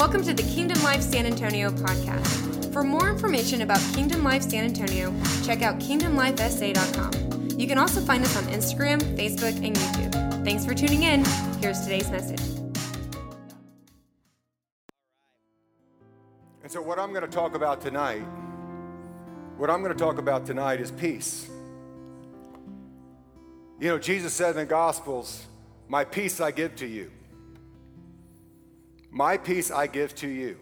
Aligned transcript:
Welcome 0.00 0.24
to 0.24 0.32
the 0.32 0.42
Kingdom 0.44 0.82
Life 0.82 1.02
San 1.02 1.26
Antonio 1.26 1.70
podcast. 1.70 2.72
For 2.72 2.82
more 2.82 3.10
information 3.10 3.60
about 3.60 3.80
Kingdom 3.92 4.24
Life 4.24 4.44
San 4.44 4.64
Antonio, 4.64 5.12
check 5.44 5.60
out 5.60 5.78
kingdomlifesa.com. 5.78 7.60
You 7.60 7.68
can 7.68 7.76
also 7.76 8.00
find 8.00 8.24
us 8.24 8.34
on 8.34 8.44
Instagram, 8.44 9.02
Facebook, 9.14 9.62
and 9.62 9.76
YouTube. 9.76 10.42
Thanks 10.42 10.64
for 10.64 10.72
tuning 10.72 11.02
in. 11.02 11.22
Here's 11.60 11.82
today's 11.82 12.10
message. 12.10 12.40
And 16.62 16.72
so, 16.72 16.80
what 16.80 16.98
I'm 16.98 17.10
going 17.10 17.20
to 17.20 17.28
talk 17.28 17.54
about 17.54 17.82
tonight, 17.82 18.24
what 19.58 19.68
I'm 19.68 19.82
going 19.82 19.94
to 19.94 20.02
talk 20.02 20.16
about 20.16 20.46
tonight 20.46 20.80
is 20.80 20.90
peace. 20.92 21.46
You 23.78 23.88
know, 23.90 23.98
Jesus 23.98 24.32
said 24.32 24.52
in 24.52 24.56
the 24.56 24.64
Gospels, 24.64 25.44
My 25.88 26.04
peace 26.04 26.40
I 26.40 26.52
give 26.52 26.74
to 26.76 26.86
you. 26.86 27.10
My 29.10 29.36
peace 29.36 29.70
I 29.70 29.86
give 29.86 30.14
to 30.16 30.28
you. 30.28 30.56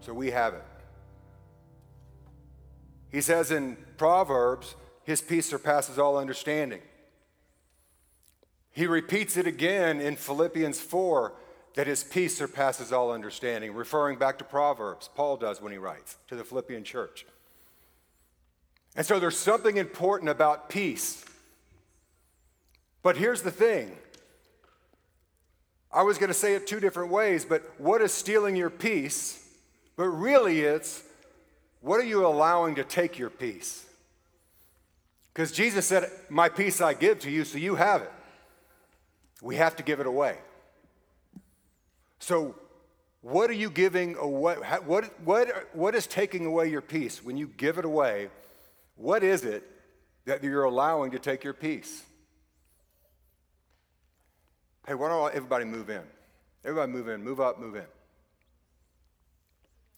So 0.00 0.12
we 0.12 0.30
have 0.30 0.54
it. 0.54 0.64
He 3.10 3.20
says 3.20 3.50
in 3.50 3.76
Proverbs, 3.96 4.76
His 5.04 5.20
peace 5.20 5.48
surpasses 5.48 5.98
all 5.98 6.16
understanding. 6.16 6.80
He 8.72 8.86
repeats 8.86 9.36
it 9.36 9.46
again 9.46 10.00
in 10.00 10.16
Philippians 10.16 10.80
4 10.80 11.34
that 11.74 11.86
His 11.86 12.04
peace 12.04 12.36
surpasses 12.36 12.92
all 12.92 13.10
understanding, 13.10 13.74
referring 13.74 14.18
back 14.18 14.38
to 14.38 14.44
Proverbs. 14.44 15.08
Paul 15.14 15.36
does 15.36 15.60
when 15.60 15.72
he 15.72 15.78
writes 15.78 16.16
to 16.28 16.36
the 16.36 16.44
Philippian 16.44 16.84
church. 16.84 17.26
And 18.96 19.06
so 19.06 19.18
there's 19.20 19.38
something 19.38 19.76
important 19.76 20.30
about 20.30 20.68
peace. 20.68 21.24
But 23.02 23.16
here's 23.16 23.42
the 23.42 23.50
thing 23.50 23.96
I 25.92 26.02
was 26.02 26.18
going 26.18 26.28
to 26.28 26.34
say 26.34 26.54
it 26.54 26.66
two 26.66 26.80
different 26.80 27.10
ways, 27.10 27.44
but 27.44 27.62
what 27.78 28.00
is 28.00 28.12
stealing 28.12 28.54
your 28.54 28.70
peace? 28.70 29.44
But 29.96 30.08
really, 30.08 30.60
it's 30.60 31.02
what 31.80 31.98
are 32.00 32.04
you 32.04 32.26
allowing 32.26 32.76
to 32.76 32.84
take 32.84 33.18
your 33.18 33.30
peace? 33.30 33.84
Because 35.32 35.52
Jesus 35.52 35.86
said, 35.86 36.10
My 36.28 36.48
peace 36.48 36.80
I 36.80 36.94
give 36.94 37.20
to 37.20 37.30
you, 37.30 37.44
so 37.44 37.58
you 37.58 37.74
have 37.74 38.02
it. 38.02 38.12
We 39.42 39.56
have 39.56 39.76
to 39.76 39.82
give 39.82 40.00
it 40.00 40.06
away. 40.06 40.38
So, 42.18 42.54
what 43.22 43.50
are 43.50 43.54
you 43.54 43.70
giving 43.70 44.16
away? 44.16 44.56
What, 44.84 45.06
what, 45.24 45.48
what 45.72 45.94
is 45.94 46.06
taking 46.06 46.46
away 46.46 46.70
your 46.70 46.82
peace? 46.82 47.24
When 47.24 47.36
you 47.36 47.46
give 47.56 47.78
it 47.78 47.84
away, 47.84 48.28
what 48.96 49.22
is 49.22 49.44
it 49.44 49.66
that 50.26 50.44
you're 50.44 50.64
allowing 50.64 51.12
to 51.12 51.18
take 51.18 51.42
your 51.42 51.54
peace? 51.54 52.02
Hey, 54.86 54.94
why 54.94 55.08
don't 55.08 55.34
everybody 55.34 55.64
move 55.64 55.90
in? 55.90 56.02
Everybody 56.64 56.92
move 56.92 57.08
in. 57.08 57.22
Move 57.22 57.40
up, 57.40 57.58
move 57.58 57.76
in. 57.76 57.84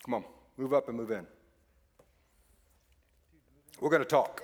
Come 0.04 0.14
on, 0.14 0.24
move 0.56 0.74
up 0.74 0.88
and 0.88 0.96
move 0.96 1.10
in. 1.10 1.26
We're 3.80 3.90
going 3.90 4.02
to 4.02 4.08
talk. 4.08 4.42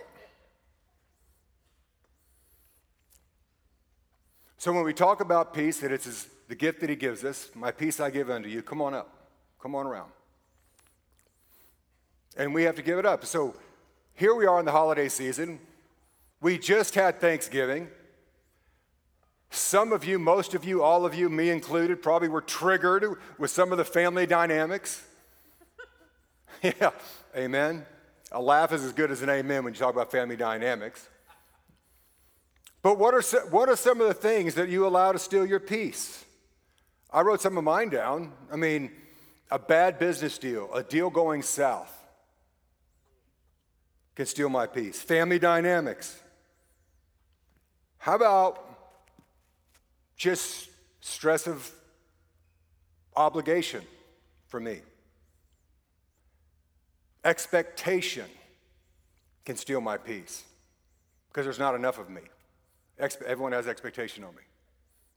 So, 4.56 4.72
when 4.72 4.84
we 4.84 4.92
talk 4.92 5.20
about 5.20 5.54
peace, 5.54 5.78
that 5.80 5.92
it's 5.92 6.26
the 6.48 6.54
gift 6.54 6.80
that 6.80 6.90
He 6.90 6.96
gives 6.96 7.24
us, 7.24 7.50
my 7.54 7.70
peace 7.70 8.00
I 8.00 8.10
give 8.10 8.30
unto 8.30 8.48
you, 8.48 8.62
come 8.62 8.82
on 8.82 8.94
up. 8.94 9.14
Come 9.60 9.74
on 9.74 9.86
around. 9.86 10.10
And 12.36 12.54
we 12.54 12.64
have 12.64 12.76
to 12.76 12.82
give 12.82 12.98
it 12.98 13.06
up. 13.06 13.24
So, 13.24 13.54
here 14.14 14.34
we 14.34 14.46
are 14.46 14.58
in 14.58 14.64
the 14.64 14.72
holiday 14.72 15.08
season. 15.08 15.60
We 16.40 16.58
just 16.58 16.94
had 16.94 17.20
Thanksgiving. 17.20 17.88
Some 19.50 19.92
of 19.92 20.04
you, 20.04 20.18
most 20.18 20.54
of 20.54 20.64
you, 20.64 20.82
all 20.82 21.06
of 21.06 21.14
you, 21.14 21.28
me 21.30 21.50
included, 21.50 22.02
probably 22.02 22.28
were 22.28 22.42
triggered 22.42 23.18
with 23.38 23.50
some 23.50 23.72
of 23.72 23.78
the 23.78 23.84
family 23.84 24.26
dynamics. 24.26 25.02
yeah, 26.62 26.90
amen. 27.36 27.86
A 28.30 28.40
laugh 28.40 28.72
is 28.72 28.84
as 28.84 28.92
good 28.92 29.10
as 29.10 29.22
an 29.22 29.30
amen 29.30 29.64
when 29.64 29.72
you 29.72 29.78
talk 29.78 29.94
about 29.94 30.10
family 30.10 30.36
dynamics. 30.36 31.08
But 32.82 32.98
what 32.98 33.14
are, 33.14 33.22
what 33.48 33.68
are 33.68 33.76
some 33.76 34.00
of 34.00 34.08
the 34.08 34.14
things 34.14 34.54
that 34.54 34.68
you 34.68 34.86
allow 34.86 35.12
to 35.12 35.18
steal 35.18 35.46
your 35.46 35.60
peace? 35.60 36.24
I 37.10 37.22
wrote 37.22 37.40
some 37.40 37.56
of 37.56 37.64
mine 37.64 37.88
down. 37.88 38.32
I 38.52 38.56
mean, 38.56 38.90
a 39.50 39.58
bad 39.58 39.98
business 39.98 40.36
deal, 40.36 40.72
a 40.74 40.82
deal 40.82 41.08
going 41.08 41.42
south 41.42 41.94
can 44.14 44.26
steal 44.26 44.48
my 44.48 44.66
peace. 44.66 45.00
Family 45.00 45.38
dynamics. 45.38 46.20
How 47.98 48.16
about 48.16 48.67
just 50.18 50.68
stress 51.00 51.46
of 51.46 51.70
obligation 53.16 53.82
for 54.48 54.60
me. 54.60 54.80
Expectation 57.24 58.26
can 59.44 59.56
steal 59.56 59.80
my 59.80 59.96
peace 59.96 60.44
because 61.28 61.46
there's 61.46 61.58
not 61.58 61.74
enough 61.74 61.98
of 61.98 62.10
me. 62.10 62.22
Expe- 63.00 63.22
everyone 63.22 63.52
has 63.52 63.66
expectation 63.66 64.24
on 64.24 64.34
me. 64.34 64.42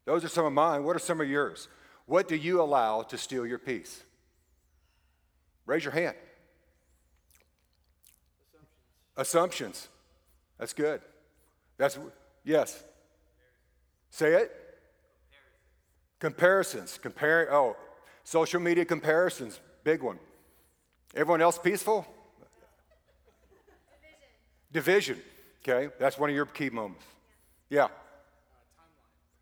Those 0.06 0.24
are 0.24 0.30
some 0.30 0.46
of 0.46 0.54
mine. 0.54 0.84
What 0.84 0.96
are 0.96 1.00
some 1.00 1.20
of 1.20 1.28
yours? 1.28 1.68
What 2.06 2.28
do 2.28 2.36
you 2.36 2.62
allow 2.62 3.02
to 3.04 3.18
steal 3.18 3.46
your 3.46 3.60
peace? 3.60 4.04
Raise 5.66 5.84
your 5.84 5.94
hand. 5.94 6.16
Assumptions. 9.18 9.18
Assumptions. 9.18 9.88
That's 10.58 10.74
good. 10.74 11.02
That's 11.78 11.98
yes. 12.44 12.84
Say 14.12 14.34
it. 14.34 14.61
Comparisons. 16.22 17.00
Compare, 17.02 17.52
oh, 17.52 17.76
social 18.24 18.62
media 18.62 18.86
comparisons, 18.86 19.60
big 19.84 20.04
one. 20.04 20.20
Everyone 21.16 21.42
else 21.42 21.58
peaceful? 21.58 22.06
Division. 24.72 25.16
Division. 25.16 25.22
Okay, 25.64 25.94
that's 26.00 26.18
one 26.18 26.30
of 26.30 26.36
your 26.36 26.46
key 26.46 26.70
moments. 26.70 27.04
Yeah. 27.70 27.86
Uh, 27.86 27.88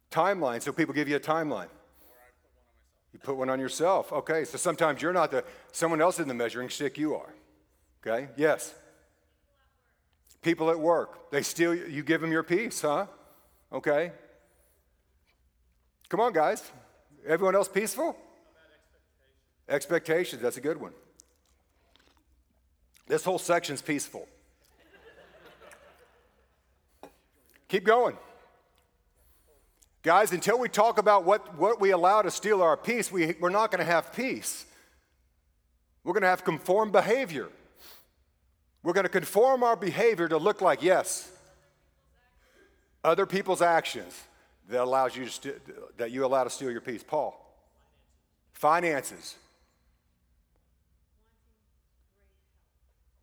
timeline. 0.09 0.39
timeline. 0.39 0.61
So 0.61 0.71
people 0.71 0.93
give 0.93 1.09
you 1.09 1.17
a 1.17 1.19
timeline. 1.19 1.67
You 3.13 3.19
put 3.19 3.35
one 3.35 3.49
on 3.49 3.59
yourself. 3.59 4.13
Okay, 4.13 4.45
so 4.45 4.57
sometimes 4.57 5.01
you're 5.01 5.13
not 5.13 5.31
the, 5.31 5.43
someone 5.73 6.01
else 6.01 6.19
in 6.19 6.29
the 6.29 6.33
measuring 6.33 6.69
stick, 6.69 6.97
you 6.97 7.13
are. 7.15 7.33
Okay, 8.01 8.29
yes. 8.37 8.73
People 10.41 10.69
at 10.69 10.79
work, 10.79 11.29
they 11.31 11.41
steal, 11.41 11.75
you 11.75 12.03
give 12.03 12.21
them 12.21 12.31
your 12.31 12.43
peace, 12.43 12.81
huh? 12.81 13.07
Okay, 13.73 14.13
Come 16.09 16.19
on, 16.19 16.33
guys. 16.33 16.71
Everyone 17.25 17.55
else 17.55 17.67
peaceful? 17.67 18.17
Expectations. 19.67 19.69
expectations, 19.69 20.41
that's 20.41 20.57
a 20.57 20.61
good 20.61 20.81
one. 20.81 20.91
This 23.07 23.23
whole 23.23 23.37
section's 23.37 23.81
peaceful. 23.81 24.27
Keep 27.67 27.83
going. 27.83 28.17
Guys, 30.01 30.31
until 30.31 30.57
we 30.57 30.69
talk 30.69 30.97
about 30.97 31.23
what, 31.23 31.55
what 31.55 31.79
we 31.79 31.91
allow 31.91 32.23
to 32.23 32.31
steal 32.31 32.63
our 32.63 32.75
peace, 32.75 33.11
we, 33.11 33.35
we're 33.39 33.49
not 33.49 33.69
going 33.69 33.79
to 33.79 33.91
have 33.91 34.13
peace. 34.13 34.65
We're 36.03 36.13
going 36.13 36.23
to 36.23 36.29
have 36.29 36.43
conformed 36.43 36.91
behavior. 36.91 37.49
We're 38.81 38.93
going 38.93 39.03
to 39.03 39.09
conform 39.09 39.61
our 39.61 39.75
behavior 39.75 40.27
to 40.27 40.37
look 40.37 40.61
like, 40.61 40.81
yes, 40.81 41.31
other 43.03 43.27
people's 43.27 43.61
actions 43.61 44.19
that 44.69 44.81
allows 44.81 45.15
you 45.15 45.25
to 45.25 45.31
st- 45.31 45.97
that 45.97 46.11
you 46.11 46.25
allow 46.25 46.43
to 46.43 46.49
steal 46.49 46.71
your 46.71 46.81
peace? 46.81 47.03
Paul. 47.03 47.35
Finances. 48.53 49.35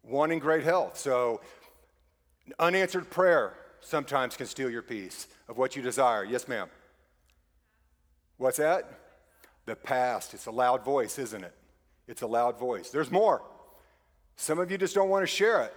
Wanting 0.02 0.38
great 0.38 0.64
health. 0.64 0.98
So, 0.98 1.40
unanswered 2.58 3.10
prayer 3.10 3.54
sometimes 3.80 4.36
can 4.36 4.46
steal 4.46 4.70
your 4.70 4.82
peace 4.82 5.26
of 5.48 5.56
what 5.56 5.76
you 5.76 5.82
desire. 5.82 6.24
Yes, 6.24 6.48
ma'am. 6.48 6.68
What's 8.36 8.58
that? 8.58 8.88
The 9.64 9.76
past. 9.76 10.34
It's 10.34 10.46
a 10.46 10.50
loud 10.50 10.84
voice, 10.84 11.18
isn't 11.18 11.42
it? 11.42 11.54
It's 12.06 12.22
a 12.22 12.26
loud 12.26 12.58
voice. 12.58 12.90
There's 12.90 13.10
more. 13.10 13.42
Some 14.36 14.58
of 14.58 14.70
you 14.70 14.78
just 14.78 14.94
don't 14.94 15.08
want 15.08 15.22
to 15.22 15.26
share 15.26 15.62
it. 15.62 15.74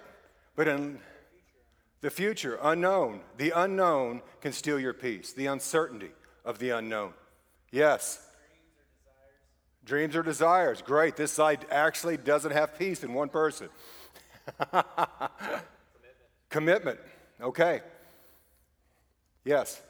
But 0.55 0.67
in 0.67 0.99
the 2.01 2.09
future, 2.09 2.57
unknown. 2.61 3.21
The 3.37 3.51
unknown 3.51 4.21
can 4.41 4.53
steal 4.53 4.79
your 4.79 4.93
peace, 4.93 5.33
the 5.33 5.47
uncertainty 5.47 6.11
of 6.45 6.59
the 6.59 6.71
unknown. 6.71 7.13
Yes. 7.71 8.25
Dreams 9.85 10.15
or 10.15 10.23
desires. 10.23 10.77
desires. 10.77 10.87
Great. 10.87 11.15
This 11.15 11.31
side 11.31 11.65
actually 11.69 12.17
doesn't 12.17 12.51
have 12.51 12.77
peace 12.77 13.03
in 13.03 13.13
one 13.13 13.29
person. 13.29 13.69
Commitment. 14.71 14.87
Commitment. 16.49 16.99
Okay. 17.41 17.81
Yes. 19.43 19.81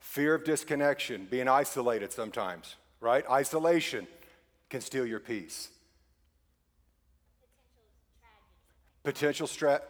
Fear 0.00 0.34
of 0.34 0.44
disconnection, 0.44 1.26
being 1.30 1.48
isolated 1.48 2.12
sometimes, 2.12 2.76
right? 3.00 3.24
Isolation 3.30 4.06
can 4.68 4.80
steal 4.80 5.06
your 5.06 5.20
peace. 5.20 5.68
Potential, 9.04 9.46
stra- 9.46 9.82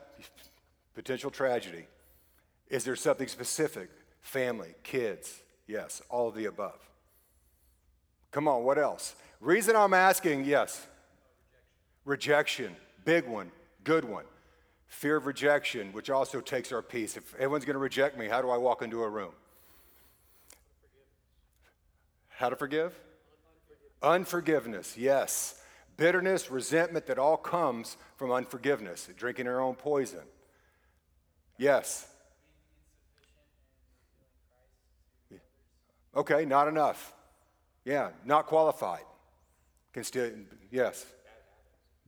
potential 0.94 1.30
tragedy. 1.30 1.86
Is 2.68 2.84
there 2.84 2.96
something 2.96 3.28
specific? 3.28 3.90
Family, 4.20 4.74
kids, 4.82 5.42
yes, 5.66 6.00
all 6.08 6.28
of 6.28 6.34
the 6.34 6.46
above. 6.46 6.78
Come 8.30 8.48
on, 8.48 8.64
what 8.64 8.78
else? 8.78 9.14
Reason 9.40 9.74
I'm 9.74 9.94
asking, 9.94 10.44
yes. 10.44 10.86
Rejection, 12.04 12.74
big 13.04 13.26
one, 13.26 13.50
good 13.84 14.04
one. 14.04 14.24
Fear 14.86 15.16
of 15.16 15.26
rejection, 15.26 15.92
which 15.92 16.10
also 16.10 16.40
takes 16.40 16.70
our 16.70 16.82
peace. 16.82 17.16
If 17.16 17.34
everyone's 17.34 17.64
going 17.64 17.74
to 17.74 17.80
reject 17.80 18.16
me, 18.16 18.28
how 18.28 18.42
do 18.42 18.50
I 18.50 18.56
walk 18.56 18.82
into 18.82 19.02
a 19.02 19.08
room? 19.08 19.32
How 22.28 22.48
to 22.48 22.56
forgive? 22.56 22.94
Unforgiveness, 24.02 24.96
yes. 24.96 25.60
Bitterness, 25.96 26.50
resentment 26.50 27.06
that 27.06 27.18
all 27.18 27.36
comes 27.36 27.96
from 28.16 28.32
unforgiveness, 28.32 29.08
drinking 29.16 29.46
our 29.46 29.60
own 29.60 29.74
poison. 29.74 30.22
Yes. 31.58 32.06
Okay, 36.14 36.44
not 36.44 36.68
enough. 36.68 37.12
Yeah, 37.84 38.10
not 38.24 38.46
qualified. 38.46 39.04
Can 39.92 40.04
still, 40.04 40.30
yes. 40.70 41.06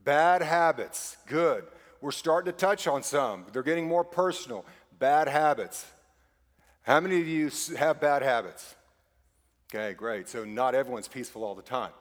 Bad 0.02 0.42
habits, 0.42 1.16
good. 1.26 1.64
We're 2.00 2.10
starting 2.10 2.52
to 2.52 2.58
touch 2.58 2.86
on 2.86 3.02
some. 3.02 3.46
They're 3.52 3.62
getting 3.62 3.88
more 3.88 4.04
personal. 4.04 4.66
Bad 4.98 5.28
habits. 5.28 5.86
How 6.82 7.00
many 7.00 7.20
of 7.20 7.26
you 7.26 7.50
have 7.78 8.00
bad 8.00 8.22
habits? 8.22 8.74
Okay, 9.74 9.94
great. 9.94 10.28
So 10.28 10.44
not 10.44 10.74
everyone's 10.74 11.08
peaceful 11.08 11.42
all 11.42 11.54
the 11.54 11.62
time. 11.62 11.92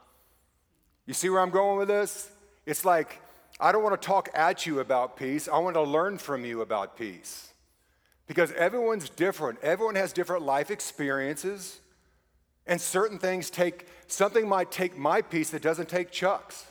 You 1.06 1.14
see 1.14 1.30
where 1.30 1.40
I'm 1.40 1.50
going 1.50 1.78
with 1.78 1.88
this? 1.88 2.30
It's 2.66 2.84
like, 2.84 3.20
I 3.60 3.72
don't 3.72 3.82
want 3.82 4.00
to 4.00 4.06
talk 4.06 4.28
at 4.34 4.66
you 4.66 4.80
about 4.80 5.16
peace. 5.16 5.48
I 5.48 5.58
want 5.58 5.74
to 5.74 5.82
learn 5.82 6.18
from 6.18 6.44
you 6.44 6.60
about 6.60 6.96
peace. 6.96 7.52
Because 8.26 8.50
everyone's 8.52 9.08
different. 9.10 9.58
Everyone 9.62 9.94
has 9.94 10.12
different 10.12 10.42
life 10.42 10.70
experiences. 10.70 11.80
And 12.66 12.80
certain 12.80 13.18
things 13.18 13.50
take, 13.50 13.86
something 14.06 14.48
might 14.48 14.70
take 14.70 14.96
my 14.96 15.22
peace 15.22 15.50
that 15.50 15.62
doesn't 15.62 15.88
take 15.88 16.10
Chuck's. 16.10 16.66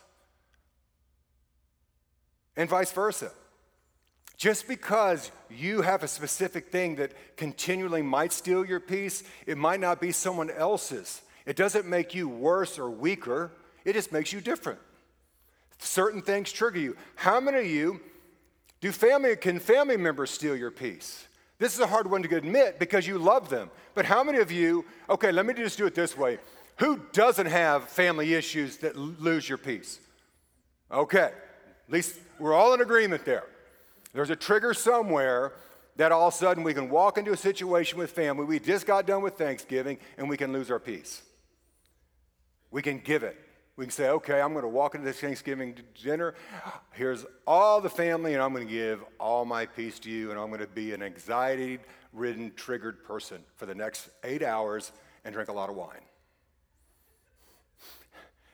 And 2.57 2.69
vice 2.69 2.91
versa. 2.91 3.31
Just 4.35 4.67
because 4.67 5.31
you 5.49 5.81
have 5.81 6.03
a 6.03 6.07
specific 6.07 6.69
thing 6.69 6.95
that 6.95 7.13
continually 7.37 8.01
might 8.01 8.33
steal 8.33 8.65
your 8.65 8.79
peace, 8.79 9.23
it 9.45 9.57
might 9.57 9.79
not 9.79 10.01
be 10.01 10.11
someone 10.11 10.49
else's. 10.49 11.21
It 11.45 11.55
doesn't 11.55 11.85
make 11.85 12.15
you 12.15 12.27
worse 12.27 12.79
or 12.79 12.89
weaker, 12.89 13.51
it 13.85 13.93
just 13.93 14.11
makes 14.11 14.33
you 14.33 14.41
different. 14.41 14.79
Certain 15.79 16.21
things 16.21 16.51
trigger 16.51 16.79
you. 16.79 16.97
How 17.15 17.39
many 17.39 17.59
of 17.59 17.65
you 17.65 18.01
do 18.81 18.91
family 18.91 19.35
can 19.35 19.59
family 19.59 19.97
members 19.97 20.31
steal 20.31 20.55
your 20.55 20.71
peace? 20.71 21.27
This 21.59 21.73
is 21.73 21.79
a 21.79 21.87
hard 21.87 22.09
one 22.09 22.23
to 22.23 22.35
admit 22.35 22.79
because 22.79 23.07
you 23.07 23.17
love 23.17 23.49
them. 23.49 23.69
But 23.93 24.05
how 24.05 24.23
many 24.23 24.39
of 24.39 24.51
you, 24.51 24.85
okay, 25.09 25.31
let 25.31 25.45
me 25.45 25.53
just 25.53 25.77
do 25.77 25.85
it 25.85 25.95
this 25.95 26.17
way. 26.17 26.39
Who 26.77 26.99
doesn't 27.13 27.45
have 27.45 27.89
family 27.89 28.33
issues 28.33 28.77
that 28.77 28.95
lose 28.95 29.47
your 29.47 29.57
peace? 29.57 29.99
Okay, 30.91 31.31
at 31.87 31.91
least 31.91 32.17
we're 32.39 32.53
all 32.53 32.73
in 32.73 32.81
agreement 32.81 33.25
there. 33.25 33.45
There's 34.13 34.29
a 34.29 34.35
trigger 34.35 34.73
somewhere 34.73 35.53
that 35.95 36.11
all 36.11 36.27
of 36.27 36.33
a 36.33 36.37
sudden 36.37 36.63
we 36.63 36.73
can 36.73 36.89
walk 36.89 37.17
into 37.17 37.31
a 37.31 37.37
situation 37.37 37.99
with 37.99 38.11
family. 38.11 38.45
We 38.45 38.59
just 38.59 38.85
got 38.85 39.05
done 39.05 39.21
with 39.21 39.37
Thanksgiving 39.37 39.99
and 40.17 40.27
we 40.27 40.37
can 40.37 40.51
lose 40.51 40.71
our 40.71 40.79
peace. 40.79 41.21
We 42.71 42.81
can 42.81 42.99
give 42.99 43.23
it. 43.23 43.39
We 43.75 43.85
can 43.85 43.91
say, 43.91 44.09
okay, 44.09 44.39
I'm 44.39 44.53
going 44.53 44.63
to 44.63 44.69
walk 44.69 44.93
into 44.93 45.05
this 45.05 45.19
Thanksgiving 45.19 45.75
dinner. 46.01 46.35
Here's 46.91 47.25
all 47.47 47.81
the 47.81 47.89
family, 47.89 48.35
and 48.35 48.43
I'm 48.43 48.53
going 48.53 48.67
to 48.67 48.71
give 48.71 49.03
all 49.19 49.45
my 49.45 49.65
peace 49.65 49.97
to 49.99 50.11
you, 50.11 50.29
and 50.29 50.39
I'm 50.39 50.49
going 50.49 50.59
to 50.59 50.67
be 50.67 50.93
an 50.93 51.01
anxiety 51.01 51.79
ridden, 52.13 52.51
triggered 52.55 53.03
person 53.03 53.41
for 53.55 53.65
the 53.65 53.73
next 53.73 54.09
eight 54.23 54.43
hours 54.43 54.91
and 55.25 55.33
drink 55.33 55.49
a 55.49 55.53
lot 55.53 55.69
of 55.69 55.75
wine. 55.75 56.01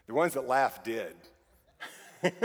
The 0.07 0.13
ones 0.13 0.33
that 0.35 0.47
laughed 0.47 0.85
did. 0.85 1.13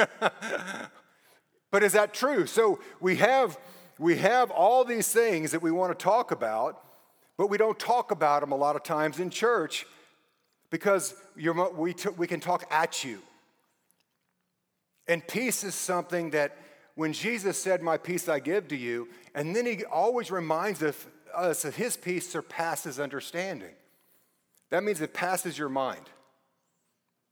but 1.70 1.82
is 1.82 1.92
that 1.92 2.12
true? 2.12 2.46
So 2.46 2.80
we 3.00 3.16
have, 3.16 3.56
we 4.00 4.16
have 4.16 4.50
all 4.50 4.84
these 4.84 5.08
things 5.08 5.52
that 5.52 5.62
we 5.62 5.70
want 5.70 5.96
to 5.96 6.02
talk 6.02 6.32
about, 6.32 6.84
but 7.36 7.48
we 7.48 7.56
don't 7.56 7.78
talk 7.78 8.10
about 8.10 8.40
them 8.40 8.50
a 8.50 8.56
lot 8.56 8.74
of 8.74 8.82
times 8.82 9.20
in 9.20 9.30
church 9.30 9.86
because 10.70 11.14
we, 11.36 11.94
t- 11.94 12.08
we 12.10 12.26
can 12.26 12.40
talk 12.40 12.66
at 12.70 13.04
you. 13.04 13.20
And 15.06 15.26
peace 15.26 15.64
is 15.64 15.74
something 15.74 16.30
that 16.30 16.56
when 16.94 17.12
Jesus 17.12 17.58
said, 17.58 17.82
My 17.82 17.96
peace 17.96 18.28
I 18.28 18.38
give 18.38 18.68
to 18.68 18.76
you, 18.76 19.08
and 19.34 19.54
then 19.54 19.66
he 19.66 19.84
always 19.84 20.30
reminds 20.30 20.82
us 20.82 21.62
that 21.62 21.74
his 21.74 21.96
peace 21.96 22.28
surpasses 22.28 22.98
understanding. 22.98 23.74
That 24.70 24.82
means 24.82 25.00
it 25.00 25.12
passes 25.12 25.58
your 25.58 25.68
mind. 25.68 26.08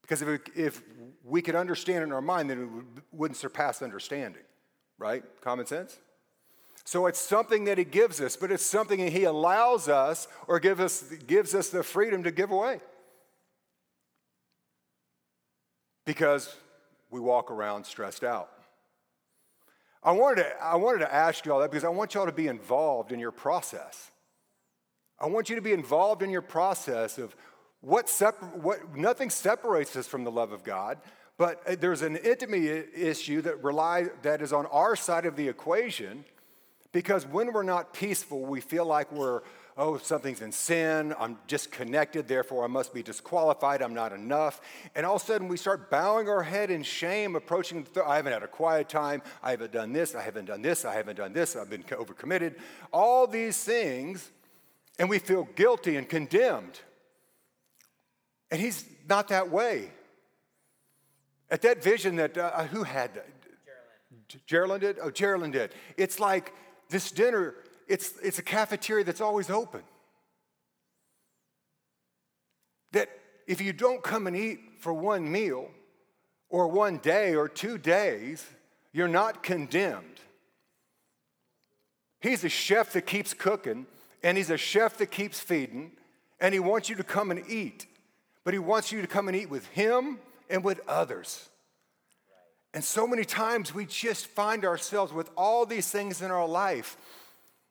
Because 0.02 0.22
if, 0.22 0.28
it, 0.28 0.40
if 0.54 0.82
we 1.24 1.40
could 1.40 1.54
understand 1.54 2.04
in 2.04 2.12
our 2.12 2.20
mind, 2.20 2.50
then 2.50 2.62
it 2.94 3.02
wouldn't 3.12 3.38
surpass 3.38 3.82
understanding, 3.82 4.42
right? 4.98 5.22
Common 5.40 5.66
sense? 5.66 5.98
So 6.84 7.06
it's 7.06 7.20
something 7.20 7.64
that 7.64 7.78
he 7.78 7.84
gives 7.84 8.20
us, 8.20 8.36
but 8.36 8.50
it's 8.50 8.66
something 8.66 8.98
that 8.98 9.12
he 9.12 9.24
allows 9.24 9.88
us 9.88 10.26
or 10.48 10.58
give 10.58 10.80
us, 10.80 11.02
gives 11.26 11.54
us 11.54 11.70
the 11.70 11.82
freedom 11.82 12.24
to 12.24 12.32
give 12.32 12.50
away. 12.50 12.80
Because 16.04 16.54
we 17.10 17.20
walk 17.20 17.50
around 17.50 17.84
stressed 17.84 18.24
out. 18.24 18.50
I 20.02 20.12
wanted 20.12 20.42
to, 20.42 20.62
I 20.62 20.76
wanted 20.76 21.00
to 21.00 21.14
ask 21.14 21.46
you 21.46 21.52
all 21.52 21.60
that 21.60 21.70
because 21.70 21.84
I 21.84 21.88
want 21.88 22.14
y'all 22.14 22.26
to 22.26 22.32
be 22.32 22.48
involved 22.48 23.12
in 23.12 23.20
your 23.20 23.30
process. 23.30 24.10
I 25.20 25.26
want 25.26 25.48
you 25.48 25.54
to 25.54 25.62
be 25.62 25.72
involved 25.72 26.22
in 26.22 26.30
your 26.30 26.42
process 26.42 27.18
of 27.18 27.36
what, 27.80 28.08
separ- 28.08 28.46
what 28.46 28.96
nothing 28.96 29.30
separates 29.30 29.94
us 29.94 30.08
from 30.08 30.24
the 30.24 30.30
love 30.30 30.50
of 30.50 30.64
God, 30.64 30.98
but 31.38 31.62
uh, 31.66 31.76
there's 31.78 32.02
an 32.02 32.16
intimacy 32.16 32.84
issue 32.96 33.42
that 33.42 33.62
rely 33.62 34.08
that 34.22 34.42
is 34.42 34.52
on 34.52 34.66
our 34.66 34.96
side 34.96 35.26
of 35.26 35.36
the 35.36 35.48
equation 35.48 36.24
because 36.90 37.24
when 37.26 37.52
we're 37.52 37.62
not 37.62 37.94
peaceful, 37.94 38.44
we 38.44 38.60
feel 38.60 38.84
like 38.84 39.10
we're 39.12 39.42
oh, 39.76 39.96
something's 39.98 40.42
in 40.42 40.52
sin, 40.52 41.14
I'm 41.18 41.38
disconnected, 41.46 42.28
therefore 42.28 42.64
I 42.64 42.66
must 42.66 42.92
be 42.92 43.02
disqualified, 43.02 43.82
I'm 43.82 43.94
not 43.94 44.12
enough. 44.12 44.60
And 44.94 45.06
all 45.06 45.16
of 45.16 45.22
a 45.22 45.24
sudden 45.24 45.48
we 45.48 45.56
start 45.56 45.90
bowing 45.90 46.28
our 46.28 46.42
head 46.42 46.70
in 46.70 46.82
shame, 46.82 47.36
approaching, 47.36 47.84
th- 47.84 48.06
I 48.06 48.16
haven't 48.16 48.32
had 48.32 48.42
a 48.42 48.48
quiet 48.48 48.88
time, 48.88 49.22
I 49.42 49.52
haven't 49.52 49.72
done 49.72 49.92
this, 49.92 50.14
I 50.14 50.22
haven't 50.22 50.46
done 50.46 50.62
this, 50.62 50.84
I 50.84 50.94
haven't 50.94 51.16
done 51.16 51.32
this, 51.32 51.56
I've 51.56 51.70
been 51.70 51.84
overcommitted. 51.84 52.56
All 52.92 53.26
these 53.26 53.62
things, 53.62 54.30
and 54.98 55.08
we 55.08 55.18
feel 55.18 55.48
guilty 55.54 55.96
and 55.96 56.08
condemned. 56.08 56.80
And 58.50 58.60
he's 58.60 58.84
not 59.08 59.28
that 59.28 59.50
way. 59.50 59.90
At 61.50 61.62
that 61.62 61.82
vision 61.82 62.16
that, 62.16 62.36
uh, 62.36 62.64
who 62.64 62.82
had 62.82 63.14
that? 63.14 63.28
Geraldine 64.46 64.80
did? 64.80 64.98
Oh, 65.02 65.10
Geraldine 65.10 65.50
did. 65.50 65.74
It's 65.96 66.18
like 66.18 66.54
this 66.88 67.10
dinner 67.10 67.54
it's, 67.92 68.14
it's 68.22 68.38
a 68.38 68.42
cafeteria 68.42 69.04
that's 69.04 69.20
always 69.20 69.50
open. 69.50 69.82
That 72.92 73.10
if 73.46 73.60
you 73.60 73.74
don't 73.74 74.02
come 74.02 74.26
and 74.26 74.34
eat 74.34 74.60
for 74.78 74.94
one 74.94 75.30
meal, 75.30 75.68
or 76.48 76.68
one 76.68 76.98
day, 76.98 77.34
or 77.34 77.48
two 77.48 77.78
days, 77.78 78.46
you're 78.92 79.08
not 79.08 79.42
condemned. 79.42 80.20
He's 82.20 82.44
a 82.44 82.48
chef 82.48 82.92
that 82.94 83.06
keeps 83.06 83.34
cooking, 83.34 83.86
and 84.22 84.36
he's 84.36 84.50
a 84.50 84.58
chef 84.58 84.98
that 84.98 85.10
keeps 85.10 85.40
feeding, 85.40 85.92
and 86.40 86.54
he 86.54 86.60
wants 86.60 86.88
you 86.88 86.96
to 86.96 87.04
come 87.04 87.30
and 87.30 87.42
eat. 87.48 87.86
But 88.44 88.54
he 88.54 88.58
wants 88.58 88.90
you 88.90 89.02
to 89.02 89.06
come 89.06 89.28
and 89.28 89.36
eat 89.36 89.50
with 89.50 89.66
him 89.68 90.18
and 90.48 90.64
with 90.64 90.80
others. 90.88 91.48
And 92.74 92.82
so 92.82 93.06
many 93.06 93.24
times 93.24 93.74
we 93.74 93.84
just 93.84 94.26
find 94.26 94.64
ourselves 94.64 95.12
with 95.12 95.30
all 95.36 95.66
these 95.66 95.90
things 95.90 96.22
in 96.22 96.30
our 96.30 96.48
life 96.48 96.96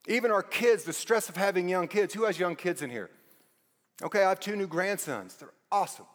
even 0.08 0.32
our 0.32 0.44
kids, 0.44 0.84
the 0.84 0.94
stress 0.94 1.30
of 1.30 1.38
having 1.38 1.70
young 1.70 1.88
kids. 1.88 2.14
Who 2.14 2.26
has 2.26 2.40
young 2.40 2.56
kids 2.56 2.82
in 2.82 2.90
here? 2.90 3.10
Okay, 4.02 4.24
I 4.24 4.30
have 4.30 4.40
two 4.40 4.56
new 4.56 4.68
grandsons. 4.68 5.36
They're 5.36 5.54
awesome. 5.72 6.06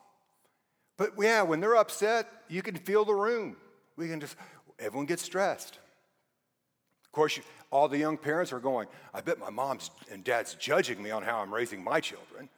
But 0.96 1.12
yeah, 1.18 1.42
when 1.42 1.60
they're 1.60 1.76
upset, 1.76 2.26
you 2.48 2.62
can 2.62 2.76
feel 2.76 3.04
the 3.04 3.14
room. 3.14 3.56
We 3.96 4.08
can 4.08 4.20
just, 4.20 4.36
everyone 4.78 5.06
gets 5.06 5.22
stressed. 5.22 5.78
Of 7.04 7.12
course, 7.12 7.36
you, 7.36 7.42
all 7.70 7.88
the 7.88 7.98
young 7.98 8.16
parents 8.16 8.52
are 8.52 8.60
going, 8.60 8.88
I 9.14 9.20
bet 9.20 9.38
my 9.38 9.50
mom's 9.50 9.90
and 10.10 10.24
dad's 10.24 10.54
judging 10.54 11.02
me 11.02 11.10
on 11.10 11.22
how 11.22 11.38
I'm 11.38 11.54
raising 11.54 11.82
my 11.82 12.00
children. 12.00 12.48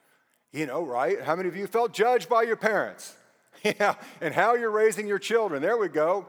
You 0.51 0.65
know, 0.65 0.83
right? 0.83 1.21
How 1.21 1.35
many 1.35 1.47
of 1.47 1.55
you 1.55 1.67
felt 1.67 1.93
judged 1.93 2.27
by 2.27 2.43
your 2.43 2.57
parents? 2.57 3.15
Yeah, 3.61 3.95
and 4.21 4.33
how 4.33 4.55
you're 4.55 4.71
raising 4.71 5.05
your 5.05 5.19
children. 5.19 5.61
There 5.61 5.75
we 5.75 5.89
go. 5.89 6.25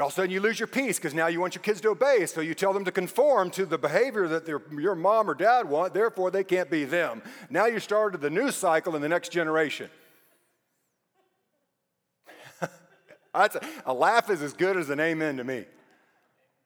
All 0.00 0.06
of 0.06 0.12
a 0.12 0.14
sudden, 0.14 0.30
you 0.30 0.40
lose 0.40 0.60
your 0.60 0.68
peace 0.68 0.98
because 0.98 1.12
now 1.14 1.26
you 1.26 1.40
want 1.40 1.54
your 1.54 1.62
kids 1.62 1.80
to 1.80 1.88
obey. 1.88 2.24
So 2.26 2.40
you 2.40 2.54
tell 2.54 2.72
them 2.72 2.84
to 2.84 2.92
conform 2.92 3.50
to 3.50 3.66
the 3.66 3.78
behavior 3.78 4.28
that 4.28 4.46
your 4.46 4.94
mom 4.94 5.28
or 5.28 5.34
dad 5.34 5.68
want, 5.68 5.92
therefore, 5.92 6.30
they 6.30 6.44
can't 6.44 6.70
be 6.70 6.84
them. 6.84 7.22
Now 7.50 7.66
you 7.66 7.80
started 7.80 8.20
the 8.20 8.30
new 8.30 8.50
cycle 8.50 8.94
in 8.94 9.02
the 9.02 9.08
next 9.08 9.32
generation. 9.32 9.90
a, 13.34 13.50
a 13.86 13.92
laugh 13.92 14.30
is 14.30 14.40
as 14.40 14.52
good 14.52 14.76
as 14.76 14.88
an 14.90 15.00
amen 15.00 15.38
to 15.38 15.44
me. 15.44 15.64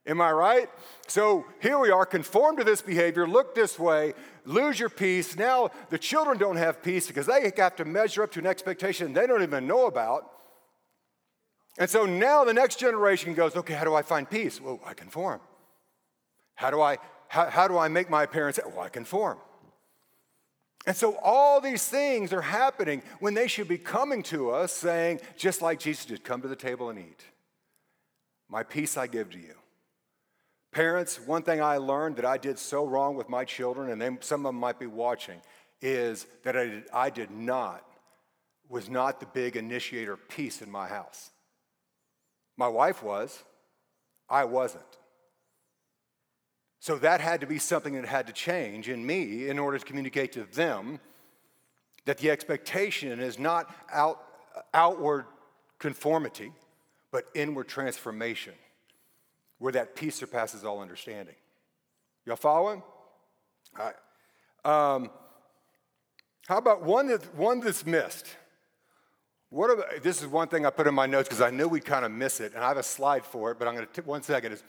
Am 0.05 0.21
I 0.21 0.33
right? 0.33 0.69
So 1.07 1.47
here 1.61 1.79
we 1.79 1.91
are, 1.91 2.05
conform 2.05 2.57
to 2.57 2.65
this 2.65 2.83
behavior, 2.83 3.27
look 3.29 3.55
this 3.55 3.79
way, 3.79 4.15
lose 4.45 4.81
your 4.81 4.89
peace. 4.89 5.37
Now 5.37 5.71
the 5.91 5.99
children 5.99 6.39
don't 6.39 6.57
have 6.57 6.83
peace 6.83 7.07
because 7.07 7.27
they 7.27 7.53
have 7.57 7.77
to 7.77 7.85
measure 7.85 8.25
up 8.25 8.33
to 8.33 8.41
an 8.41 8.47
expectation 8.47 9.13
they 9.13 9.29
don't 9.29 9.43
even 9.43 9.67
know 9.67 9.87
about. 9.87 10.29
And 11.79 11.89
so 11.89 12.05
now 12.05 12.45
the 12.45 12.53
next 12.53 12.79
generation 12.79 13.35
goes, 13.35 13.57
okay, 13.57 13.75
how 13.75 13.85
do 13.85 13.95
I 13.95 14.03
find 14.03 14.29
peace? 14.29 14.61
Well, 14.61 14.81
I 14.85 14.95
conform. 14.95 15.41
How 16.55 16.71
do 16.71 16.81
I, 16.81 16.99
how, 17.29 17.49
how 17.49 17.69
do 17.69 17.79
I 17.79 17.89
make 17.89 18.11
my 18.11 18.27
parents? 18.27 18.61
Well, 18.65 18.81
I 18.81 18.89
conform. 18.89 19.39
And 20.87 20.97
so 20.97 21.17
all 21.23 21.61
these 21.61 21.87
things 21.87 22.33
are 22.33 22.43
happening 22.43 23.03
when 23.21 23.35
they 23.35 23.47
should 23.47 23.69
be 23.69 23.79
coming 23.79 24.23
to 24.25 24.51
us 24.51 24.73
saying, 24.73 25.21
just 25.37 25.63
like 25.63 25.79
Jesus 25.79 26.05
did, 26.05 26.25
come 26.25 26.43
to 26.43 26.49
the 26.49 26.57
table 26.57 26.91
and 26.91 26.99
eat. 26.99 27.25
My 28.49 28.63
peace 28.63 28.97
I 28.97 29.07
give 29.07 29.31
to 29.31 29.39
you. 29.39 29.55
Parents, 30.73 31.21
one 31.21 31.43
thing 31.43 31.63
I 31.63 31.77
learned 31.77 32.17
that 32.17 32.25
I 32.25 32.37
did 32.37 32.59
so 32.59 32.85
wrong 32.87 33.15
with 33.15 33.29
my 33.29 33.45
children, 33.45 33.91
and 33.91 34.01
they, 34.01 34.17
some 34.21 34.45
of 34.45 34.51
them 34.51 34.61
might 34.61 34.79
be 34.79 34.87
watching, 34.87 35.41
is 35.81 36.27
that 36.45 36.57
I 36.57 36.65
did, 36.65 36.85
I 36.93 37.11
did 37.11 37.31
not, 37.31 37.85
was 38.69 38.89
not 38.89 39.21
the 39.21 39.27
big 39.27 39.57
initiator 39.57 40.15
of 40.15 40.29
peace 40.29 40.63
in 40.63 40.71
my 40.71 40.89
house. 40.89 41.31
My 42.57 42.69
wife 42.69 43.03
was, 43.03 43.43
I 44.29 44.45
wasn't. 44.45 44.85
So 46.81 46.97
that 46.99 47.21
had 47.21 47.41
to 47.43 47.47
be 47.47 47.59
something 47.59 47.95
that 47.95 48.07
had 48.07 48.27
to 48.27 48.33
change 48.33 48.89
in 48.89 49.07
me 49.07 49.49
in 49.49 49.59
order 49.59 49.79
to 49.79 49.85
communicate 49.85 50.33
to 50.33 50.45
them 50.45 50.99
that 52.07 52.19
the 52.19 52.31
expectation 52.31 53.21
is 53.21 53.39
not 53.39 53.73
out, 53.93 54.25
outward 54.75 55.27
conformity, 55.79 56.53
but 57.11 57.27
inward 57.35 57.69
transformation, 57.69 58.55
where 59.59 59.73
that 59.73 59.95
peace 59.95 60.17
surpasses 60.17 60.65
all 60.65 60.81
understanding. 60.81 61.37
Y'all 62.27 62.37
following? 62.37 62.83
All 63.79 63.85
right. 63.85 64.95
Um, 64.95 65.11
how 66.47 66.59
about 66.59 66.83
one, 66.83 67.09
that, 67.09 67.35
one 67.35 67.61
that's 67.61 67.87
missed? 67.87 68.27
What 69.53 69.69
about, 69.69 70.03
this 70.03 70.23
is 70.23 70.27
one 70.29 70.49
thing 70.49 70.65
I 70.65 70.71
put 70.71 70.87
in 70.87 70.95
my 70.95 71.05
notes 71.05 71.29
because 71.29 71.43
I 71.43 71.51
knew 71.51 71.69
we'd 71.69 71.85
kind 71.85 72.07
of 72.07 72.11
miss 72.11 72.41
it, 72.41 72.55
and 72.55 72.65
I 72.65 72.69
have 72.69 72.79
a 72.79 72.83
slide 72.83 73.23
for 73.23 73.51
it, 73.51 73.59
but 73.59 73.69
I'm 73.69 73.75
going 73.75 73.87
to, 73.87 74.03
one 74.03 74.23
second, 74.23 74.53
is 74.53 74.63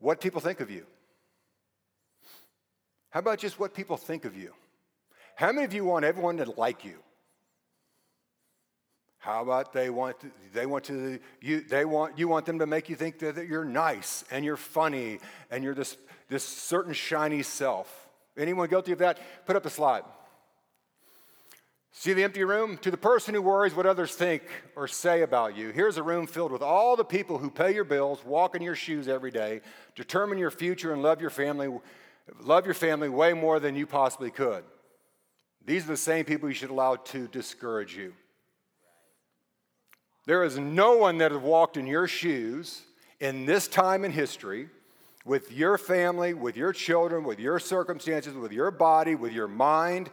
what 0.00 0.20
people 0.20 0.40
think 0.40 0.58
of 0.58 0.72
you. 0.72 0.84
How 3.10 3.20
about 3.20 3.38
just 3.38 3.60
what 3.60 3.74
people 3.74 3.96
think 3.96 4.24
of 4.24 4.36
you? 4.36 4.52
How 5.36 5.52
many 5.52 5.64
of 5.64 5.72
you 5.72 5.84
want 5.84 6.04
everyone 6.04 6.36
to 6.38 6.50
like 6.50 6.84
you? 6.84 6.96
How 9.18 9.40
about 9.40 9.72
they 9.72 9.88
want 9.88 10.18
to, 10.20 10.32
they 10.52 10.66
want 10.66 10.84
to 10.86 11.20
you 11.40 11.60
they 11.60 11.84
want 11.84 12.18
you 12.18 12.26
want 12.26 12.44
them 12.44 12.58
to 12.58 12.66
make 12.66 12.88
you 12.88 12.96
think 12.96 13.20
that, 13.20 13.36
that 13.36 13.46
you're 13.46 13.64
nice 13.64 14.24
and 14.30 14.44
you're 14.44 14.56
funny 14.56 15.20
and 15.50 15.62
you're 15.62 15.74
this 15.74 15.96
this 16.28 16.42
certain 16.42 16.92
shiny 16.92 17.42
self. 17.42 18.08
Anyone 18.36 18.68
guilty 18.68 18.92
of 18.92 18.98
that? 18.98 19.20
Put 19.46 19.54
up 19.54 19.62
the 19.62 19.70
slide. 19.70 20.02
See 21.92 22.12
the 22.12 22.22
empty 22.22 22.44
room? 22.44 22.78
To 22.78 22.90
the 22.90 22.96
person 22.96 23.34
who 23.34 23.42
worries 23.42 23.74
what 23.74 23.86
others 23.86 24.14
think 24.14 24.42
or 24.76 24.86
say 24.86 25.22
about 25.22 25.56
you, 25.56 25.70
here's 25.70 25.96
a 25.96 26.02
room 26.02 26.26
filled 26.26 26.52
with 26.52 26.62
all 26.62 26.96
the 26.96 27.04
people 27.04 27.38
who 27.38 27.50
pay 27.50 27.74
your 27.74 27.84
bills, 27.84 28.24
walk 28.24 28.54
in 28.54 28.62
your 28.62 28.76
shoes 28.76 29.08
every 29.08 29.30
day, 29.30 29.62
determine 29.96 30.38
your 30.38 30.50
future, 30.50 30.92
and 30.92 31.02
love 31.02 31.20
your 31.20 31.30
family 31.30 31.68
Love 32.40 32.64
your 32.64 32.74
family 32.74 33.08
way 33.08 33.32
more 33.32 33.60
than 33.60 33.74
you 33.74 33.86
possibly 33.86 34.30
could. 34.30 34.64
These 35.64 35.84
are 35.84 35.88
the 35.88 35.96
same 35.96 36.24
people 36.24 36.48
you 36.48 36.54
should 36.54 36.70
allow 36.70 36.96
to 36.96 37.28
discourage 37.28 37.96
you. 37.96 38.14
There 40.26 40.44
is 40.44 40.58
no 40.58 40.96
one 40.96 41.18
that 41.18 41.32
has 41.32 41.40
walked 41.40 41.76
in 41.76 41.86
your 41.86 42.06
shoes 42.06 42.82
in 43.20 43.46
this 43.46 43.66
time 43.66 44.04
in 44.04 44.12
history 44.12 44.68
with 45.24 45.52
your 45.52 45.78
family, 45.78 46.34
with 46.34 46.56
your 46.56 46.72
children, 46.72 47.24
with 47.24 47.38
your 47.38 47.58
circumstances, 47.58 48.34
with 48.34 48.52
your 48.52 48.70
body, 48.70 49.14
with 49.14 49.32
your 49.32 49.48
mind. 49.48 50.10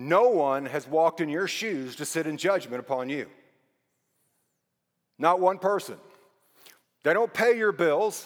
No 0.00 0.28
one 0.28 0.66
has 0.66 0.86
walked 0.86 1.20
in 1.20 1.28
your 1.28 1.48
shoes 1.48 1.96
to 1.96 2.04
sit 2.04 2.28
in 2.28 2.36
judgment 2.36 2.78
upon 2.78 3.08
you. 3.08 3.26
Not 5.18 5.40
one 5.40 5.58
person. 5.58 5.96
They 7.02 7.12
don't 7.12 7.34
pay 7.34 7.58
your 7.58 7.72
bills. 7.72 8.24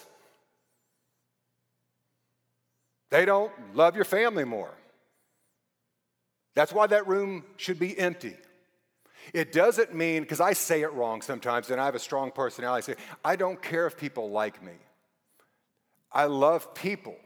They 3.11 3.25
don't 3.25 3.51
love 3.75 3.97
your 3.97 4.05
family 4.05 4.45
more. 4.45 4.75
That's 6.55 6.75
why 6.75 6.89
that 6.89 7.07
room 7.07 7.43
should 7.57 7.79
be 7.79 7.99
empty. 7.99 8.37
It 9.33 9.51
doesn't 9.51 9.95
mean, 9.95 10.21
because 10.25 10.43
I 10.43 10.53
say 10.53 10.83
it 10.83 10.93
wrong 10.93 11.23
sometimes, 11.23 11.71
and 11.71 11.81
I 11.81 11.87
have 11.87 11.95
a 11.95 11.99
strong 11.99 12.33
personality. 12.33 12.93
I 12.93 12.95
say, 12.95 13.01
I 13.25 13.37
don't 13.37 13.63
care 13.63 13.87
if 13.87 13.97
people 13.97 14.31
like 14.31 14.63
me. 14.63 14.75
I 16.13 16.27
love 16.27 16.75
people. 16.75 17.17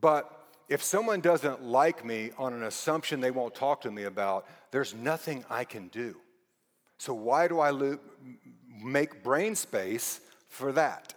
But 0.00 0.37
if 0.68 0.82
someone 0.82 1.20
doesn't 1.20 1.62
like 1.62 2.04
me 2.04 2.30
on 2.36 2.52
an 2.52 2.64
assumption 2.64 3.20
they 3.20 3.30
won't 3.30 3.54
talk 3.54 3.80
to 3.82 3.90
me 3.90 4.04
about, 4.04 4.46
there's 4.70 4.94
nothing 4.94 5.44
I 5.48 5.64
can 5.64 5.88
do. 5.88 6.16
So 6.98 7.14
why 7.14 7.48
do 7.48 7.58
I 7.60 7.70
lo- 7.70 7.98
make 8.82 9.22
brain 9.22 9.54
space 9.54 10.20
for 10.48 10.72
that? 10.72 11.14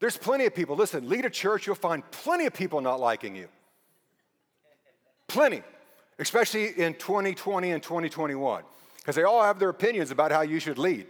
There's 0.00 0.16
plenty 0.16 0.46
of 0.46 0.54
people, 0.54 0.76
listen, 0.76 1.08
lead 1.08 1.24
a 1.24 1.30
church, 1.30 1.66
you'll 1.66 1.76
find 1.76 2.08
plenty 2.10 2.46
of 2.46 2.52
people 2.52 2.80
not 2.80 3.00
liking 3.00 3.36
you. 3.36 3.48
Plenty, 5.28 5.62
especially 6.18 6.78
in 6.78 6.94
2020 6.94 7.70
and 7.70 7.82
2021, 7.82 8.64
because 8.96 9.14
they 9.14 9.22
all 9.22 9.42
have 9.42 9.58
their 9.58 9.68
opinions 9.68 10.10
about 10.10 10.32
how 10.32 10.40
you 10.40 10.58
should 10.58 10.78
lead. 10.78 11.06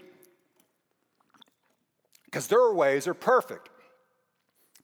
Because 2.27 2.47
their 2.47 2.71
ways 2.73 3.09
are 3.09 3.15
perfect. 3.15 3.70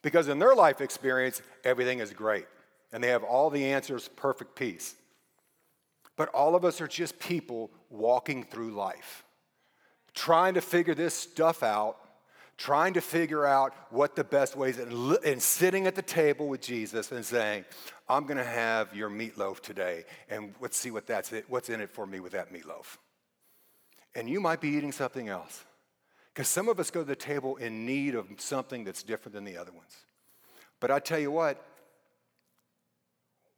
Because 0.07 0.29
in 0.29 0.39
their 0.39 0.55
life 0.55 0.81
experience, 0.81 1.43
everything 1.65 1.99
is 1.99 2.13
great. 2.13 2.47
And 2.93 3.03
they 3.03 3.09
have 3.09 3.25
all 3.25 3.51
the 3.51 3.65
answers, 3.73 4.09
perfect 4.15 4.55
peace. 4.55 4.95
But 6.15 6.29
all 6.29 6.55
of 6.55 6.65
us 6.65 6.81
are 6.81 6.87
just 6.87 7.19
people 7.19 7.73
walking 7.91 8.45
through 8.45 8.71
life, 8.71 9.25
trying 10.15 10.55
to 10.55 10.61
figure 10.61 10.95
this 10.95 11.13
stuff 11.13 11.65
out 11.65 11.97
trying 12.57 12.95
to 12.95 13.03
figure 13.03 13.45
out 13.45 13.75
what 13.91 14.17
the 14.17 14.25
best 14.25 14.57
ways 14.57 14.79
and, 14.79 15.43
sitting 15.43 15.87
at 15.87 15.95
the 15.95 16.01
table 16.01 16.49
with 16.49 16.63
Jesus 16.63 17.13
and 17.13 17.23
saying, 17.23 17.67
I'm 18.09 18.25
going 18.25 18.39
to 18.39 18.45
have 18.45 18.97
your 18.97 19.11
meatloaf 19.11 19.61
today, 19.61 20.05
and 20.31 20.55
let's 20.59 20.79
see 20.79 20.91
what 20.91 21.07
that's 21.07 21.35
it, 21.35 21.45
what's 21.49 21.69
in 21.69 21.83
it 21.83 21.91
for 21.91 22.07
me 22.07 22.19
with 22.19 22.33
that 22.33 22.51
meatloaf. 22.55 22.97
And 24.15 24.31
you 24.31 24.41
might 24.41 24.63
be 24.63 24.71
eating 24.71 24.91
something 24.91 25.29
else. 25.29 25.67
Because 26.37 26.49
some 26.49 26.69
of 26.69 26.78
us 26.78 26.90
go 26.90 27.00
to 27.00 27.07
the 27.07 27.16
table 27.16 27.57
in 27.57 27.87
need 27.87 28.14
of 28.14 28.26
something 28.37 28.85
that's 28.85 29.02
different 29.02 29.35
than 29.35 29.45
the 29.45 29.57
other 29.57 29.73
ones. 29.73 29.97
But 30.81 30.90
I 30.90 30.99
tell 30.99 31.19
you 31.19 31.31
what, 31.31 31.64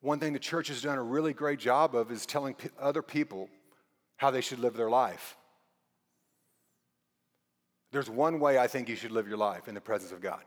one 0.00 0.20
thing 0.20 0.32
the 0.32 0.38
church 0.38 0.68
has 0.68 0.80
done 0.80 0.96
a 0.96 1.02
really 1.02 1.32
great 1.32 1.58
job 1.58 1.96
of 1.96 2.12
is 2.12 2.24
telling 2.24 2.54
p- 2.54 2.68
other 2.78 3.02
people 3.02 3.48
how 4.16 4.30
they 4.30 4.40
should 4.40 4.60
live 4.60 4.74
their 4.74 4.88
life. 4.88 5.36
There's 7.90 8.08
one 8.08 8.38
way 8.38 8.60
I 8.60 8.68
think 8.68 8.88
you 8.88 8.94
should 8.94 9.10
live 9.10 9.26
your 9.26 9.38
life 9.38 9.66
in 9.66 9.74
the 9.74 9.80
presence 9.80 10.12
of 10.12 10.20
God. 10.20 10.44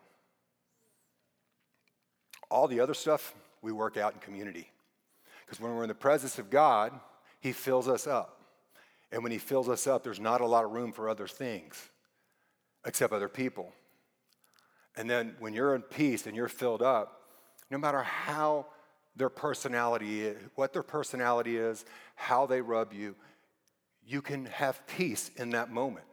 All 2.50 2.70
the 2.70 2.80
other 2.80 2.94
stuff 2.94 3.36
we 3.62 3.74
work 3.74 3.98
out 3.98 4.14
in 4.14 4.20
community. 4.22 4.72
Because 5.46 5.60
when 5.60 5.76
we're 5.76 5.84
in 5.84 5.90
the 5.90 5.96
presence 5.96 6.40
of 6.40 6.50
God, 6.50 6.98
He 7.42 7.52
fills 7.52 7.90
us 7.90 8.08
up. 8.08 8.40
And 9.12 9.22
when 9.22 9.34
He 9.34 9.38
fills 9.38 9.68
us 9.68 9.86
up, 9.86 10.02
there's 10.02 10.22
not 10.22 10.40
a 10.40 10.48
lot 10.48 10.64
of 10.64 10.72
room 10.72 10.94
for 10.94 11.10
other 11.10 11.28
things 11.28 11.90
except 12.86 13.14
other 13.14 13.30
people. 13.30 13.72
And 14.96 15.10
then 15.10 15.36
when 15.40 15.54
you're 15.54 15.76
in 15.76 15.82
peace 15.82 16.28
and 16.28 16.36
you're 16.36 16.48
filled 16.48 16.82
up, 16.82 17.22
no 17.70 17.78
matter 17.78 18.04
how 18.04 18.66
their 19.16 19.30
personality 19.30 20.22
is, 20.22 20.38
what 20.56 20.74
their 20.74 20.84
personality 20.84 21.58
is, 21.58 21.86
how 22.16 22.46
they 22.46 22.62
rub 22.62 22.94
you, 22.94 23.16
you 24.06 24.22
can 24.22 24.46
have 24.46 24.86
peace 24.88 25.32
in 25.38 25.52
that 25.52 25.72
moment. 25.72 26.06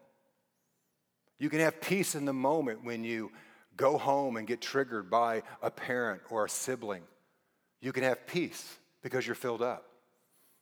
You 1.38 1.48
can 1.48 1.60
have 1.60 1.80
peace 1.80 2.14
in 2.14 2.24
the 2.24 2.32
moment 2.32 2.84
when 2.84 3.04
you 3.04 3.30
go 3.76 3.96
home 3.96 4.36
and 4.36 4.46
get 4.46 4.60
triggered 4.60 5.08
by 5.08 5.42
a 5.62 5.70
parent 5.70 6.20
or 6.30 6.44
a 6.44 6.48
sibling. 6.48 7.02
You 7.80 7.92
can 7.92 8.02
have 8.02 8.26
peace 8.26 8.76
because 9.02 9.26
you're 9.26 9.36
filled 9.36 9.62
up. 9.62 9.84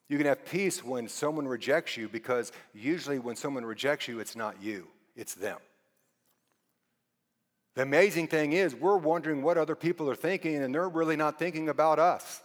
You 0.08 0.18
can 0.18 0.26
have 0.26 0.44
peace 0.44 0.84
when 0.84 1.08
someone 1.08 1.48
rejects 1.48 1.96
you 1.96 2.08
because 2.08 2.52
usually 2.72 3.18
when 3.18 3.34
someone 3.34 3.64
rejects 3.64 4.06
you, 4.06 4.20
it's 4.20 4.36
not 4.36 4.62
you, 4.62 4.86
it's 5.16 5.34
them. 5.34 5.58
The 7.76 7.82
amazing 7.82 8.28
thing 8.28 8.52
is, 8.52 8.74
we're 8.74 8.96
wondering 8.96 9.42
what 9.42 9.58
other 9.58 9.76
people 9.76 10.10
are 10.10 10.16
thinking, 10.16 10.56
and 10.56 10.74
they're 10.74 10.88
really 10.88 11.14
not 11.14 11.38
thinking 11.38 11.68
about 11.68 11.98
us. 11.98 12.40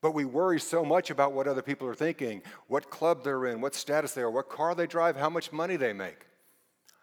But 0.00 0.14
we 0.14 0.24
worry 0.24 0.58
so 0.58 0.86
much 0.86 1.10
about 1.10 1.34
what 1.34 1.46
other 1.46 1.60
people 1.60 1.86
are 1.86 1.94
thinking, 1.94 2.42
what 2.66 2.88
club 2.88 3.22
they're 3.22 3.46
in, 3.46 3.60
what 3.60 3.74
status 3.74 4.12
they 4.12 4.22
are, 4.22 4.30
what 4.30 4.48
car 4.48 4.74
they 4.74 4.86
drive, 4.86 5.16
how 5.16 5.28
much 5.28 5.52
money 5.52 5.76
they 5.76 5.92
make. 5.92 6.26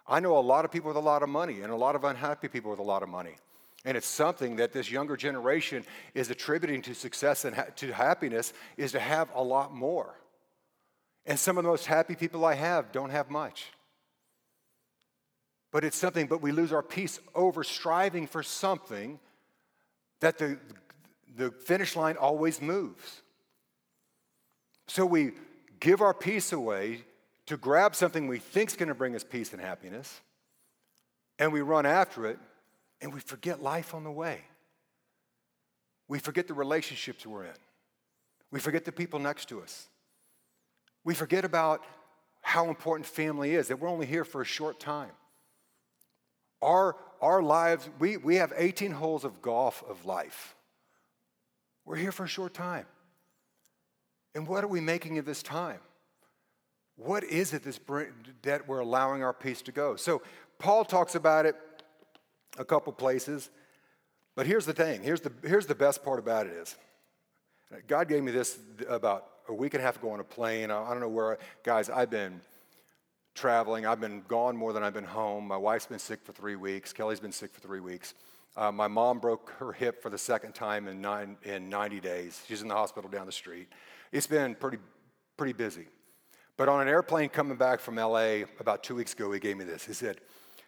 I 0.07 0.19
know 0.19 0.37
a 0.37 0.39
lot 0.39 0.65
of 0.65 0.71
people 0.71 0.87
with 0.87 0.97
a 0.97 1.01
lot 1.01 1.21
of 1.21 1.29
money 1.29 1.61
and 1.61 1.71
a 1.71 1.75
lot 1.75 1.95
of 1.95 2.03
unhappy 2.03 2.47
people 2.47 2.71
with 2.71 2.79
a 2.79 2.83
lot 2.83 3.03
of 3.03 3.09
money. 3.09 3.35
And 3.85 3.95
it's 3.95 4.07
something 4.07 4.55
that 4.55 4.73
this 4.73 4.89
younger 4.89 5.15
generation 5.15 5.85
is 6.15 6.31
attributing 6.31 6.81
to 6.83 6.95
success 6.95 7.45
and 7.45 7.55
ha- 7.55 7.67
to 7.75 7.91
happiness 7.91 8.53
is 8.75 8.93
to 8.93 8.99
have 8.99 9.29
a 9.35 9.43
lot 9.43 9.71
more. 9.71 10.15
And 11.27 11.37
some 11.37 11.59
of 11.59 11.63
the 11.63 11.69
most 11.69 11.85
happy 11.85 12.15
people 12.15 12.43
I 12.43 12.55
have 12.55 12.91
don't 12.91 13.11
have 13.11 13.29
much. 13.29 13.67
But 15.71 15.83
it's 15.83 15.97
something, 15.97 16.27
but 16.27 16.41
we 16.41 16.51
lose 16.51 16.71
our 16.71 16.83
peace 16.83 17.19
over 17.35 17.63
striving 17.63 18.27
for 18.27 18.41
something 18.41 19.19
that 20.19 20.37
the, 20.37 20.57
the 21.35 21.51
finish 21.51 21.95
line 21.95 22.17
always 22.17 22.61
moves. 22.61 23.21
So 24.87 25.05
we 25.05 25.31
give 25.79 26.01
our 26.01 26.13
peace 26.13 26.53
away 26.53 27.03
to 27.47 27.57
grab 27.57 27.95
something 27.95 28.27
we 28.27 28.39
think 28.39 28.69
is 28.69 28.75
going 28.75 28.89
to 28.89 28.95
bring 28.95 29.15
us 29.15 29.23
peace 29.23 29.53
and 29.53 29.61
happiness, 29.61 30.21
and 31.39 31.53
we 31.53 31.61
run 31.61 31.85
after 31.85 32.25
it, 32.25 32.39
and 33.01 33.13
we 33.13 33.19
forget 33.19 33.61
life 33.61 33.93
on 33.93 34.03
the 34.03 34.11
way. 34.11 34.41
We 36.07 36.19
forget 36.19 36.47
the 36.47 36.53
relationships 36.53 37.25
we're 37.25 37.43
in. 37.45 37.51
We 38.51 38.59
forget 38.59 38.85
the 38.85 38.91
people 38.91 39.19
next 39.19 39.49
to 39.49 39.61
us. 39.61 39.87
We 41.03 41.13
forget 41.13 41.45
about 41.45 41.83
how 42.41 42.69
important 42.69 43.05
family 43.05 43.55
is, 43.55 43.67
that 43.67 43.79
we're 43.79 43.89
only 43.89 44.05
here 44.05 44.23
for 44.23 44.41
a 44.41 44.45
short 44.45 44.79
time. 44.79 45.11
Our, 46.61 46.95
our 47.21 47.41
lives, 47.41 47.89
we, 47.99 48.17
we 48.17 48.35
have 48.35 48.53
18 48.55 48.91
holes 48.91 49.23
of 49.23 49.41
golf 49.41 49.83
of 49.89 50.05
life. 50.05 50.55
We're 51.85 51.95
here 51.95 52.11
for 52.11 52.23
a 52.23 52.27
short 52.27 52.53
time. 52.53 52.85
And 54.35 54.47
what 54.47 54.63
are 54.63 54.67
we 54.67 54.81
making 54.81 55.17
of 55.17 55.25
this 55.25 55.41
time? 55.41 55.79
What 56.95 57.23
is 57.23 57.53
it 57.53 57.63
this 57.63 57.79
that 58.41 58.67
we're 58.67 58.79
allowing 58.79 59.23
our 59.23 59.33
peace 59.33 59.61
to 59.63 59.71
go? 59.71 59.95
So 59.95 60.21
Paul 60.57 60.83
talks 60.83 61.15
about 61.15 61.45
it 61.45 61.55
a 62.57 62.65
couple 62.65 62.91
places, 62.91 63.49
but 64.35 64.47
here's 64.47 64.65
the 64.65 64.73
thing. 64.73 65.03
Here's 65.03 65.21
the, 65.21 65.31
here's 65.43 65.67
the 65.67 65.75
best 65.75 66.03
part 66.03 66.19
about 66.19 66.47
it 66.47 66.53
is, 66.53 66.75
God 67.87 68.07
gave 68.07 68.23
me 68.23 68.31
this 68.31 68.57
about 68.87 69.27
a 69.47 69.53
week 69.53 69.73
and 69.73 69.81
a 69.81 69.85
half 69.85 69.97
ago 69.97 70.09
on 70.09 70.19
a 70.19 70.23
plane. 70.23 70.71
I, 70.71 70.83
I 70.83 70.89
don't 70.89 70.99
know 70.99 71.09
where, 71.09 71.37
guys, 71.63 71.89
I've 71.89 72.09
been 72.09 72.41
traveling. 73.37 73.85
I've 73.85 74.01
been 74.01 74.23
gone 74.27 74.57
more 74.57 74.73
than 74.73 74.83
I've 74.83 74.95
been 74.95 75.03
home. 75.03 75.47
My 75.47 75.57
wife's 75.57 75.85
been 75.85 75.99
sick 75.99 76.19
for 76.23 76.33
three 76.33 76.55
weeks. 76.55 76.91
Kelly's 76.91 77.19
been 77.19 77.31
sick 77.31 77.53
for 77.53 77.61
three 77.61 77.79
weeks. 77.79 78.15
Uh, 78.57 78.71
my 78.71 78.87
mom 78.87 79.19
broke 79.19 79.51
her 79.59 79.71
hip 79.71 80.01
for 80.01 80.09
the 80.09 80.17
second 80.17 80.53
time 80.53 80.87
in, 80.87 80.99
nine, 80.99 81.37
in 81.43 81.69
90 81.69 81.99
days. 81.99 82.41
She's 82.47 82.63
in 82.63 82.67
the 82.67 82.73
hospital 82.73 83.09
down 83.09 83.27
the 83.27 83.31
street. 83.31 83.67
It's 84.11 84.25
been 84.25 84.55
pretty, 84.55 84.79
pretty 85.37 85.53
busy. 85.53 85.85
But 86.57 86.67
on 86.67 86.81
an 86.81 86.87
airplane 86.87 87.29
coming 87.29 87.55
back 87.55 87.79
from 87.79 87.97
LA 87.97 88.45
about 88.59 88.83
two 88.83 88.95
weeks 88.95 89.13
ago, 89.13 89.31
he 89.31 89.39
gave 89.39 89.55
me 89.55 89.63
this. 89.63 89.85
He 89.85 89.93
said, 89.93 90.17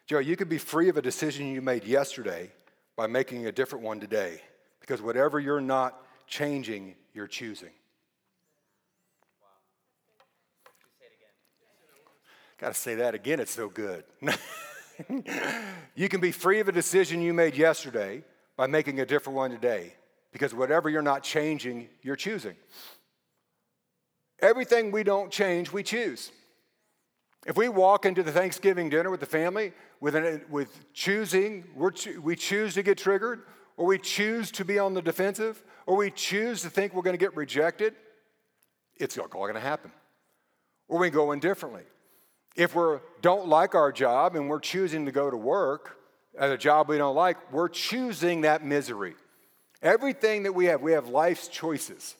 Joe, 0.05 0.19
you 0.19 0.35
could 0.35 0.49
be 0.49 0.59
free 0.59 0.89
of 0.89 0.97
a 0.97 1.01
decision 1.01 1.47
you 1.47 1.63
made 1.63 1.83
yesterday 1.83 2.51
by 2.95 3.07
making 3.07 3.47
a 3.47 3.51
different 3.51 3.83
one 3.83 3.99
today. 3.99 4.41
Because 4.79 5.01
whatever 5.01 5.39
you're 5.39 5.59
not 5.59 6.05
changing, 6.27 6.93
you're 7.15 7.27
choosing. 7.27 7.71
Got 12.59 12.73
to 12.73 12.79
say 12.79 12.95
that 12.95 13.15
again, 13.15 13.39
it's 13.39 13.53
so 13.53 13.69
good. 13.69 14.03
you 15.95 16.09
can 16.09 16.19
be 16.19 16.31
free 16.31 16.59
of 16.59 16.67
a 16.67 16.73
decision 16.73 17.21
you 17.21 17.33
made 17.33 17.55
yesterday 17.55 18.23
by 18.57 18.67
making 18.67 18.99
a 18.99 19.05
different 19.05 19.37
one 19.37 19.51
today. 19.51 19.93
Because 20.33 20.53
whatever 20.53 20.89
you're 20.89 21.01
not 21.01 21.23
changing, 21.23 21.87
you're 22.01 22.17
choosing. 22.17 22.55
Everything 24.41 24.91
we 24.91 25.03
don't 25.03 25.31
change, 25.31 25.71
we 25.71 25.83
choose. 25.83 26.31
If 27.45 27.55
we 27.55 27.69
walk 27.69 28.05
into 28.05 28.23
the 28.23 28.31
Thanksgiving 28.31 28.89
dinner 28.89 29.09
with 29.09 29.21
the 29.21 29.25
family 29.25 29.71
with, 30.01 30.15
an, 30.15 30.43
with 30.49 30.93
choosing, 30.93 31.63
cho- 31.95 32.19
we 32.19 32.35
choose 32.35 32.73
to 32.73 32.83
get 32.83 32.97
triggered, 32.97 33.41
or 33.77 33.85
we 33.85 33.97
choose 33.97 34.51
to 34.51 34.65
be 34.65 34.77
on 34.77 34.93
the 34.93 35.01
defensive, 35.01 35.63
or 35.85 35.95
we 35.95 36.11
choose 36.11 36.61
to 36.63 36.69
think 36.69 36.93
we're 36.93 37.01
going 37.01 37.13
to 37.13 37.17
get 37.17 37.35
rejected, 37.35 37.95
it's 38.97 39.17
all 39.17 39.27
going 39.27 39.53
to 39.53 39.59
happen. 39.61 39.91
Or 40.89 40.99
we 40.99 41.09
go 41.09 41.31
in 41.31 41.39
differently. 41.39 41.83
If 42.55 42.75
we 42.75 42.97
don't 43.21 43.47
like 43.47 43.75
our 43.75 43.91
job 43.91 44.35
and 44.35 44.49
we're 44.49 44.59
choosing 44.59 45.05
to 45.05 45.11
go 45.11 45.29
to 45.29 45.37
work 45.37 45.97
at 46.37 46.51
a 46.51 46.57
job 46.57 46.89
we 46.89 46.97
don't 46.97 47.15
like, 47.15 47.51
we're 47.51 47.69
choosing 47.69 48.41
that 48.41 48.63
misery. 48.63 49.15
Everything 49.81 50.43
that 50.43 50.53
we 50.53 50.65
have, 50.65 50.81
we 50.81 50.91
have 50.93 51.07
life's 51.07 51.47
choices. 51.47 52.15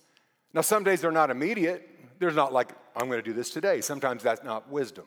Now, 0.54 0.62
some 0.62 0.84
days 0.84 1.02
they're 1.02 1.12
not 1.12 1.30
immediate. 1.30 1.88
There's 2.20 2.36
not 2.36 2.54
like, 2.54 2.72
I'm 2.96 3.08
going 3.08 3.20
to 3.20 3.30
do 3.30 3.34
this 3.34 3.52
today. 3.52 3.82
Sometimes 3.82 4.24
that's 4.24 4.44
not 4.44 4.70
wisdom. 4.70 5.06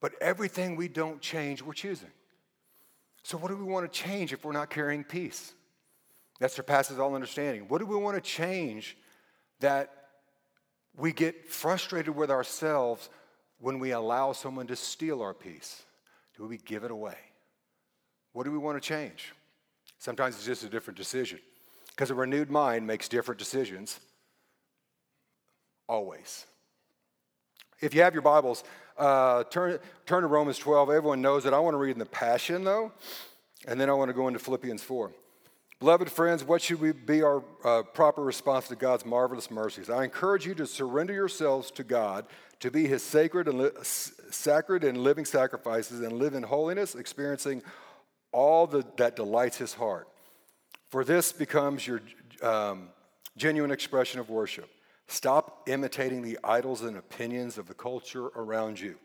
But 0.00 0.12
everything 0.20 0.76
we 0.76 0.88
don't 0.88 1.20
change, 1.20 1.62
we're 1.62 1.72
choosing. 1.72 2.10
So, 3.22 3.38
what 3.38 3.48
do 3.48 3.56
we 3.56 3.64
want 3.64 3.90
to 3.90 3.98
change 3.98 4.32
if 4.32 4.44
we're 4.44 4.52
not 4.52 4.68
carrying 4.68 5.02
peace? 5.02 5.54
That 6.40 6.50
surpasses 6.50 6.98
all 6.98 7.14
understanding. 7.14 7.68
What 7.68 7.78
do 7.78 7.86
we 7.86 7.96
want 7.96 8.16
to 8.16 8.20
change 8.20 8.96
that 9.60 9.90
we 10.96 11.12
get 11.12 11.48
frustrated 11.48 12.14
with 12.14 12.30
ourselves 12.30 13.08
when 13.64 13.78
we 13.78 13.92
allow 13.92 14.30
someone 14.30 14.66
to 14.66 14.76
steal 14.76 15.22
our 15.22 15.32
peace? 15.32 15.84
Do 16.36 16.44
we 16.44 16.58
give 16.58 16.84
it 16.84 16.90
away? 16.90 17.16
What 18.34 18.44
do 18.44 18.52
we 18.52 18.58
want 18.58 18.76
to 18.76 18.86
change? 18.86 19.32
Sometimes 19.98 20.34
it's 20.34 20.44
just 20.44 20.64
a 20.64 20.68
different 20.68 20.98
decision 20.98 21.38
because 21.88 22.10
a 22.10 22.14
renewed 22.14 22.50
mind 22.50 22.86
makes 22.86 23.08
different 23.08 23.38
decisions 23.38 24.00
always. 25.88 26.44
If 27.80 27.94
you 27.94 28.02
have 28.02 28.12
your 28.12 28.20
Bibles, 28.20 28.64
uh, 28.98 29.44
turn, 29.44 29.78
turn 30.04 30.20
to 30.20 30.28
Romans 30.28 30.58
12. 30.58 30.90
Everyone 30.90 31.22
knows 31.22 31.46
it. 31.46 31.54
I 31.54 31.58
want 31.58 31.72
to 31.72 31.78
read 31.78 31.92
in 31.92 31.98
the 31.98 32.04
Passion, 32.04 32.64
though, 32.64 32.92
and 33.66 33.80
then 33.80 33.88
I 33.88 33.94
want 33.94 34.10
to 34.10 34.14
go 34.14 34.28
into 34.28 34.40
Philippians 34.40 34.82
4. 34.82 35.10
Beloved 35.80 36.10
friends, 36.10 36.44
what 36.44 36.62
should 36.62 36.80
we 36.80 36.92
be 36.92 37.22
our 37.22 37.42
uh, 37.64 37.82
proper 37.82 38.22
response 38.22 38.68
to 38.68 38.76
God's 38.76 39.04
marvelous 39.04 39.50
mercies? 39.50 39.90
I 39.90 40.04
encourage 40.04 40.46
you 40.46 40.54
to 40.54 40.66
surrender 40.66 41.12
yourselves 41.12 41.70
to 41.72 41.82
God, 41.82 42.26
to 42.60 42.70
be 42.70 42.86
His 42.86 43.02
sacred 43.02 43.48
and 43.48 43.58
li- 43.58 43.70
sacred 43.82 44.84
and 44.84 44.98
living 44.98 45.24
sacrifices, 45.24 46.00
and 46.00 46.12
live 46.14 46.34
in 46.34 46.42
holiness, 46.42 46.94
experiencing 46.94 47.62
all 48.32 48.66
the, 48.66 48.84
that 48.96 49.16
delights 49.16 49.58
His 49.58 49.74
heart. 49.74 50.08
For 50.90 51.04
this 51.04 51.32
becomes 51.32 51.86
your 51.86 52.00
um, 52.42 52.88
genuine 53.36 53.70
expression 53.70 54.20
of 54.20 54.30
worship. 54.30 54.70
Stop 55.06 55.68
imitating 55.68 56.22
the 56.22 56.38
idols 56.42 56.82
and 56.82 56.96
opinions 56.96 57.58
of 57.58 57.66
the 57.66 57.74
culture 57.74 58.26
around 58.36 58.80
you, 58.80 58.96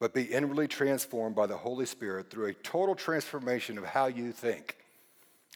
but 0.00 0.12
be 0.12 0.24
inwardly 0.24 0.66
transformed 0.66 1.36
by 1.36 1.46
the 1.46 1.56
Holy 1.56 1.86
Spirit 1.86 2.30
through 2.30 2.46
a 2.46 2.54
total 2.54 2.94
transformation 2.94 3.78
of 3.78 3.84
how 3.84 4.06
you 4.06 4.32
think. 4.32 4.76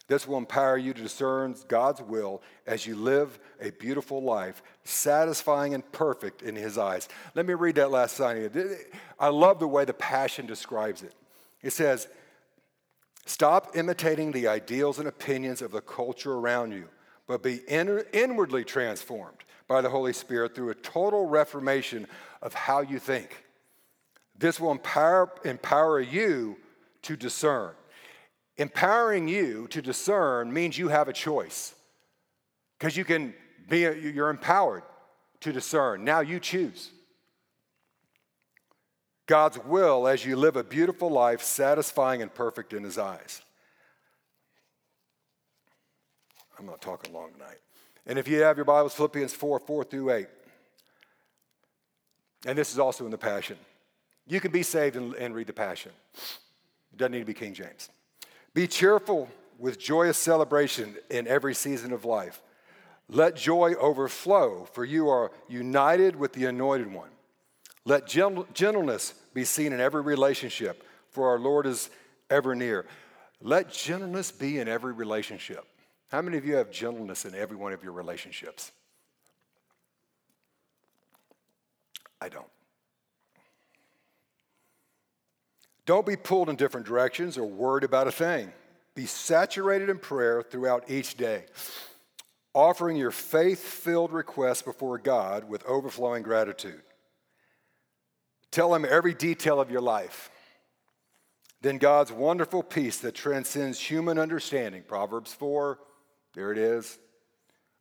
This 0.07 0.29
will 0.29 0.37
empower 0.37 0.77
you 0.77 0.93
to 0.93 1.03
discern 1.03 1.55
God's 1.67 2.03
will 2.03 2.43
as 2.67 2.87
you 2.87 2.95
live 2.95 3.39
a 3.61 3.71
beautiful 3.71 4.23
life, 4.23 4.63
satisfying 4.85 5.73
and 5.73 5.91
perfect 5.93 6.43
in 6.43 6.57
His 6.57 6.77
eyes. 6.77 7.09
Let 7.35 7.47
me 7.47 7.55
read 7.55 7.77
that 7.77 7.91
last 7.91 8.21
line. 8.21 8.51
I 9.19 9.29
love 9.29 9.61
the 9.61 9.69
way 9.69 9.87
the 9.87 9.95
Passion 9.95 10.45
describes 10.47 11.03
it. 11.03 11.15
It 11.63 11.73
says, 11.73 12.09
Stop 13.27 13.75
imitating 13.75 14.33
the 14.33 14.49
ideals 14.49 14.99
and 14.99 15.09
opinions 15.09 15.63
of 15.63 15.73
the 15.73 15.81
culture 15.81 16.35
around 16.35 16.73
you, 16.73 16.89
but 17.27 17.43
be 17.43 17.61
in- 17.67 18.05
inwardly 18.13 18.65
transformed 18.65 19.39
by 19.67 19.81
the 19.81 19.89
Holy 19.89 20.13
Spirit 20.13 20.55
through 20.55 20.69
a 20.69 20.75
total 20.75 21.27
reformation 21.27 22.07
of 22.43 22.53
how 22.53 22.83
you 22.83 22.99
think. 22.99 23.45
This 24.39 24.61
will 24.61 24.73
empower, 24.73 25.33
empower 25.45 26.01
you 26.01 26.59
to 27.03 27.17
discern. 27.17 27.73
Empowering 28.57 29.27
you 29.27 29.67
to 29.69 29.83
discern 29.83 30.53
means 30.53 30.79
you 30.79 30.89
have 30.89 31.09
a 31.09 31.13
choice 31.13 31.75
because 32.79 32.97
you 32.97 33.05
can 33.05 33.35
be, 33.69 33.81
you're 33.81 34.31
empowered 34.31 34.85
to 35.41 35.53
discern. 35.53 36.05
Now 36.05 36.21
you 36.21 36.39
choose. 36.39 36.91
God's 39.27 39.59
will 39.59 40.07
as 40.07 40.25
you 40.25 40.37
live 40.37 40.57
a 40.57 40.63
beautiful 40.63 41.11
life, 41.11 41.43
satisfying 41.43 42.23
and 42.23 42.33
perfect 42.33 42.73
in 42.73 42.85
His 42.85 42.99
eyes. 42.99 43.43
I'm 46.59 46.67
not 46.67 46.81
talking 46.81 47.13
long 47.13 47.33
tonight. 47.33 47.59
And 48.07 48.19
if 48.19 48.29
you 48.29 48.43
have 48.43 48.57
your 48.57 48.67
Bibles, 48.67 48.95
Philippians 48.95 49.33
4 49.33 49.59
4 49.59 49.85
through 49.85 50.13
8. 50.13 50.27
And 52.47 52.59
this 52.59 52.73
is 52.73 52.79
also 52.79 53.07
in 53.07 53.11
the 53.11 53.19
Passion. 53.19 53.57
You 54.27 54.41
can 54.41 54.53
be 54.53 54.63
saved 54.63 54.97
and, 54.97 55.15
and 55.15 55.35
read 55.35 55.47
the 55.47 55.53
Passion. 55.53 55.93
It 56.93 56.99
doesn't 56.99 57.13
need 57.13 57.21
to 57.21 57.25
be 57.25 57.35
King 57.35 57.55
James. 57.55 57.89
Be 58.55 58.67
cheerful 58.69 59.29
with 59.59 59.79
joyous 59.79 60.17
celebration 60.17 60.97
in 61.11 61.27
every 61.27 61.55
season 61.55 61.93
of 61.93 62.05
life. 62.05 62.41
Let 63.09 63.37
joy 63.37 63.75
overflow, 63.75 64.67
for 64.73 64.85
you 64.85 65.09
are 65.09 65.33
united 65.49 66.17
with 66.17 66.33
the 66.33 66.47
Anointed 66.47 66.93
One. 66.93 67.11
Let 67.85 68.07
gentleness 68.07 69.15
be 69.35 69.45
seen 69.45 69.73
in 69.73 69.81
every 69.81 70.01
relationship, 70.01 70.85
for 71.11 71.29
our 71.29 71.39
Lord 71.39 71.67
is 71.67 71.91
ever 72.31 72.55
near. 72.55 72.87
Let 73.43 73.71
gentleness 73.71 74.31
be 74.33 74.59
in 74.59 74.69
every 74.69 74.95
relationship. 74.95 75.67
How 76.11 76.23
many 76.23 76.39
of 76.39 76.47
you 76.47 76.55
have 76.55 76.71
gentleness 76.71 77.25
in 77.25 77.35
every 77.35 77.57
one 77.57 77.73
of 77.73 77.83
your 77.83 77.93
relationships? 77.93 78.73
I 82.21 82.29
don't. 82.31 82.47
Don't 85.87 86.07
be 86.07 86.17
pulled 86.17 86.49
in 86.49 86.57
different 86.57 86.87
directions 86.87 87.37
or 87.37 87.45
worried 87.45 87.85
about 87.85 88.09
a 88.09 88.13
thing. 88.13 88.53
Be 88.95 89.07
saturated 89.07 89.91
in 89.91 89.99
prayer 89.99 90.43
throughout 90.43 90.89
each 90.89 91.17
day, 91.17 91.45
offering 92.55 92.97
your 92.97 93.11
faith 93.11 93.61
filled 93.61 94.13
requests 94.13 94.63
before 94.63 94.99
God 94.99 95.49
with 95.49 95.65
overflowing 95.67 96.23
gratitude. 96.23 96.81
Tell 98.51 98.75
Him 98.75 98.87
every 98.89 99.15
detail 99.15 99.61
of 99.61 99.71
your 99.71 99.81
life. 99.81 100.31
Then 101.61 101.79
God's 101.79 102.13
wonderful 102.13 102.63
peace 102.63 102.99
that 102.99 103.15
transcends 103.15 103.81
human 103.81 104.19
understanding, 104.19 104.85
Proverbs 104.87 105.33
4, 105.33 105.79
there 106.35 106.53
it 106.53 106.59
is. 106.59 106.99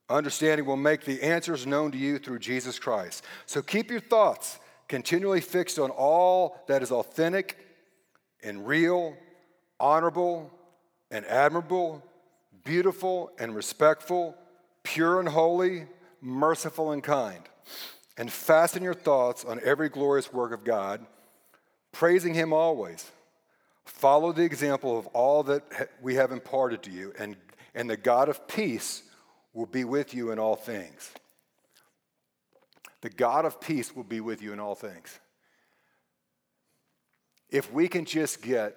Understanding 0.10 0.66
will 0.66 0.78
make 0.78 1.06
the 1.06 1.22
answers 1.22 1.68
known 1.68 1.92
to 1.92 1.98
you 1.98 2.18
through 2.18 2.40
Jesus 2.40 2.80
Christ. 2.80 3.24
So 3.46 3.62
keep 3.62 3.92
your 3.92 4.00
thoughts 4.00 4.60
continually 4.88 5.42
fixed 5.42 5.80
on 5.80 5.90
all 5.92 6.64
that 6.68 6.82
is 6.84 6.92
authentic 6.92 7.58
and 8.44 8.68
real, 8.68 9.16
honorable 9.80 10.52
and 11.12 11.26
admirable, 11.26 12.04
beautiful 12.64 13.32
and 13.40 13.56
respectful, 13.56 14.36
pure 14.84 15.20
and 15.20 15.30
holy, 15.30 15.86
merciful 16.22 16.92
and 16.92 17.04
kind. 17.04 17.44
And 18.18 18.32
fasten 18.32 18.84
your 18.84 18.94
thoughts 18.94 19.44
on 19.44 19.60
every 19.64 19.90
glorious 19.90 20.32
work 20.32 20.54
of 20.54 20.64
God, 20.64 21.06
praising 21.92 22.34
Him 22.34 22.54
always. 22.54 23.12
Follow 23.86 24.32
the 24.32 24.44
example 24.44 24.98
of 24.98 25.08
all 25.08 25.44
that 25.44 25.90
we 26.02 26.16
have 26.16 26.32
imparted 26.32 26.84
to 26.84 26.92
you, 26.92 27.14
and, 27.18 27.36
and 27.76 27.90
the 27.90 27.98
God 27.98 28.30
of 28.30 28.48
peace 28.48 29.04
will 29.54 29.66
be 29.66 29.84
with 29.84 30.14
you 30.14 30.32
in 30.32 30.40
all 30.40 30.56
things. 30.56 31.12
The 33.02 33.10
God 33.10 33.46
of 33.46 33.60
peace 33.60 33.96
will 33.96 34.06
be 34.06 34.22
with 34.22 34.42
you 34.42 34.54
in 34.54 34.60
all 34.60 34.76
things. 34.76 35.20
If 37.54 37.72
we 37.72 37.88
can 37.88 38.04
just 38.04 38.42
get 38.42 38.76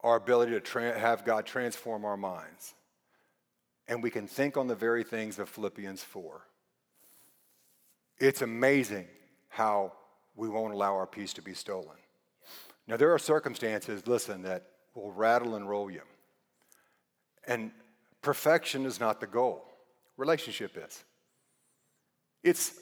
our 0.00 0.16
ability 0.16 0.50
to 0.50 0.60
tra- 0.60 0.98
have 0.98 1.24
God 1.24 1.46
transform 1.46 2.04
our 2.04 2.16
minds, 2.16 2.74
and 3.86 4.02
we 4.02 4.10
can 4.10 4.26
think 4.26 4.56
on 4.56 4.66
the 4.66 4.74
very 4.74 5.04
things 5.04 5.38
of 5.38 5.48
Philippians 5.48 6.02
4, 6.02 6.42
it's 8.18 8.42
amazing 8.42 9.06
how 9.48 9.92
we 10.34 10.48
won't 10.48 10.74
allow 10.74 10.94
our 10.94 11.06
peace 11.06 11.32
to 11.34 11.42
be 11.42 11.54
stolen. 11.54 11.96
Now, 12.88 12.96
there 12.96 13.14
are 13.14 13.18
circumstances, 13.20 14.08
listen, 14.08 14.42
that 14.42 14.66
will 14.96 15.12
rattle 15.12 15.54
and 15.54 15.68
roll 15.68 15.88
you. 15.88 16.02
And 17.46 17.70
perfection 18.22 18.86
is 18.86 18.98
not 18.98 19.20
the 19.20 19.28
goal, 19.28 19.64
relationship 20.16 20.76
is. 20.76 21.04
It's 22.42 22.72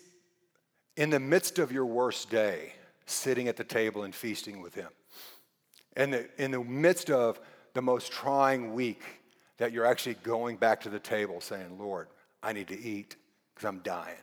in 0.97 1.11
the 1.11 1.21
midst 1.21 1.59
of 1.59 1.71
your 1.71 1.85
worst 1.85 2.31
day, 2.31 2.73
sitting 3.13 3.49
at 3.49 3.57
the 3.57 3.65
table 3.65 4.03
and 4.03 4.15
feasting 4.15 4.61
with 4.61 4.75
Him. 4.75 4.89
And 5.97 6.29
in 6.39 6.51
the 6.51 6.63
midst 6.63 7.11
of 7.11 7.41
the 7.75 7.83
most 7.83 8.13
trying 8.13 8.75
week, 8.75 9.03
that 9.59 9.73
you're 9.73 9.87
actually 9.87 10.15
going 10.15 10.57
back 10.57 10.81
to 10.83 10.89
the 10.89 10.99
table 10.99 11.41
saying, 11.41 11.79
Lord, 11.79 12.09
I 12.43 12.53
need 12.53 12.69
to 12.69 12.81
eat 12.81 13.17
because 13.55 13.69
I'm 13.69 13.81
dying 13.81 14.17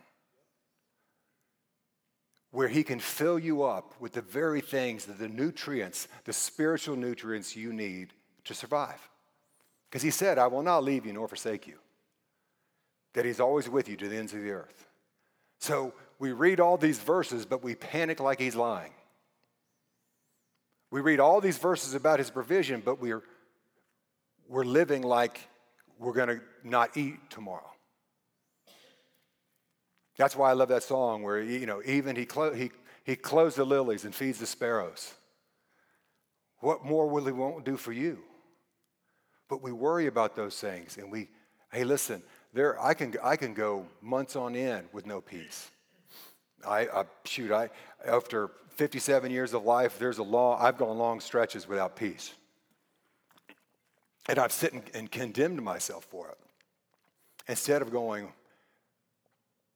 where 2.52 2.68
He 2.68 2.84
can 2.84 3.00
fill 3.00 3.38
you 3.38 3.64
up 3.64 3.94
with 4.00 4.14
the 4.14 4.22
very 4.22 4.62
things, 4.62 5.06
the 5.06 5.28
nutrients, 5.28 6.08
the 6.26 6.34
spiritual 6.34 6.96
nutrients 6.96 7.56
you 7.56 7.74
need 7.74 8.14
to 8.46 8.54
survive. 8.54 9.10
Because 9.90 10.02
He 10.02 10.12
said, 10.12 10.38
I 10.38 10.48
will 10.48 10.64
not 10.64 10.84
leave 10.84 11.06
you 11.06 11.14
nor 11.14 11.28
forsake 11.28 11.68
you, 11.68 11.78
that 13.14 13.26
He's 13.26 13.40
always 13.40 13.70
with 13.70 13.88
you 13.88 13.96
to 13.98 14.08
the 14.08 14.18
ends 14.18 14.34
of 14.34 14.42
the 14.42 14.52
earth. 14.52 14.88
So 15.60 15.94
we 16.20 16.34
read 16.34 16.60
all 16.60 16.78
these 16.78 17.00
verses, 17.00 17.46
but 17.46 17.64
we 17.64 17.76
panic 17.76 18.20
like 18.20 18.40
He's 18.40 18.56
lying. 18.56 18.92
We 20.92 21.02
read 21.02 21.20
all 21.20 21.40
these 21.40 21.58
verses 21.58 21.94
about 21.94 22.20
His 22.20 22.30
provision, 22.30 22.82
but 22.84 23.00
we're, 23.00 23.24
we're 24.48 24.66
living 24.66 25.02
like 25.02 25.40
we're 25.98 26.14
going 26.14 26.30
to 26.30 26.42
not 26.64 26.96
eat 26.98 27.18
tomorrow. 27.30 27.70
That's 30.18 30.36
why 30.36 30.50
I 30.50 30.54
love 30.54 30.70
that 30.70 30.84
song 30.84 31.24
where, 31.24 31.42
you 31.42 31.66
know, 31.66 31.82
even 31.86 32.16
he, 32.16 32.26
clo- 32.26 32.54
he, 32.54 32.72
he 33.06 33.16
clothes 33.16 33.56
the 33.56 33.64
lilies 33.64 34.04
and 34.04 34.14
feeds 34.14 34.40
the 34.40 34.46
sparrows. 34.46 35.14
What 36.60 36.84
more 36.84 37.08
will 37.08 37.26
he 37.26 37.32
won't 37.32 37.64
do 37.64 37.78
for 37.78 37.94
you? 37.94 38.20
But 39.50 39.62
we 39.62 39.72
worry 39.72 40.08
about 40.08 40.36
those 40.36 40.60
things 40.60 40.98
and 40.98 41.10
we, 41.10 41.30
hey, 41.72 41.86
listen, 41.86 42.22
there, 42.54 42.82
I 42.82 42.94
can, 42.94 43.16
I 43.24 43.38
can 43.38 43.54
go 43.54 43.86
months 44.02 44.36
on 44.36 44.56
end 44.56 44.88
with 44.92 45.06
no 45.06 45.22
peace. 45.22 45.72
I, 46.68 47.04
shoot, 47.26 47.52
I, 47.52 47.70
after 48.06 48.52
57 48.72 49.32
years 49.32 49.54
of 49.54 49.64
life, 49.64 50.00
there's 50.00 50.18
a 50.18 50.24
long, 50.24 50.58
I've 50.62 50.78
gone 50.78 50.98
long 50.98 51.20
stretches 51.20 51.68
without 51.68 51.96
peace. 51.96 52.34
And 54.28 54.38
I've 54.38 54.52
sit 54.52 54.74
and 54.94 55.12
condemned 55.12 55.62
myself 55.62 56.06
for 56.06 56.30
it. 56.30 56.38
Instead 57.48 57.82
of 57.82 57.92
going, 57.92 58.32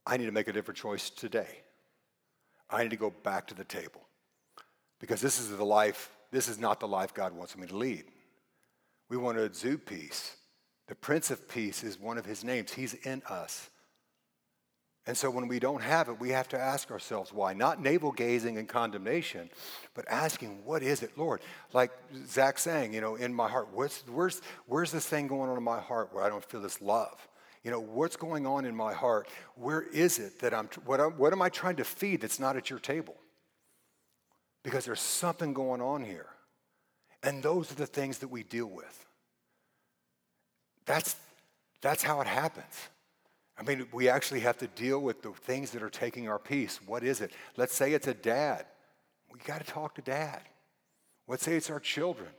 I 0.05 0.17
need 0.17 0.25
to 0.25 0.31
make 0.31 0.47
a 0.47 0.53
different 0.53 0.77
choice 0.77 1.09
today. 1.09 1.61
I 2.69 2.83
need 2.83 2.91
to 2.91 2.97
go 2.97 3.09
back 3.23 3.47
to 3.47 3.55
the 3.55 3.63
table 3.63 4.01
because 4.99 5.21
this 5.21 5.39
is 5.39 5.49
the 5.49 5.65
life, 5.65 6.11
this 6.31 6.47
is 6.47 6.59
not 6.59 6.79
the 6.79 6.87
life 6.87 7.13
God 7.13 7.33
wants 7.33 7.57
me 7.57 7.67
to 7.67 7.75
lead. 7.75 8.05
We 9.09 9.17
want 9.17 9.37
to 9.37 9.43
exude 9.43 9.85
peace. 9.85 10.37
The 10.87 10.95
Prince 10.95 11.31
of 11.31 11.47
Peace 11.47 11.83
is 11.83 11.99
one 11.99 12.17
of 12.17 12.25
his 12.25 12.43
names, 12.43 12.73
he's 12.73 12.93
in 12.93 13.21
us. 13.29 13.69
And 15.05 15.17
so 15.17 15.29
when 15.29 15.49
we 15.49 15.59
don't 15.59 15.81
have 15.81 16.07
it, 16.07 16.19
we 16.19 16.29
have 16.29 16.47
to 16.49 16.59
ask 16.59 16.89
ourselves 16.89 17.33
why. 17.33 17.51
Not 17.53 17.81
navel 17.81 18.11
gazing 18.11 18.57
and 18.57 18.69
condemnation, 18.69 19.49
but 19.93 20.05
asking, 20.07 20.63
what 20.63 20.81
is 20.81 21.03
it, 21.03 21.17
Lord? 21.17 21.41
Like 21.73 21.91
Zach 22.25 22.57
saying, 22.57 22.93
you 22.93 23.01
know, 23.01 23.15
in 23.15 23.33
my 23.33 23.49
heart, 23.49 23.67
where's, 23.73 24.01
where's, 24.07 24.41
where's 24.65 24.91
this 24.91 25.05
thing 25.05 25.27
going 25.27 25.49
on 25.49 25.57
in 25.57 25.63
my 25.63 25.81
heart 25.81 26.13
where 26.13 26.23
I 26.23 26.29
don't 26.29 26.45
feel 26.45 26.61
this 26.61 26.81
love? 26.81 27.27
You 27.63 27.71
know, 27.71 27.81
what's 27.81 28.15
going 28.15 28.45
on 28.45 28.63
in 28.63 28.75
my 28.75 28.93
heart? 28.93 29.27
Where 29.55 29.81
is 29.81 30.19
it 30.19 30.39
that 30.39 30.53
I'm, 30.53 30.69
what, 30.85 31.01
I'm, 31.01 31.11
what 31.11 31.33
am 31.33 31.41
I 31.41 31.49
trying 31.49 31.77
to 31.77 31.83
feed 31.83 32.21
that's 32.21 32.39
not 32.39 32.55
at 32.55 32.69
your 32.69 32.79
table? 32.79 33.15
Because 34.63 34.85
there's 34.85 35.01
something 35.01 35.53
going 35.53 35.81
on 35.81 36.03
here. 36.05 36.27
And 37.23 37.43
those 37.43 37.71
are 37.71 37.75
the 37.75 37.85
things 37.85 38.19
that 38.19 38.29
we 38.29 38.43
deal 38.43 38.67
with. 38.67 39.05
That's, 40.85 41.15
that's 41.81 42.03
how 42.03 42.21
it 42.21 42.27
happens. 42.27 42.89
I 43.57 43.63
mean, 43.63 43.87
we 43.91 44.09
actually 44.09 44.39
have 44.41 44.57
to 44.59 44.67
deal 44.67 44.99
with 44.99 45.21
the 45.21 45.31
things 45.31 45.71
that 45.71 45.83
are 45.83 45.89
taking 45.89 46.27
our 46.27 46.39
peace. 46.39 46.79
What 46.85 47.03
is 47.03 47.21
it? 47.21 47.31
Let's 47.55 47.75
say 47.75 47.93
it's 47.93 48.07
a 48.07 48.13
dad. 48.13 48.65
We 49.31 49.39
got 49.45 49.63
to 49.63 49.71
talk 49.71 49.95
to 49.95 50.01
dad. 50.01 50.41
Let's 51.27 51.43
say 51.43 51.55
it's 51.55 51.69
our 51.69 51.79
children. 51.79 52.29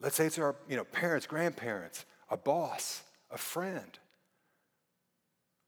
Let's 0.00 0.16
say 0.16 0.26
it's 0.26 0.38
our 0.38 0.56
you 0.68 0.76
know, 0.76 0.84
parents, 0.84 1.26
grandparents, 1.26 2.04
a 2.28 2.36
boss 2.36 3.02
a 3.30 3.38
friend. 3.38 3.98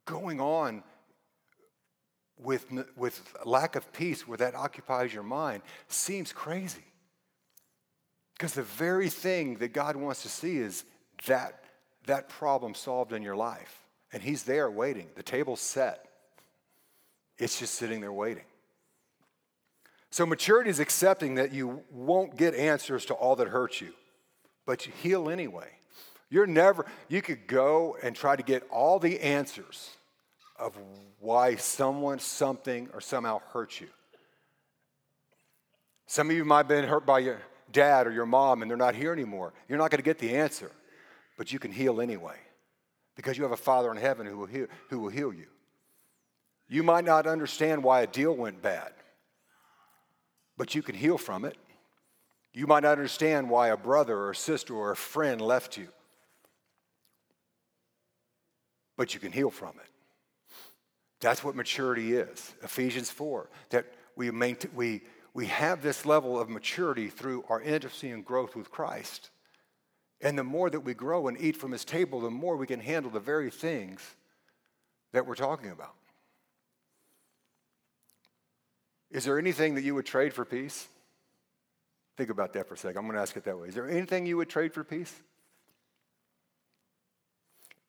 Going 0.05 0.41
on 0.41 0.83
with, 2.39 2.67
with 2.97 3.35
lack 3.45 3.77
of 3.77 3.93
peace 3.93 4.27
where 4.27 4.39
that 4.39 4.55
occupies 4.55 5.15
your 5.15 5.23
mind 5.23 5.63
seems 5.89 6.33
crazy. 6.33 6.85
Because 8.35 8.55
the 8.55 8.63
very 8.63 9.09
thing 9.09 9.57
that 9.57 9.73
God 9.73 9.95
wants 9.95 10.23
to 10.23 10.29
see 10.29 10.57
is 10.57 10.85
that, 11.27 11.62
that 12.07 12.29
problem 12.29 12.75
solved 12.75 13.13
in 13.13 13.23
your 13.23 13.37
life. 13.37 13.79
And 14.13 14.23
He's 14.23 14.43
there 14.43 14.71
waiting. 14.71 15.09
The 15.15 15.23
table's 15.23 15.61
set, 15.61 16.07
it's 17.39 17.59
just 17.59 17.75
sitting 17.75 18.01
there 18.01 18.13
waiting. 18.13 18.45
So, 20.11 20.27
maturity 20.27 20.69
is 20.69 20.79
accepting 20.79 21.37
that 21.37 21.53
you 21.53 21.83
won't 21.91 22.37
get 22.37 22.55
answers 22.55 23.07
to 23.07 23.15
all 23.15 23.37
that 23.37 23.49
hurts 23.49 23.81
you, 23.81 23.93
but 24.67 24.87
you 24.87 24.93
heal 25.03 25.31
anyway. 25.31 25.69
You're 26.29 26.47
never, 26.47 26.87
you 27.09 27.23
could 27.23 27.47
go 27.47 27.97
and 28.03 28.17
try 28.17 28.37
to 28.37 28.43
get 28.43 28.67
all 28.71 28.99
the 28.99 29.21
answers 29.21 29.91
of 30.59 30.77
why 31.19 31.57
someone, 31.57 32.19
something, 32.19 32.89
or 32.95 33.01
somehow 33.01 33.41
hurt 33.53 33.81
you. 33.81 33.89
Some 36.07 36.31
of 36.31 36.37
you 36.37 36.45
might 36.45 36.59
have 36.59 36.69
been 36.69 36.85
hurt 36.85 37.07
by 37.07 37.21
your 37.21 37.41
dad 37.71 38.07
or 38.07 38.13
your 38.13 38.27
mom 38.27 38.63
and 38.63 38.71
they're 38.71 38.79
not 38.79 38.95
here 38.95 39.13
anymore. 39.13 39.53
You're 39.69 39.79
not 39.79 39.91
going 39.91 39.99
to 39.99 40.05
get 40.05 40.19
the 40.19 40.37
answer, 40.37 40.71
but 41.37 41.53
you 41.53 41.59
can 41.59 41.73
heal 41.73 42.01
anyway 42.01 42.37
because 43.17 43.37
you 43.37 43.43
have 43.43 43.53
a 43.53 43.57
Father 43.57 43.91
in 43.91 43.97
heaven 43.97 44.27
who 44.27 44.39
will 44.39 44.47
heal, 44.47 44.67
who 44.89 45.01
will 45.01 45.11
heal 45.11 45.33
you. 45.33 45.47
You 46.69 46.83
might 46.83 47.05
not 47.05 47.27
understand 47.27 47.85
why 47.85 48.01
a 48.03 48.07
deal 48.07 48.35
went 48.35 48.63
bad, 48.63 48.93
but 50.57 50.75
you 50.75 50.83
can 50.83 50.95
heal 50.95 51.19
from 51.19 51.45
it. 51.45 51.57
You 52.55 52.67
might 52.67 52.83
not 52.83 52.93
understand 52.93 53.49
why 53.49 53.69
a 53.69 53.77
brother 53.77 54.17
or 54.17 54.31
a 54.31 54.37
sister 54.37 54.75
or 54.75 54.91
a 54.91 54.97
friend 54.97 55.41
left 55.41 55.77
you, 55.77 55.89
but 58.97 59.15
you 59.15 59.21
can 59.21 59.33
heal 59.33 59.51
from 59.51 59.71
it. 59.83 59.91
That's 61.21 61.45
what 61.45 61.55
maturity 61.55 62.15
is. 62.15 62.53
Ephesians 62.63 63.11
4, 63.11 63.49
that 63.71 63.87
we, 64.17 64.31
maintain, 64.31 64.71
we, 64.75 65.03
we 65.35 65.47
have 65.47 65.83
this 65.83 66.05
level 66.05 66.39
of 66.39 66.51
maturity 66.51 67.09
through 67.09 67.45
our 67.49 67.61
intimacy 67.61 68.11
and 68.11 68.25
growth 68.25 68.57
with 68.57 68.71
Christ. 68.71 69.31
And 70.23 70.39
the 70.39 70.45
more 70.45 70.71
that 70.71 70.81
we 70.81 70.95
grow 70.95 71.29
and 71.29 71.39
eat 71.41 71.57
from 71.57 71.73
his 71.73 71.85
table, 71.85 72.21
the 72.21 72.31
more 72.31 72.57
we 72.57 72.67
can 72.67 72.81
handle 72.81 73.11
the 73.11 73.21
very 73.21 73.51
things 73.51 74.01
that 75.13 75.27
we're 75.27 75.35
talking 75.35 75.71
about. 75.71 75.95
Is 79.11 79.25
there 79.25 79.39
anything 79.39 79.75
that 79.75 79.83
you 79.83 79.95
would 79.95 80.07
trade 80.07 80.33
for 80.33 80.45
peace? 80.45 80.89
Think 82.17 82.31
about 82.31 82.53
that 82.55 82.69
for 82.69 82.75
a 82.75 82.79
second. 82.79 82.99
I'm 82.99 83.05
going 83.05 83.17
to 83.17 83.21
ask 83.23 83.37
it 83.37 83.45
that 83.45 83.59
way. 83.59 83.69
Is 83.69 83.75
there 83.75 83.91
anything 83.91 84.25
you 84.25 84.37
would 84.39 84.49
trade 84.49 84.73
for 84.73 84.85
peace? 84.85 85.13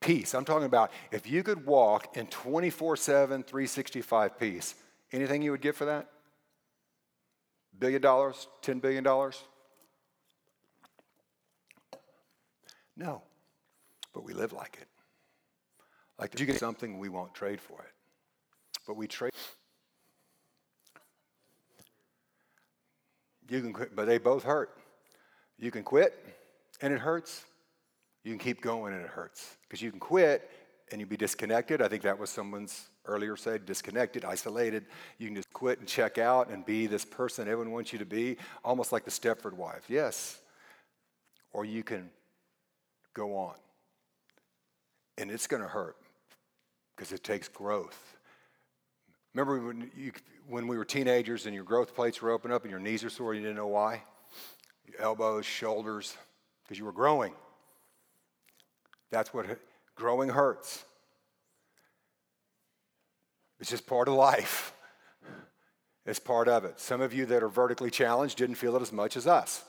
peace. 0.03 0.35
I'm 0.35 0.45
talking 0.45 0.65
about 0.65 0.91
if 1.11 1.27
you 1.27 1.43
could 1.43 1.65
walk 1.65 2.17
in 2.17 2.27
24 2.27 2.97
7, 2.97 3.43
365 3.43 4.39
peace, 4.39 4.75
anything 5.11 5.41
you 5.41 5.51
would 5.51 5.61
give 5.61 5.75
for 5.75 5.85
that? 5.85 6.09
Billion 7.79 8.01
dollars? 8.01 8.47
$10 8.61 8.81
billion? 8.81 9.05
No. 12.95 13.21
But 14.13 14.23
we 14.23 14.33
live 14.33 14.53
like 14.53 14.77
it. 14.81 14.87
Like 16.19 16.33
if 16.33 16.39
you 16.39 16.45
get 16.45 16.59
something, 16.59 16.99
we 16.99 17.09
won't 17.09 17.33
trade 17.33 17.59
for 17.59 17.81
it. 17.81 17.91
But 18.87 18.95
we 18.95 19.07
trade. 19.07 19.31
You 23.49 23.61
can 23.61 23.73
quit, 23.73 23.95
but 23.95 24.05
they 24.05 24.17
both 24.17 24.43
hurt. 24.43 24.77
You 25.57 25.71
can 25.71 25.83
quit 25.83 26.13
and 26.81 26.93
it 26.93 26.99
hurts. 26.99 27.43
You 28.23 28.31
can 28.31 28.39
keep 28.39 28.61
going 28.61 28.93
and 28.93 29.03
it 29.03 29.09
hurts. 29.09 29.57
Because 29.63 29.81
you 29.81 29.91
can 29.91 29.99
quit 29.99 30.49
and 30.91 30.99
you 30.99 31.05
be 31.05 31.17
disconnected. 31.17 31.81
I 31.81 31.87
think 31.87 32.03
that 32.03 32.17
was 32.17 32.29
someone's 32.29 32.89
earlier 33.05 33.35
said 33.35 33.65
disconnected, 33.65 34.23
isolated. 34.23 34.85
You 35.17 35.27
can 35.27 35.35
just 35.35 35.51
quit 35.51 35.79
and 35.79 35.87
check 35.87 36.17
out 36.17 36.49
and 36.49 36.65
be 36.65 36.87
this 36.87 37.03
person 37.03 37.47
everyone 37.47 37.71
wants 37.71 37.91
you 37.91 37.99
to 37.99 38.05
be, 38.05 38.37
almost 38.63 38.91
like 38.91 39.03
the 39.03 39.11
Stepford 39.11 39.53
wife. 39.53 39.83
Yes. 39.89 40.39
Or 41.51 41.65
you 41.65 41.83
can 41.83 42.09
go 43.13 43.35
on. 43.35 43.55
And 45.17 45.29
it's 45.29 45.47
going 45.47 45.61
to 45.61 45.69
hurt 45.69 45.95
because 46.95 47.11
it 47.11 47.23
takes 47.23 47.47
growth. 47.47 48.17
Remember 49.33 49.67
when, 49.67 49.91
you, 49.95 50.11
when 50.47 50.67
we 50.67 50.77
were 50.77 50.85
teenagers 50.85 51.45
and 51.45 51.55
your 51.55 51.63
growth 51.63 51.95
plates 51.95 52.21
were 52.21 52.31
open 52.31 52.51
up 52.51 52.63
and 52.63 52.71
your 52.71 52.79
knees 52.79 53.03
were 53.03 53.09
sore, 53.09 53.33
you 53.33 53.41
didn't 53.41 53.55
know 53.55 53.67
why? 53.67 54.03
Your 54.85 55.01
elbows, 55.01 55.45
shoulders, 55.45 56.15
because 56.63 56.77
you 56.77 56.85
were 56.85 56.91
growing. 56.91 57.33
That's 59.11 59.33
what 59.33 59.45
growing 59.95 60.29
hurts. 60.29 60.83
It's 63.59 63.69
just 63.69 63.87
part 63.87 64.07
of 64.07 64.15
life. 64.15 64.73
It's 66.05 66.19
part 66.19 66.47
of 66.47 66.65
it. 66.65 66.79
Some 66.79 66.99
of 66.99 67.13
you 67.13 67.25
that 67.27 67.43
are 67.43 67.49
vertically 67.49 67.89
challenged 67.89 68.37
didn't 68.37 68.55
feel 68.55 68.75
it 68.75 68.81
as 68.81 68.91
much 68.91 69.15
as 69.15 69.25
us. 69.25 69.63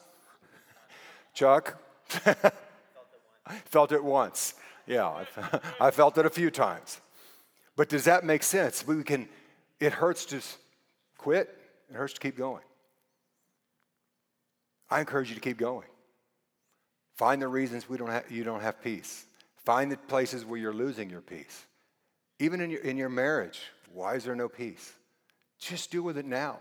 Chuck? 1.35 1.81
felt 3.67 3.93
it 3.93 4.03
once. 4.03 4.55
Yeah, 4.87 5.25
I 5.81 5.91
felt 5.91 6.19
it 6.19 6.27
a 6.27 6.31
few 6.31 6.51
times. 6.51 7.01
But 7.77 7.89
does 7.89 8.05
that 8.05 8.25
make 8.25 8.43
sense? 8.43 8.87
We 8.87 9.03
can, 9.03 9.29
it 9.81 9.93
hurts 9.93 10.25
to 10.27 10.41
quit, 11.19 11.57
it 11.91 11.97
hurts 11.97 12.15
to 12.15 12.21
keep 12.21 12.37
going. 12.37 12.63
I 14.91 15.01
encourage 15.01 15.29
you 15.29 15.35
to 15.35 15.41
keep 15.41 15.59
going. 15.59 15.89
Find 17.17 17.41
the 17.41 17.49
reasons 17.49 17.89
we 17.89 17.97
don't 17.97 18.11
have, 18.11 18.31
you 18.31 18.45
don't 18.45 18.61
have 18.61 18.83
peace. 18.83 19.25
Find 19.65 19.91
the 19.91 19.97
places 19.97 20.45
where 20.45 20.59
you're 20.59 20.75
losing 20.75 21.09
your 21.09 21.21
peace. 21.21 21.65
Even 22.39 22.61
in 22.61 22.71
your, 22.71 22.81
in 22.81 22.97
your 22.97 23.09
marriage, 23.09 23.61
why 23.93 24.15
is 24.15 24.25
there 24.25 24.37
no 24.37 24.49
peace? 24.49 24.93
Just 25.59 25.91
deal 25.91 26.03
with 26.03 26.19
it 26.19 26.27
now 26.27 26.59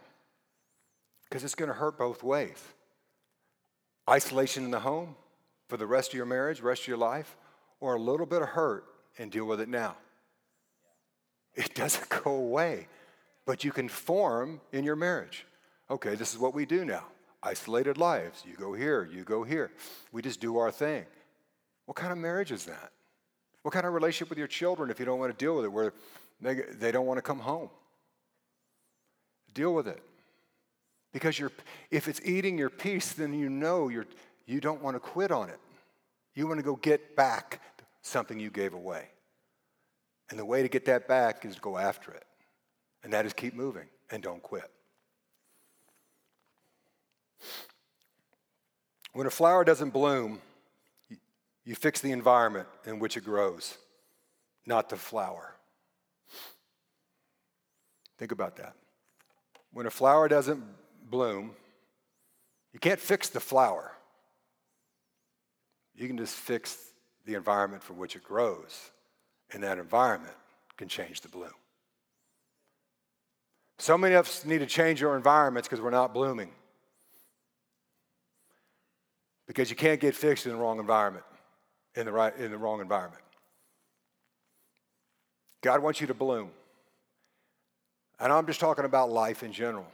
because 1.23 1.43
it's 1.43 1.55
going 1.55 1.69
to 1.69 1.73
hurt 1.73 1.97
both 1.97 2.23
ways. 2.23 2.63
Isolation 4.09 4.63
in 4.63 4.71
the 4.71 4.79
home 4.79 5.15
for 5.73 5.77
the 5.77 5.87
rest 5.87 6.11
of 6.11 6.13
your 6.13 6.27
marriage, 6.27 6.61
rest 6.61 6.83
of 6.83 6.87
your 6.87 6.97
life, 6.97 7.35
or 7.79 7.95
a 7.95 7.99
little 7.99 8.27
bit 8.27 8.43
of 8.43 8.49
hurt 8.49 8.85
and 9.17 9.31
deal 9.31 9.45
with 9.45 9.59
it 9.59 9.67
now. 9.67 9.95
It 11.55 11.73
doesn't 11.73 12.09
go 12.09 12.29
away, 12.29 12.87
but 13.47 13.63
you 13.63 13.71
can 13.71 13.89
form 13.89 14.61
in 14.71 14.83
your 14.83 14.95
marriage. 14.95 15.47
Okay, 15.89 16.13
this 16.13 16.31
is 16.31 16.37
what 16.37 16.53
we 16.53 16.67
do 16.67 16.85
now. 16.85 17.05
Isolated 17.41 17.97
lives. 17.97 18.43
You 18.47 18.55
go 18.55 18.75
here, 18.75 19.09
you 19.11 19.23
go 19.23 19.41
here. 19.43 19.71
We 20.11 20.21
just 20.21 20.39
do 20.39 20.59
our 20.59 20.69
thing. 20.69 21.05
What 21.87 21.95
kind 21.95 22.11
of 22.11 22.19
marriage 22.19 22.51
is 22.51 22.65
that? 22.65 22.91
What 23.63 23.73
kind 23.73 23.87
of 23.87 23.93
relationship 23.93 24.29
with 24.29 24.37
your 24.37 24.45
children 24.45 24.91
if 24.91 24.99
you 24.99 25.05
don't 25.05 25.17
want 25.17 25.35
to 25.35 25.43
deal 25.43 25.55
with 25.55 25.65
it, 25.65 25.69
where 25.69 25.91
they, 26.39 26.53
they 26.53 26.91
don't 26.91 27.07
want 27.07 27.17
to 27.17 27.23
come 27.23 27.39
home? 27.39 27.71
Deal 29.55 29.73
with 29.73 29.87
it. 29.87 30.03
Because 31.11 31.39
you're, 31.39 31.51
if 31.89 32.07
it's 32.07 32.21
eating 32.23 32.59
your 32.59 32.69
peace, 32.69 33.13
then 33.13 33.33
you 33.33 33.49
know 33.49 33.87
you're, 33.87 34.05
you 34.45 34.59
don't 34.59 34.83
want 34.83 34.95
to 34.95 34.99
quit 34.99 35.31
on 35.31 35.49
it. 35.49 35.57
You 36.35 36.47
want 36.47 36.59
to 36.59 36.63
go 36.63 36.75
get 36.75 37.15
back 37.15 37.61
something 38.01 38.39
you 38.39 38.49
gave 38.49 38.73
away. 38.73 39.09
And 40.29 40.39
the 40.39 40.45
way 40.45 40.61
to 40.61 40.67
get 40.67 40.85
that 40.85 41.07
back 41.07 41.45
is 41.45 41.55
to 41.55 41.61
go 41.61 41.77
after 41.77 42.11
it. 42.11 42.25
And 43.03 43.13
that 43.13 43.25
is 43.25 43.33
keep 43.33 43.53
moving 43.53 43.87
and 44.09 44.23
don't 44.23 44.41
quit. 44.41 44.69
When 49.13 49.27
a 49.27 49.31
flower 49.31 49.63
doesn't 49.63 49.91
bloom, 49.91 50.41
you 51.65 51.75
fix 51.75 52.01
the 52.01 52.11
environment 52.11 52.67
in 52.85 52.99
which 52.99 53.15
it 53.15 53.23
grows, 53.23 53.77
not 54.65 54.89
the 54.89 54.97
flower. 54.97 55.55
Think 58.17 58.31
about 58.31 58.55
that. 58.57 58.73
When 59.71 59.85
a 59.85 59.91
flower 59.91 60.27
doesn't 60.27 60.63
bloom, 61.09 61.51
you 62.73 62.79
can't 62.79 62.99
fix 62.99 63.29
the 63.29 63.39
flower. 63.39 63.91
You 65.95 66.07
can 66.07 66.17
just 66.17 66.35
fix 66.35 66.77
the 67.25 67.35
environment 67.35 67.83
from 67.83 67.97
which 67.97 68.15
it 68.15 68.23
grows, 68.23 68.91
and 69.51 69.63
that 69.63 69.77
environment 69.77 70.33
can 70.77 70.87
change 70.87 71.21
the 71.21 71.29
bloom. 71.29 71.53
So 73.79 73.97
many 73.97 74.15
of 74.15 74.25
us 74.27 74.45
need 74.45 74.59
to 74.59 74.65
change 74.65 75.03
our 75.03 75.15
environments 75.15 75.67
because 75.67 75.81
we're 75.81 75.89
not 75.89 76.13
blooming. 76.13 76.51
Because 79.47 79.69
you 79.69 79.75
can't 79.75 79.99
get 79.99 80.15
fixed 80.15 80.45
in 80.45 80.53
the 80.53 80.57
wrong 80.57 80.79
environment, 80.79 81.25
in 81.95 82.05
the, 82.05 82.11
right, 82.11 82.35
in 82.37 82.51
the 82.51 82.57
wrong 82.57 82.81
environment. 82.81 83.21
God 85.61 85.81
wants 85.81 86.01
you 86.01 86.07
to 86.07 86.13
bloom. 86.13 86.51
And 88.19 88.31
I'm 88.31 88.45
just 88.45 88.59
talking 88.59 88.85
about 88.85 89.11
life 89.11 89.43
in 89.43 89.51
general. 89.51 89.87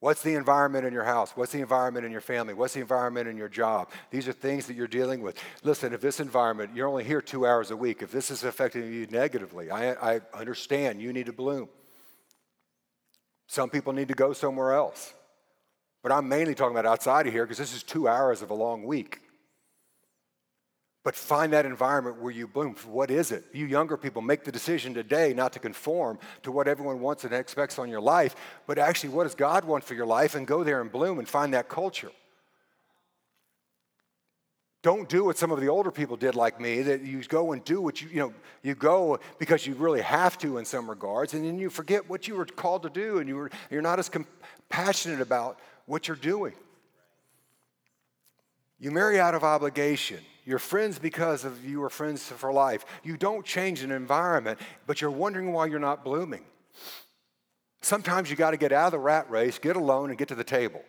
What's 0.00 0.22
the 0.22 0.34
environment 0.34 0.86
in 0.86 0.92
your 0.92 1.04
house? 1.04 1.32
What's 1.34 1.50
the 1.50 1.60
environment 1.60 2.06
in 2.06 2.12
your 2.12 2.20
family? 2.20 2.54
What's 2.54 2.74
the 2.74 2.80
environment 2.80 3.28
in 3.28 3.36
your 3.36 3.48
job? 3.48 3.90
These 4.10 4.28
are 4.28 4.32
things 4.32 4.66
that 4.66 4.74
you're 4.74 4.86
dealing 4.86 5.22
with. 5.22 5.36
Listen, 5.64 5.92
if 5.92 6.00
this 6.00 6.20
environment, 6.20 6.70
you're 6.74 6.86
only 6.86 7.02
here 7.02 7.20
two 7.20 7.46
hours 7.46 7.72
a 7.72 7.76
week, 7.76 8.00
if 8.00 8.12
this 8.12 8.30
is 8.30 8.44
affecting 8.44 8.92
you 8.92 9.08
negatively, 9.10 9.72
I, 9.72 10.14
I 10.14 10.20
understand 10.34 11.02
you 11.02 11.12
need 11.12 11.26
to 11.26 11.32
bloom. 11.32 11.68
Some 13.48 13.70
people 13.70 13.92
need 13.92 14.08
to 14.08 14.14
go 14.14 14.32
somewhere 14.32 14.72
else. 14.72 15.14
But 16.02 16.12
I'm 16.12 16.28
mainly 16.28 16.54
talking 16.54 16.76
about 16.76 16.86
outside 16.86 17.26
of 17.26 17.32
here 17.32 17.44
because 17.44 17.58
this 17.58 17.74
is 17.74 17.82
two 17.82 18.06
hours 18.06 18.40
of 18.40 18.50
a 18.50 18.54
long 18.54 18.84
week. 18.84 19.20
But 21.08 21.14
find 21.14 21.54
that 21.54 21.64
environment 21.64 22.20
where 22.20 22.30
you 22.30 22.46
bloom. 22.46 22.74
What 22.86 23.10
is 23.10 23.32
it? 23.32 23.46
You 23.54 23.64
younger 23.64 23.96
people 23.96 24.20
make 24.20 24.44
the 24.44 24.52
decision 24.52 24.92
today 24.92 25.32
not 25.32 25.54
to 25.54 25.58
conform 25.58 26.18
to 26.42 26.52
what 26.52 26.68
everyone 26.68 27.00
wants 27.00 27.24
and 27.24 27.32
expects 27.32 27.78
on 27.78 27.88
your 27.88 28.02
life, 28.02 28.36
but 28.66 28.76
actually, 28.76 29.08
what 29.08 29.22
does 29.22 29.34
God 29.34 29.64
want 29.64 29.84
for 29.84 29.94
your 29.94 30.04
life? 30.04 30.34
And 30.34 30.46
go 30.46 30.62
there 30.62 30.82
and 30.82 30.92
bloom 30.92 31.18
and 31.18 31.26
find 31.26 31.54
that 31.54 31.70
culture. 31.70 32.10
Don't 34.82 35.08
do 35.08 35.24
what 35.24 35.38
some 35.38 35.50
of 35.50 35.62
the 35.62 35.68
older 35.68 35.90
people 35.90 36.18
did 36.18 36.34
like 36.34 36.60
me, 36.60 36.82
that 36.82 37.00
you 37.00 37.22
go 37.22 37.52
and 37.52 37.64
do 37.64 37.80
what 37.80 38.02
you, 38.02 38.10
you 38.10 38.20
know, 38.20 38.34
you 38.62 38.74
go 38.74 39.18
because 39.38 39.66
you 39.66 39.76
really 39.76 40.02
have 40.02 40.36
to 40.36 40.58
in 40.58 40.66
some 40.66 40.90
regards, 40.90 41.32
and 41.32 41.42
then 41.42 41.58
you 41.58 41.70
forget 41.70 42.06
what 42.10 42.28
you 42.28 42.34
were 42.34 42.44
called 42.44 42.82
to 42.82 42.90
do, 42.90 43.16
and 43.16 43.26
you 43.26 43.36
were, 43.36 43.50
you're 43.70 43.80
not 43.80 43.98
as 43.98 44.10
compassionate 44.10 45.22
about 45.22 45.58
what 45.86 46.06
you're 46.06 46.18
doing. 46.18 46.52
You 48.78 48.90
marry 48.90 49.18
out 49.18 49.34
of 49.34 49.42
obligation. 49.42 50.20
You're 50.48 50.58
friends 50.58 50.98
because 50.98 51.44
of 51.44 51.62
you 51.62 51.82
are 51.84 51.90
friends 51.90 52.22
for 52.22 52.50
life. 52.50 52.86
You 53.04 53.18
don't 53.18 53.44
change 53.44 53.82
an 53.82 53.90
environment, 53.90 54.58
but 54.86 54.98
you're 54.98 55.10
wondering 55.10 55.52
why 55.52 55.66
you're 55.66 55.78
not 55.78 56.02
blooming. 56.02 56.40
Sometimes 57.82 58.30
you 58.30 58.36
got 58.36 58.52
to 58.52 58.56
get 58.56 58.72
out 58.72 58.86
of 58.86 58.92
the 58.92 58.98
rat 58.98 59.30
race, 59.30 59.58
get 59.58 59.76
alone, 59.76 60.08
and 60.08 60.18
get 60.18 60.28
to 60.28 60.34
the 60.34 60.42
table. 60.42 60.80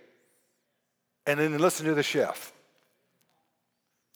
And 1.26 1.38
then 1.42 1.58
listen 1.58 1.86
to 1.88 1.94
the 1.94 2.04
chef. 2.04 2.54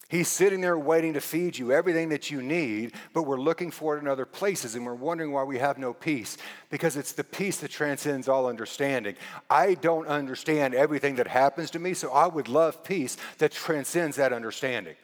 He's 0.08 0.30
sitting 0.30 0.62
there 0.62 0.80
waiting 0.80 1.12
to 1.16 1.20
feed 1.20 1.58
you 1.58 1.74
everything 1.74 2.08
that 2.10 2.32
you 2.32 2.42
need, 2.42 2.94
but 3.14 3.24
we're 3.24 3.38
looking 3.38 3.70
for 3.70 3.98
it 3.98 4.00
in 4.00 4.08
other 4.08 4.26
places 4.26 4.76
and 4.76 4.86
we're 4.86 4.94
wondering 4.94 5.34
why 5.34 5.44
we 5.44 5.58
have 5.58 5.78
no 5.78 5.94
peace 5.94 6.38
because 6.70 6.96
it's 6.96 7.12
the 7.12 7.24
peace 7.26 7.58
that 7.58 7.72
transcends 7.72 8.30
all 8.30 8.48
understanding. 8.48 9.16
I 9.50 9.74
don't 9.74 10.08
understand 10.08 10.74
everything 10.74 11.16
that 11.16 11.28
happens 11.28 11.70
to 11.72 11.80
me, 11.80 11.96
so 11.96 12.14
I 12.14 12.28
would 12.28 12.48
love 12.48 12.82
peace 12.86 13.18
that 13.40 13.52
transcends 13.52 14.16
that 14.16 14.32
understanding. 14.32 14.96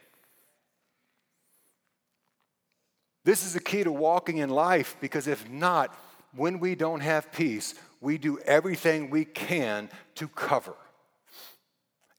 This 3.24 3.44
is 3.44 3.54
the 3.54 3.60
key 3.60 3.84
to 3.84 3.92
walking 3.92 4.38
in 4.38 4.50
life 4.50 4.96
because 5.00 5.26
if 5.26 5.48
not, 5.48 5.94
when 6.34 6.58
we 6.58 6.74
don't 6.74 7.00
have 7.00 7.32
peace, 7.32 7.74
we 8.00 8.18
do 8.18 8.38
everything 8.40 9.10
we 9.10 9.24
can 9.24 9.90
to 10.14 10.28
cover. 10.28 10.74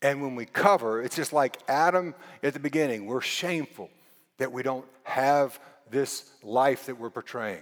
And 0.02 0.22
when 0.22 0.36
we 0.36 0.46
cover, 0.46 1.02
it's 1.02 1.16
just 1.16 1.34
like 1.34 1.58
Adam 1.68 2.16
at 2.44 2.54
the 2.54 2.60
beginning. 2.60 3.06
We're 3.06 3.22
shameful 3.22 3.90
that 4.38 4.52
we 4.52 4.64
don't 4.64 4.86
have 5.04 5.60
this 5.90 6.30
life 6.44 6.88
that 6.88 7.00
we're 7.00 7.10
portraying. 7.10 7.62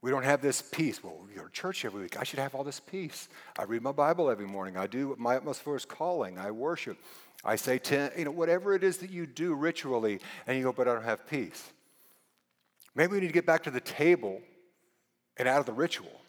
We 0.00 0.10
don't 0.10 0.24
have 0.24 0.42
this 0.42 0.62
peace. 0.62 1.02
Well, 1.02 1.16
we 1.28 1.34
go 1.34 1.44
to 1.44 1.52
church 1.52 1.84
every 1.84 2.02
week. 2.02 2.18
I 2.18 2.24
should 2.24 2.40
have 2.40 2.54
all 2.54 2.64
this 2.64 2.80
peace. 2.80 3.28
I 3.58 3.64
read 3.64 3.82
my 3.82 3.92
Bible 3.92 4.30
every 4.30 4.46
morning. 4.46 4.76
I 4.76 4.86
do 4.86 5.14
my 5.18 5.36
utmost 5.36 5.62
for 5.62 5.76
is 5.76 5.84
calling. 5.84 6.38
I 6.38 6.50
worship. 6.50 6.98
I 7.44 7.56
say, 7.56 7.78
ten, 7.78 8.10
you 8.16 8.24
know, 8.24 8.30
whatever 8.30 8.74
it 8.74 8.82
is 8.82 8.98
that 8.98 9.10
you 9.10 9.26
do 9.26 9.54
ritually, 9.54 10.20
and 10.46 10.56
you 10.56 10.64
go, 10.64 10.72
but 10.72 10.88
I 10.88 10.94
don't 10.94 11.04
have 11.04 11.28
peace. 11.28 11.70
Maybe 12.94 13.14
we 13.14 13.20
need 13.20 13.28
to 13.28 13.32
get 13.32 13.46
back 13.46 13.62
to 13.64 13.70
the 13.70 13.80
table 13.80 14.40
and 15.36 15.48
out 15.48 15.60
of 15.60 15.66
the 15.66 15.72
ritual. 15.72 16.20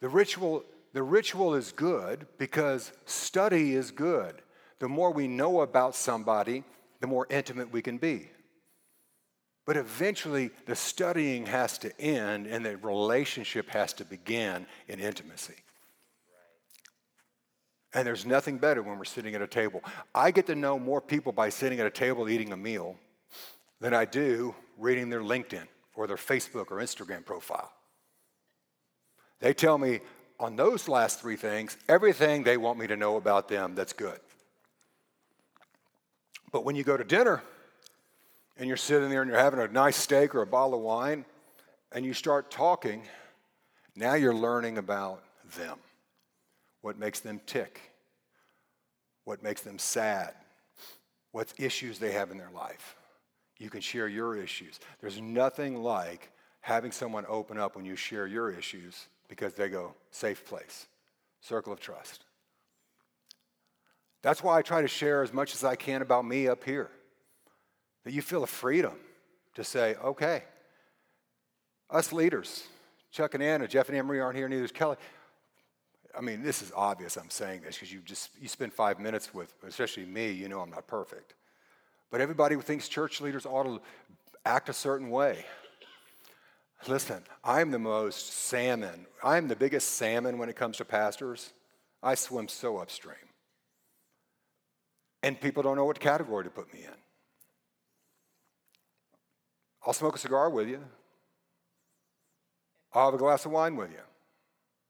The 0.00 0.08
ritual, 0.08 0.64
the 0.92 1.02
ritual 1.02 1.54
is 1.54 1.72
good 1.72 2.26
because 2.38 2.92
study 3.04 3.74
is 3.74 3.90
good. 3.90 4.42
The 4.78 4.88
more 4.88 5.12
we 5.12 5.28
know 5.28 5.60
about 5.60 5.94
somebody, 5.94 6.64
the 7.00 7.06
more 7.06 7.26
intimate 7.30 7.72
we 7.72 7.82
can 7.82 7.98
be. 7.98 8.30
But 9.66 9.76
eventually, 9.76 10.50
the 10.66 10.76
studying 10.76 11.46
has 11.46 11.78
to 11.78 12.00
end 12.00 12.46
and 12.46 12.64
the 12.64 12.76
relationship 12.76 13.70
has 13.70 13.94
to 13.94 14.04
begin 14.04 14.66
in 14.88 15.00
intimacy. 15.00 15.54
And 17.94 18.06
there's 18.06 18.26
nothing 18.26 18.58
better 18.58 18.82
when 18.82 18.98
we're 18.98 19.04
sitting 19.04 19.34
at 19.34 19.40
a 19.40 19.46
table. 19.46 19.82
I 20.14 20.32
get 20.32 20.46
to 20.46 20.54
know 20.54 20.78
more 20.78 21.00
people 21.00 21.32
by 21.32 21.48
sitting 21.48 21.80
at 21.80 21.86
a 21.86 21.90
table 21.90 22.28
eating 22.28 22.52
a 22.52 22.56
meal 22.56 22.96
than 23.84 23.92
I 23.92 24.06
do 24.06 24.54
reading 24.78 25.10
their 25.10 25.20
LinkedIn 25.20 25.66
or 25.94 26.06
their 26.06 26.16
Facebook 26.16 26.70
or 26.70 26.78
Instagram 26.78 27.22
profile. 27.22 27.70
They 29.40 29.52
tell 29.52 29.76
me 29.76 30.00
on 30.40 30.56
those 30.56 30.88
last 30.88 31.20
three 31.20 31.36
things 31.36 31.76
everything 31.86 32.44
they 32.44 32.56
want 32.56 32.78
me 32.78 32.86
to 32.86 32.96
know 32.96 33.16
about 33.16 33.46
them 33.46 33.74
that's 33.74 33.92
good. 33.92 34.18
But 36.50 36.64
when 36.64 36.76
you 36.76 36.82
go 36.82 36.96
to 36.96 37.04
dinner 37.04 37.42
and 38.56 38.68
you're 38.68 38.78
sitting 38.78 39.10
there 39.10 39.20
and 39.20 39.30
you're 39.30 39.38
having 39.38 39.60
a 39.60 39.68
nice 39.68 39.96
steak 39.96 40.34
or 40.34 40.40
a 40.40 40.46
bottle 40.46 40.76
of 40.76 40.80
wine 40.80 41.26
and 41.92 42.06
you 42.06 42.14
start 42.14 42.50
talking, 42.50 43.02
now 43.94 44.14
you're 44.14 44.34
learning 44.34 44.78
about 44.78 45.22
them 45.58 45.76
what 46.80 46.98
makes 46.98 47.20
them 47.20 47.38
tick, 47.44 47.92
what 49.24 49.42
makes 49.42 49.60
them 49.60 49.78
sad, 49.78 50.32
what 51.32 51.52
issues 51.58 51.98
they 51.98 52.12
have 52.12 52.30
in 52.30 52.38
their 52.38 52.50
life. 52.50 52.96
You 53.58 53.70
can 53.70 53.80
share 53.80 54.08
your 54.08 54.36
issues. 54.36 54.80
There's 55.00 55.20
nothing 55.20 55.82
like 55.82 56.30
having 56.60 56.92
someone 56.92 57.24
open 57.28 57.58
up 57.58 57.76
when 57.76 57.84
you 57.84 57.96
share 57.96 58.26
your 58.26 58.50
issues 58.50 59.06
because 59.28 59.54
they 59.54 59.68
go, 59.68 59.94
safe 60.10 60.44
place, 60.44 60.86
circle 61.40 61.72
of 61.72 61.80
trust. 61.80 62.24
That's 64.22 64.42
why 64.42 64.58
I 64.58 64.62
try 64.62 64.80
to 64.80 64.88
share 64.88 65.22
as 65.22 65.32
much 65.32 65.54
as 65.54 65.62
I 65.62 65.76
can 65.76 66.00
about 66.00 66.24
me 66.24 66.48
up 66.48 66.64
here. 66.64 66.88
That 68.04 68.12
you 68.12 68.22
feel 68.22 68.42
a 68.42 68.46
freedom 68.46 68.94
to 69.54 69.64
say, 69.64 69.94
okay, 69.96 70.44
us 71.90 72.12
leaders, 72.12 72.66
Chuck 73.10 73.34
and 73.34 73.42
Anna, 73.42 73.68
Jeff 73.68 73.88
and 73.88 73.96
Emery 73.96 74.20
aren't 74.20 74.36
here, 74.36 74.48
neither 74.48 74.64
is 74.64 74.72
Kelly. 74.72 74.96
I 76.16 76.20
mean, 76.20 76.42
this 76.42 76.62
is 76.62 76.72
obvious 76.74 77.16
I'm 77.16 77.30
saying 77.30 77.62
this 77.62 77.76
because 77.76 77.92
you 77.92 78.00
just 78.00 78.30
you 78.40 78.48
spend 78.48 78.72
five 78.72 78.98
minutes 78.98 79.34
with, 79.34 79.52
especially 79.66 80.06
me, 80.06 80.30
you 80.30 80.48
know 80.48 80.60
I'm 80.60 80.70
not 80.70 80.86
perfect. 80.86 81.34
But 82.14 82.20
everybody 82.20 82.54
thinks 82.54 82.86
church 82.86 83.20
leaders 83.20 83.44
ought 83.44 83.64
to 83.64 83.80
act 84.46 84.68
a 84.68 84.72
certain 84.72 85.10
way. 85.10 85.44
Listen, 86.86 87.24
I'm 87.42 87.72
the 87.72 87.80
most 87.80 88.32
salmon. 88.32 89.06
I'm 89.24 89.48
the 89.48 89.56
biggest 89.56 89.94
salmon 89.96 90.38
when 90.38 90.48
it 90.48 90.54
comes 90.54 90.76
to 90.76 90.84
pastors. 90.84 91.52
I 92.04 92.14
swim 92.14 92.46
so 92.46 92.76
upstream. 92.76 93.16
And 95.24 95.40
people 95.40 95.64
don't 95.64 95.74
know 95.74 95.86
what 95.86 95.98
category 95.98 96.44
to 96.44 96.50
put 96.50 96.72
me 96.72 96.84
in. 96.84 96.94
I'll 99.84 99.92
smoke 99.92 100.14
a 100.14 100.20
cigar 100.20 100.50
with 100.50 100.68
you. 100.68 100.84
I'll 102.92 103.06
have 103.06 103.14
a 103.14 103.18
glass 103.18 103.44
of 103.44 103.50
wine 103.50 103.74
with 103.74 103.90
you. 103.90 104.04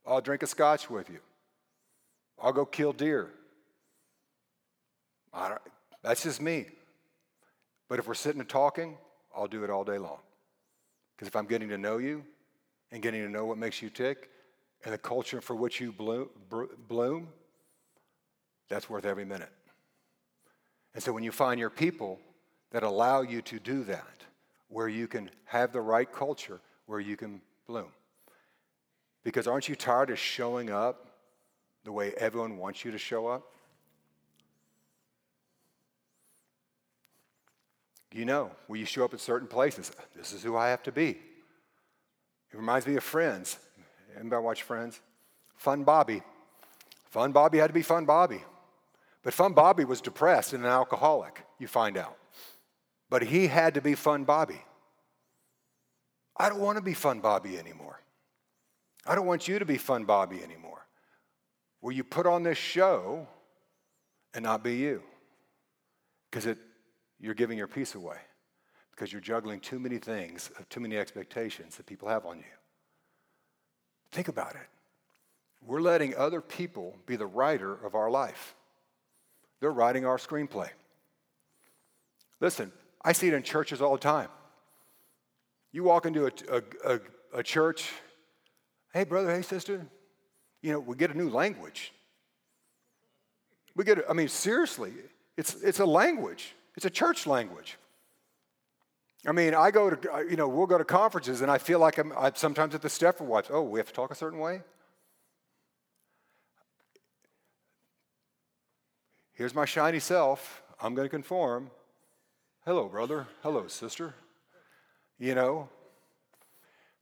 I'll 0.06 0.20
drink 0.20 0.42
a 0.42 0.46
scotch 0.46 0.90
with 0.90 1.08
you. 1.08 1.20
I'll 2.38 2.52
go 2.52 2.66
kill 2.66 2.92
deer. 2.92 3.30
that's 6.02 6.22
just 6.22 6.42
me. 6.42 6.66
But 7.88 7.98
if 7.98 8.06
we're 8.08 8.14
sitting 8.14 8.40
and 8.40 8.48
talking, 8.48 8.96
I'll 9.36 9.46
do 9.46 9.64
it 9.64 9.70
all 9.70 9.84
day 9.84 9.98
long. 9.98 10.18
Because 11.14 11.28
if 11.28 11.36
I'm 11.36 11.46
getting 11.46 11.68
to 11.68 11.78
know 11.78 11.98
you 11.98 12.24
and 12.90 13.02
getting 13.02 13.22
to 13.22 13.28
know 13.28 13.44
what 13.44 13.58
makes 13.58 13.82
you 13.82 13.90
tick 13.90 14.30
and 14.84 14.92
the 14.92 14.98
culture 14.98 15.40
for 15.40 15.54
which 15.54 15.80
you 15.80 15.92
bloom, 15.92 17.28
that's 18.68 18.88
worth 18.88 19.04
every 19.04 19.24
minute. 19.24 19.52
And 20.94 21.02
so 21.02 21.12
when 21.12 21.24
you 21.24 21.32
find 21.32 21.58
your 21.58 21.70
people 21.70 22.20
that 22.70 22.82
allow 22.82 23.22
you 23.22 23.42
to 23.42 23.58
do 23.58 23.84
that, 23.84 24.06
where 24.68 24.88
you 24.88 25.06
can 25.06 25.30
have 25.44 25.72
the 25.72 25.80
right 25.80 26.10
culture, 26.10 26.60
where 26.86 27.00
you 27.00 27.16
can 27.16 27.40
bloom. 27.66 27.92
Because 29.22 29.46
aren't 29.46 29.68
you 29.68 29.76
tired 29.76 30.10
of 30.10 30.18
showing 30.18 30.70
up 30.70 31.10
the 31.84 31.92
way 31.92 32.12
everyone 32.16 32.56
wants 32.58 32.84
you 32.84 32.90
to 32.90 32.98
show 32.98 33.26
up? 33.26 33.53
You 38.14 38.24
know, 38.24 38.52
when 38.68 38.78
you 38.78 38.86
show 38.86 39.04
up 39.04 39.12
at 39.12 39.18
certain 39.18 39.48
places, 39.48 39.90
this 40.14 40.32
is 40.32 40.40
who 40.40 40.56
I 40.56 40.68
have 40.68 40.84
to 40.84 40.92
be. 40.92 41.08
It 41.08 42.56
reminds 42.56 42.86
me 42.86 42.94
of 42.94 43.02
Friends. 43.02 43.58
Anybody 44.16 44.40
watch 44.40 44.62
Friends? 44.62 45.00
Fun 45.56 45.82
Bobby. 45.82 46.22
Fun 47.10 47.32
Bobby 47.32 47.58
had 47.58 47.66
to 47.66 47.74
be 47.74 47.82
Fun 47.82 48.04
Bobby. 48.04 48.40
But 49.24 49.34
Fun 49.34 49.52
Bobby 49.52 49.84
was 49.84 50.00
depressed 50.00 50.52
and 50.52 50.62
an 50.62 50.70
alcoholic, 50.70 51.44
you 51.58 51.66
find 51.66 51.96
out. 51.98 52.16
But 53.10 53.24
he 53.24 53.48
had 53.48 53.74
to 53.74 53.80
be 53.80 53.96
Fun 53.96 54.22
Bobby. 54.22 54.62
I 56.36 56.48
don't 56.48 56.60
want 56.60 56.78
to 56.78 56.82
be 56.84 56.94
Fun 56.94 57.18
Bobby 57.18 57.58
anymore. 57.58 58.00
I 59.04 59.16
don't 59.16 59.26
want 59.26 59.48
you 59.48 59.58
to 59.58 59.64
be 59.64 59.76
Fun 59.76 60.04
Bobby 60.04 60.40
anymore. 60.40 60.86
Where 61.80 61.92
you 61.92 62.04
put 62.04 62.26
on 62.26 62.44
this 62.44 62.58
show 62.58 63.26
and 64.32 64.44
not 64.44 64.62
be 64.62 64.76
you. 64.76 65.02
Because 66.30 66.46
it 66.46 66.58
you're 67.20 67.34
giving 67.34 67.58
your 67.58 67.66
peace 67.66 67.94
away. 67.94 68.18
Because 68.90 69.12
you're 69.12 69.20
juggling 69.20 69.58
too 69.58 69.80
many 69.80 69.98
things, 69.98 70.50
uh, 70.58 70.62
too 70.70 70.80
many 70.80 70.96
expectations 70.96 71.76
that 71.76 71.86
people 71.86 72.08
have 72.08 72.24
on 72.26 72.38
you. 72.38 72.44
Think 74.12 74.28
about 74.28 74.54
it. 74.54 74.68
We're 75.60 75.80
letting 75.80 76.14
other 76.14 76.40
people 76.40 76.96
be 77.06 77.16
the 77.16 77.26
writer 77.26 77.74
of 77.84 77.94
our 77.94 78.10
life. 78.10 78.54
They're 79.60 79.72
writing 79.72 80.06
our 80.06 80.18
screenplay. 80.18 80.68
Listen, 82.40 82.70
I 83.02 83.12
see 83.12 83.28
it 83.28 83.34
in 83.34 83.42
churches 83.42 83.82
all 83.82 83.92
the 83.92 83.98
time. 83.98 84.28
You 85.72 85.82
walk 85.82 86.06
into 86.06 86.26
a, 86.26 86.30
a, 86.52 86.62
a, 86.84 87.00
a 87.38 87.42
church 87.42 87.90
Hey, 88.94 89.02
brother, 89.02 89.34
hey, 89.34 89.42
sister, 89.42 89.84
you 90.62 90.70
know, 90.70 90.78
we 90.78 90.94
get 90.94 91.10
a 91.10 91.18
new 91.18 91.28
language. 91.28 91.92
We 93.74 93.82
get, 93.82 93.98
I 94.08 94.12
mean, 94.12 94.28
seriously, 94.28 94.92
it's, 95.36 95.60
it's 95.64 95.80
a 95.80 95.84
language, 95.84 96.54
it's 96.76 96.84
a 96.84 96.90
church 96.90 97.26
language. 97.26 97.78
I 99.26 99.32
mean, 99.32 99.54
I 99.54 99.70
go 99.70 99.90
to, 99.90 100.12
uh, 100.12 100.20
you 100.20 100.36
know, 100.36 100.48
we'll 100.48 100.66
go 100.66 100.76
to 100.76 100.84
conferences 100.84 101.40
and 101.40 101.50
I 101.50 101.58
feel 101.58 101.78
like 101.78 101.98
I'm, 101.98 102.12
I'm 102.12 102.34
sometimes 102.34 102.74
at 102.74 102.82
the 102.82 102.88
Stepford 102.88 103.22
Wives. 103.22 103.48
Oh, 103.50 103.62
we 103.62 103.78
have 103.78 103.86
to 103.88 103.94
talk 103.94 104.10
a 104.10 104.14
certain 104.14 104.38
way? 104.38 104.60
Here's 109.32 109.54
my 109.54 109.64
shiny 109.64 109.98
self. 109.98 110.62
I'm 110.80 110.94
going 110.94 111.06
to 111.06 111.10
conform. 111.10 111.70
Hello, 112.64 112.88
brother. 112.88 113.26
Hello, 113.42 113.66
sister. 113.66 114.14
You 115.18 115.34
know, 115.34 115.68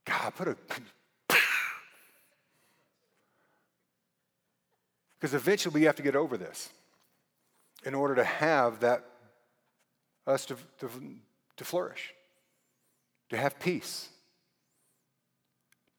God, 0.04 0.34
put 0.34 0.48
a 0.48 0.56
Because 5.20 5.34
eventually 5.34 5.74
we 5.74 5.86
have 5.86 5.96
to 5.96 6.02
get 6.02 6.16
over 6.16 6.36
this 6.36 6.70
in 7.84 7.94
order 7.94 8.14
to 8.16 8.24
have 8.24 8.80
that, 8.80 9.04
us 10.26 10.46
to, 10.46 10.56
to, 10.78 10.90
to 11.56 11.64
flourish, 11.64 12.14
to 13.30 13.36
have 13.36 13.58
peace, 13.58 14.08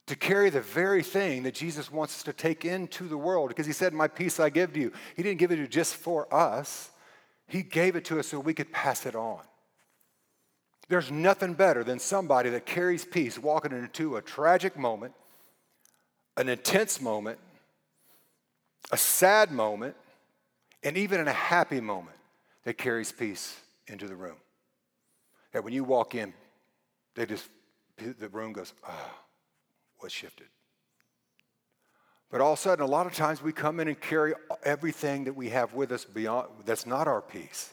to 0.08 0.16
carry 0.16 0.50
the 0.50 0.62
very 0.62 1.02
thing 1.02 1.44
that 1.44 1.54
Jesus 1.54 1.92
wants 1.92 2.16
us 2.16 2.24
to 2.24 2.34
take 2.34 2.66
into 2.66 3.08
the 3.08 3.18
world. 3.18 3.50
Because 3.50 3.66
he 3.66 3.74
said, 3.74 3.94
My 3.94 4.08
peace 4.08 4.40
I 4.40 4.50
give 4.50 4.74
to 4.74 4.80
you. 4.80 4.92
He 5.16 5.24
didn't 5.24 5.40
give 5.40 5.52
it 5.52 5.58
to 5.58 5.68
just 5.68 5.96
for 5.96 6.34
us, 6.34 6.92
he 7.48 7.64
gave 7.64 7.96
it 7.96 8.06
to 8.06 8.20
us 8.20 8.28
so 8.28 8.40
we 8.40 8.54
could 8.54 8.72
pass 8.72 9.06
it 9.06 9.16
on. 9.16 9.42
There's 10.90 11.10
nothing 11.10 11.54
better 11.54 11.84
than 11.84 12.00
somebody 12.00 12.50
that 12.50 12.66
carries 12.66 13.06
peace 13.06 13.40
walking 13.40 13.72
into 13.72 14.18
a 14.18 14.22
tragic 14.22 14.78
moment, 14.78 15.14
an 16.36 16.50
intense 16.50 17.00
moment, 17.00 17.40
a 18.92 18.98
sad 18.98 19.52
moment, 19.52 19.96
and 20.84 20.98
even 20.98 21.22
in 21.22 21.28
a 21.30 21.34
happy 21.34 21.80
moment 21.80 22.18
that 22.66 22.78
carries 22.78 23.12
peace 23.12 23.58
into 23.88 24.08
the 24.08 24.16
room. 24.16 24.38
That 25.52 25.64
when 25.64 25.74
you 25.74 25.84
walk 25.84 26.16
in, 26.16 26.34
they 27.16 27.26
just, 27.26 27.48
the 27.98 28.30
room 28.30 28.54
goes, 28.54 28.74
ah, 28.84 28.90
oh, 28.92 29.20
what 30.00 30.12
shifted? 30.12 30.48
But 32.30 32.42
all 32.42 32.54
of 32.54 32.60
a 32.60 32.62
sudden, 32.62 32.84
a 32.84 32.88
lot 32.88 33.06
of 33.06 33.14
times 33.14 33.44
we 33.44 33.54
come 33.54 33.80
in 33.80 33.88
and 33.88 34.00
carry 34.00 34.34
everything 34.64 35.26
that 35.26 35.36
we 35.36 35.50
have 35.50 35.76
with 35.76 35.92
us 35.92 36.04
beyond, 36.04 36.48
that's 36.66 36.88
not 36.88 37.08
our 37.08 37.22
peace. 37.22 37.72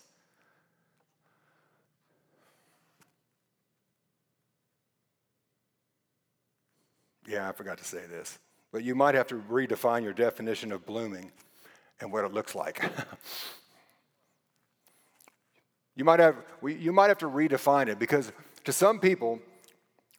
Yeah, 7.27 7.49
I 7.49 7.53
forgot 7.53 7.79
to 7.79 7.85
say 7.85 8.03
this. 8.11 8.39
But 8.73 8.85
you 8.85 8.95
might 8.95 9.15
have 9.15 9.29
to 9.29 9.37
redefine 9.37 10.03
your 10.03 10.13
definition 10.13 10.73
of 10.73 10.85
blooming 10.85 11.33
and 12.01 12.13
what 12.13 12.25
it 12.25 12.33
looks 12.33 12.55
like. 12.55 12.83
you, 16.01 16.05
might 16.05 16.19
have, 16.19 16.37
you 16.63 16.93
might 16.95 17.09
have 17.09 17.19
to 17.19 17.29
redefine 17.29 17.87
it 17.89 17.99
because 17.99 18.33
to 18.65 18.73
some 18.73 18.99
people, 18.99 19.39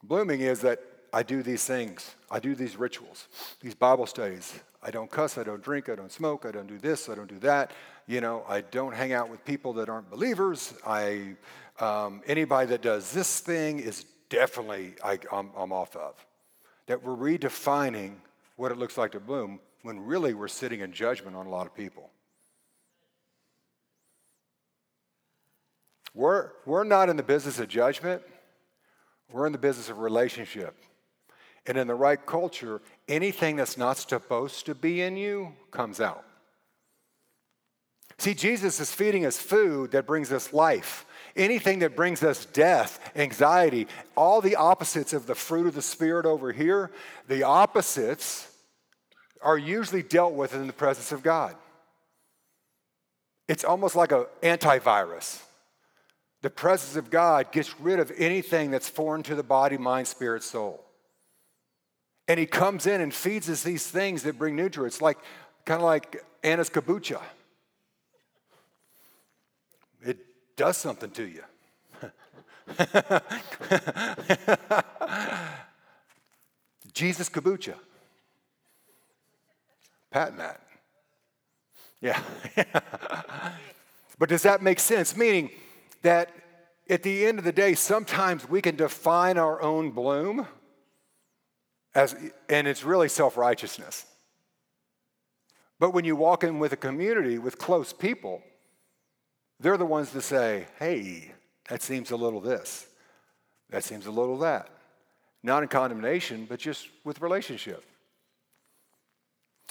blooming 0.04 0.42
is 0.42 0.62
that 0.62 0.80
I 1.12 1.24
do 1.24 1.42
these 1.42 1.66
things, 1.66 2.14
I 2.30 2.40
do 2.40 2.54
these 2.54 2.78
rituals, 2.78 3.28
these 3.62 3.74
Bible 3.74 4.06
studies. 4.06 4.60
I 4.84 4.92
don't 4.92 5.10
cuss, 5.10 5.40
I 5.40 5.44
don't 5.44 5.64
drink, 5.64 5.90
I 5.90 5.96
don't 5.96 6.12
smoke, 6.12 6.46
I 6.46 6.52
don't 6.52 6.68
do 6.68 6.78
this, 6.78 7.10
I 7.10 7.16
don't 7.16 7.28
do 7.28 7.40
that. 7.40 7.72
You 8.06 8.22
know, 8.22 8.44
I 8.48 8.62
don't 8.62 8.94
hang 8.94 9.12
out 9.14 9.28
with 9.28 9.44
people 9.44 9.74
that 9.74 9.90
aren't 9.90 10.08
believers. 10.12 10.72
I, 10.86 11.36
um, 11.80 12.22
anybody 12.28 12.68
that 12.68 12.84
does 12.84 13.12
this 13.12 13.40
thing 13.40 13.80
is 13.80 14.06
definitely 14.30 14.94
I, 15.04 15.18
I'm, 15.32 15.50
I'm 15.58 15.74
off 15.74 15.96
of. 15.96 16.14
That 16.86 17.04
we're 17.04 17.16
redefining 17.16 18.18
what 18.56 18.72
it 18.72 18.78
looks 18.78 19.00
like 19.00 19.14
to 19.14 19.20
bloom 19.20 19.60
when 19.82 20.00
really 20.00 20.36
we're 20.36 20.48
sitting 20.48 20.82
in 20.82 20.94
judgment 20.94 21.36
on 21.36 21.48
a 21.48 21.50
lot 21.50 21.66
of 21.66 21.74
people. 21.74 22.12
We're, 26.14 26.50
we're 26.66 26.84
not 26.84 27.10
in 27.10 27.18
the 27.18 27.24
business 27.24 27.60
of 27.60 27.68
judgment, 27.68 28.22
we're 29.32 29.46
in 29.46 29.52
the 29.52 29.58
business 29.58 29.90
of 29.90 30.00
relationship. 30.00 30.76
And 31.68 31.78
in 31.78 31.86
the 31.86 31.96
right 31.96 32.24
culture, 32.26 32.82
anything 33.08 33.56
that's 33.56 33.78
not 33.78 33.98
supposed 33.98 34.66
to 34.66 34.74
be 34.74 35.02
in 35.02 35.16
you 35.16 35.54
comes 35.70 36.02
out. 36.02 36.26
See, 38.18 38.34
Jesus 38.34 38.80
is 38.80 38.92
feeding 38.92 39.26
us 39.26 39.38
food 39.38 39.92
that 39.92 40.08
brings 40.08 40.32
us 40.32 40.54
life. 40.54 41.06
Anything 41.36 41.80
that 41.80 41.96
brings 41.96 42.24
us 42.24 42.46
death, 42.46 43.00
anxiety, 43.16 43.88
all 44.16 44.42
the 44.42 44.56
opposites 44.56 45.14
of 45.14 45.28
the 45.28 45.36
fruit 45.36 45.68
of 45.68 45.76
the 45.76 45.82
Spirit 45.82 46.26
over 46.26 46.52
here, 46.52 46.92
the 47.28 47.44
opposites 47.44 48.48
are 49.42 49.58
usually 49.58 50.04
dealt 50.04 50.34
with 50.34 50.54
in 50.54 50.68
the 50.68 50.74
presence 50.74 51.12
of 51.12 51.24
God. 51.24 51.56
It's 53.48 53.64
almost 53.64 53.96
like 53.96 54.12
an 54.12 54.26
antivirus. 54.44 55.42
The 56.42 56.50
presence 56.50 56.96
of 56.96 57.10
God 57.12 57.52
gets 57.52 57.80
rid 57.80 58.00
of 58.00 58.12
anything 58.18 58.72
that's 58.72 58.90
foreign 58.90 59.22
to 59.24 59.36
the 59.36 59.44
body, 59.44 59.78
mind, 59.78 60.08
spirit, 60.08 60.44
soul. 60.44 60.84
And 62.28 62.40
he 62.40 62.46
comes 62.46 62.88
in 62.88 63.02
and 63.02 63.14
feeds 63.14 63.50
us 63.50 63.62
these 63.64 63.86
things 63.88 64.24
that 64.24 64.38
bring 64.40 64.56
nutrients, 64.56 65.02
like 65.02 65.18
kind 65.66 65.82
of 65.82 65.86
like 65.86 66.24
Anna's 66.44 66.70
kombucha. 66.70 67.22
It 70.04 70.18
does 70.56 70.78
something 70.78 71.12
to 71.12 71.28
you. 71.28 71.44
Jesus 76.94 77.30
kombucha. 77.30 77.76
Patent 80.10 80.38
that. 80.40 80.62
Yeah. 82.02 82.20
but 84.20 84.30
does 84.30 84.44
that 84.44 84.62
make 84.62 84.80
sense? 84.80 85.16
Meaning, 85.16 85.52
that 86.02 86.30
at 86.90 87.04
the 87.04 87.26
end 87.26 87.40
of 87.40 87.46
the 87.46 87.52
day, 87.52 87.74
sometimes 87.74 88.48
we 88.50 88.62
can 88.62 88.76
define 88.76 89.38
our 89.38 89.62
own 89.62 89.92
bloom 89.92 90.48
as, 91.94 92.16
and 92.50 92.68
it's 92.68 92.84
really 92.84 93.10
self 93.10 93.38
righteousness. 93.38 94.06
But 95.80 95.94
when 95.94 96.06
you 96.06 96.16
walk 96.16 96.44
in 96.44 96.60
with 96.60 96.74
a 96.74 96.78
community 96.78 97.38
with 97.38 97.58
close 97.58 97.92
people, 97.92 98.44
they're 99.60 99.78
the 99.78 99.86
ones 99.86 100.12
to 100.12 100.22
say, 100.22 100.68
hey, 100.80 101.34
that 101.70 101.82
seems 101.82 102.12
a 102.12 102.16
little 102.16 102.42
this, 102.42 102.88
that 103.70 103.84
seems 103.84 104.06
a 104.06 104.12
little 104.12 104.38
that. 104.40 104.70
Not 105.44 105.64
in 105.64 105.70
condemnation, 105.70 106.46
but 106.48 106.60
just 106.60 106.88
with 107.04 107.22
relationship. 107.22 107.84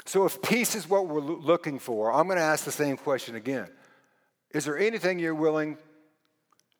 So 0.07 0.24
if 0.24 0.41
peace 0.43 0.74
is 0.74 0.89
what 0.89 1.07
we're 1.07 1.20
looking 1.20 1.78
for, 1.78 2.12
I'm 2.12 2.26
going 2.26 2.39
to 2.39 2.43
ask 2.43 2.64
the 2.64 2.72
same 2.72 2.97
question 2.97 3.37
again. 3.37 3.68
Is 4.53 4.64
there 4.64 4.78
anything 4.78 5.18
you're 5.18 5.35
willing 5.35 5.76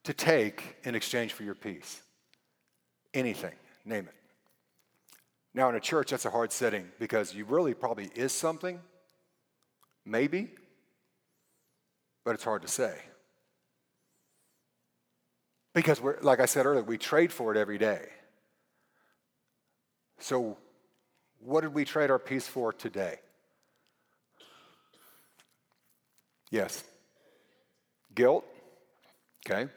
to 0.03 0.13
take 0.13 0.77
in 0.83 0.95
exchange 0.95 1.33
for 1.33 1.43
your 1.43 1.55
peace. 1.55 2.01
Anything, 3.13 3.53
name 3.85 4.07
it. 4.07 4.15
Now, 5.53 5.69
in 5.69 5.75
a 5.75 5.79
church, 5.79 6.11
that's 6.11 6.25
a 6.25 6.29
hard 6.29 6.51
setting 6.51 6.89
because 6.97 7.33
you 7.33 7.45
really 7.45 7.73
probably 7.73 8.09
is 8.15 8.31
something, 8.31 8.79
maybe, 10.05 10.49
but 12.23 12.35
it's 12.35 12.43
hard 12.43 12.61
to 12.61 12.67
say. 12.67 12.95
Because 15.73 16.01
we're, 16.01 16.19
like 16.21 16.39
I 16.39 16.45
said 16.45 16.65
earlier, 16.65 16.83
we 16.83 16.97
trade 16.97 17.31
for 17.31 17.53
it 17.53 17.57
every 17.57 17.77
day. 17.77 18.07
So, 20.19 20.57
what 21.39 21.61
did 21.61 21.73
we 21.73 21.85
trade 21.85 22.11
our 22.11 22.19
peace 22.19 22.47
for 22.47 22.71
today? 22.71 23.19
Yes. 26.49 26.83
Guilt. 28.13 28.45
Okay. 29.45 29.69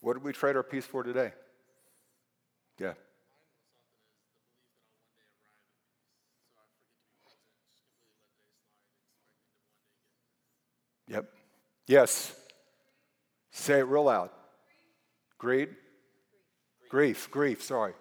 What 0.00 0.14
did 0.14 0.22
we 0.22 0.32
trade 0.32 0.56
our 0.56 0.62
peace 0.62 0.86
for 0.86 1.02
today? 1.02 1.32
Yeah. 2.78 2.94
Yep. 11.08 11.26
Yes. 11.86 12.34
Say 13.50 13.80
it 13.80 13.82
real 13.82 14.04
loud. 14.04 14.30
Greed? 15.36 15.70
Grief. 16.88 17.30
Grief. 17.30 17.62
Sorry. 17.62 17.92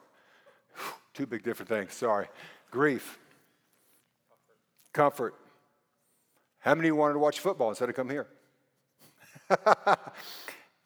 Two 1.14 1.26
big 1.26 1.43
different 1.43 1.70
things. 1.70 1.93
Sorry. 1.93 2.28
Grief. 2.72 3.20
Comfort. 4.93 5.36
How 6.60 6.76
many 6.76 6.91
wanted 6.91 7.14
to 7.14 7.20
watch 7.20 7.39
football 7.39 7.70
instead 7.70 7.89
of 7.89 7.95
come 7.95 8.10
here? 8.10 8.28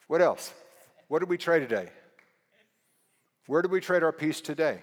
what 0.07 0.21
else? 0.21 0.53
What 1.07 1.19
did 1.19 1.29
we 1.29 1.37
trade 1.37 1.59
today? 1.59 1.89
Where 3.47 3.61
did 3.61 3.71
we 3.71 3.81
trade 3.81 4.03
our 4.03 4.11
peace 4.11 4.41
today? 4.41 4.79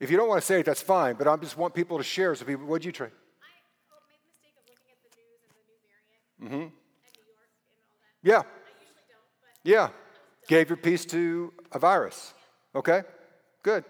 If 0.00 0.10
you 0.10 0.16
don't 0.16 0.28
want 0.28 0.40
to 0.40 0.46
say 0.46 0.60
it, 0.60 0.66
that's 0.66 0.82
fine, 0.82 1.14
but 1.14 1.26
I 1.26 1.36
just 1.36 1.56
want 1.56 1.74
people 1.74 1.98
to 1.98 2.04
share. 2.04 2.34
So, 2.34 2.44
people, 2.44 2.66
what 2.66 2.82
did 2.82 2.86
you 2.86 2.92
trade? 2.92 3.12
I 3.12 3.46
oh, 3.90 4.00
made 4.08 4.18
the 4.20 4.28
mistake 4.28 4.52
of 4.58 4.64
looking 4.68 4.90
at 4.92 5.00
the 5.00 5.16
news 5.16 5.40
and 5.48 5.54
the 5.54 5.64
new 5.64 5.78
variant 5.88 6.52
mm-hmm. 6.52 6.68
and 6.68 7.12
New 7.16 7.30
York 7.32 7.48
and 7.56 7.72
all 7.78 7.96
that. 7.96 8.28
Yeah. 8.28 8.38
I 8.38 8.74
usually 8.82 9.06
don't, 9.08 9.64
yeah. 9.64 9.88
Gave 10.48 10.68
your 10.68 10.76
peace 10.76 11.06
to 11.06 11.52
a 11.72 11.78
virus. 11.78 12.34
Okay? 12.74 13.02
Good. 13.62 13.84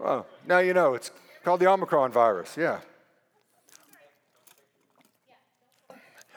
Oh, 0.00 0.24
now 0.46 0.58
you 0.58 0.72
know. 0.72 0.94
It's 0.94 1.10
called 1.44 1.60
the 1.60 1.66
Omicron 1.66 2.12
virus. 2.12 2.56
Yeah. 2.56 2.80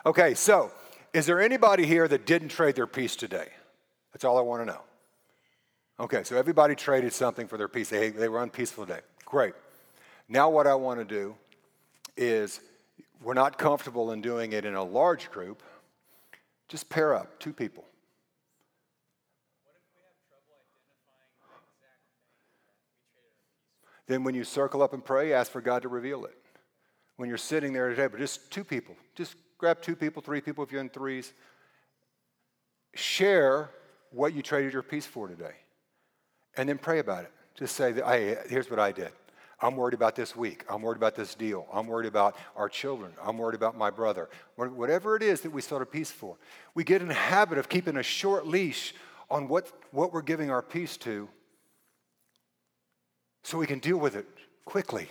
Okay, 0.05 0.33
so 0.33 0.71
is 1.13 1.25
there 1.25 1.39
anybody 1.39 1.85
here 1.85 2.07
that 2.07 2.25
didn't 2.25 2.49
trade 2.49 2.75
their 2.75 2.87
peace 2.87 3.15
today? 3.15 3.49
That's 4.13 4.25
all 4.25 4.37
I 4.37 4.41
want 4.41 4.61
to 4.61 4.65
know. 4.65 4.81
Okay, 5.99 6.23
so 6.23 6.35
everybody 6.35 6.73
traded 6.73 7.13
something 7.13 7.47
for 7.47 7.57
their 7.57 7.67
peace. 7.67 7.89
They, 7.89 8.09
they 8.09 8.27
were 8.27 8.41
unpeaceful 8.41 8.87
today. 8.87 9.01
Great. 9.25 9.53
Now, 10.27 10.49
what 10.49 10.65
I 10.65 10.73
want 10.73 10.99
to 10.99 11.05
do 11.05 11.35
is 12.17 12.61
we're 13.21 13.35
not 13.35 13.59
comfortable 13.59 14.11
in 14.11 14.21
doing 14.21 14.53
it 14.53 14.65
in 14.65 14.73
a 14.73 14.83
large 14.83 15.29
group. 15.29 15.61
Just 16.67 16.89
pair 16.89 17.13
up 17.13 17.39
two 17.39 17.53
people. 17.53 17.85
Then, 24.07 24.23
when 24.23 24.33
you 24.33 24.43
circle 24.43 24.81
up 24.81 24.93
and 24.93 25.05
pray, 25.05 25.31
ask 25.33 25.51
for 25.51 25.61
God 25.61 25.83
to 25.83 25.87
reveal 25.87 26.25
it. 26.25 26.35
When 27.17 27.29
you're 27.29 27.37
sitting 27.37 27.71
there 27.71 27.89
today, 27.89 28.07
but 28.07 28.19
just 28.19 28.49
two 28.49 28.63
people, 28.63 28.95
just 29.15 29.35
Grab 29.61 29.79
two 29.79 29.95
people, 29.95 30.23
three 30.23 30.41
people 30.41 30.63
if 30.63 30.71
you're 30.71 30.81
in 30.81 30.89
threes. 30.89 31.33
Share 32.95 33.69
what 34.09 34.33
you 34.33 34.41
traded 34.41 34.73
your 34.73 34.81
peace 34.81 35.05
for 35.05 35.27
today. 35.27 35.53
And 36.57 36.67
then 36.67 36.79
pray 36.79 36.97
about 36.97 37.25
it. 37.25 37.31
Just 37.53 37.75
say, 37.75 37.93
hey, 37.93 38.37
here's 38.49 38.71
what 38.71 38.79
I 38.79 38.91
did. 38.91 39.11
I'm 39.61 39.75
worried 39.75 39.93
about 39.93 40.15
this 40.15 40.35
week. 40.35 40.65
I'm 40.67 40.81
worried 40.81 40.97
about 40.97 41.15
this 41.15 41.35
deal. 41.35 41.67
I'm 41.71 41.85
worried 41.85 42.07
about 42.07 42.37
our 42.55 42.69
children. 42.69 43.11
I'm 43.23 43.37
worried 43.37 43.53
about 43.53 43.77
my 43.77 43.91
brother. 43.91 44.29
Whatever 44.55 45.15
it 45.15 45.21
is 45.21 45.41
that 45.41 45.51
we 45.51 45.61
sought 45.61 45.83
a 45.83 45.85
peace 45.85 46.09
for. 46.09 46.37
We 46.73 46.83
get 46.83 47.03
in 47.03 47.07
the 47.07 47.13
habit 47.13 47.59
of 47.59 47.69
keeping 47.69 47.97
a 47.97 48.03
short 48.03 48.47
leash 48.47 48.95
on 49.29 49.47
what, 49.47 49.71
what 49.91 50.11
we're 50.11 50.23
giving 50.23 50.49
our 50.49 50.63
peace 50.63 50.97
to 50.97 51.29
so 53.43 53.59
we 53.59 53.67
can 53.67 53.77
deal 53.77 53.97
with 53.97 54.15
it 54.15 54.25
quickly 54.65 55.07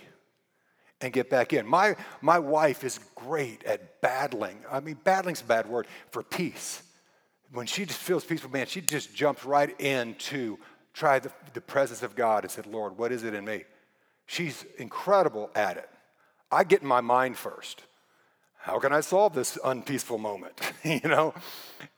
and 1.01 1.11
get 1.11 1.29
back 1.29 1.51
in. 1.51 1.65
My, 1.65 1.95
my 2.21 2.39
wife 2.39 2.83
is 2.83 2.99
great 3.15 3.63
at 3.63 4.01
battling. 4.01 4.59
I 4.71 4.79
mean, 4.79 4.97
battling's 5.03 5.41
a 5.41 5.45
bad 5.45 5.67
word 5.67 5.87
for 6.11 6.23
peace. 6.23 6.83
When 7.51 7.65
she 7.65 7.85
just 7.85 7.99
feels 7.99 8.23
peaceful, 8.23 8.51
man, 8.51 8.67
she 8.67 8.79
just 8.79 9.13
jumps 9.13 9.43
right 9.43 9.77
into 9.79 10.57
try 10.93 11.19
the, 11.19 11.31
the 11.53 11.61
presence 11.61 12.03
of 12.03 12.15
God 12.15 12.43
and 12.43 12.51
said, 12.51 12.67
Lord, 12.67 12.97
what 12.97 13.11
is 13.11 13.23
it 13.23 13.33
in 13.33 13.43
me? 13.43 13.63
She's 14.27 14.65
incredible 14.77 15.49
at 15.55 15.77
it. 15.77 15.89
I 16.51 16.63
get 16.63 16.81
in 16.81 16.87
my 16.87 17.01
mind 17.01 17.37
first. 17.37 17.83
How 18.59 18.77
can 18.79 18.93
I 18.93 19.01
solve 19.01 19.33
this 19.33 19.57
unpeaceful 19.63 20.17
moment? 20.17 20.53
you 20.83 21.01
know? 21.03 21.33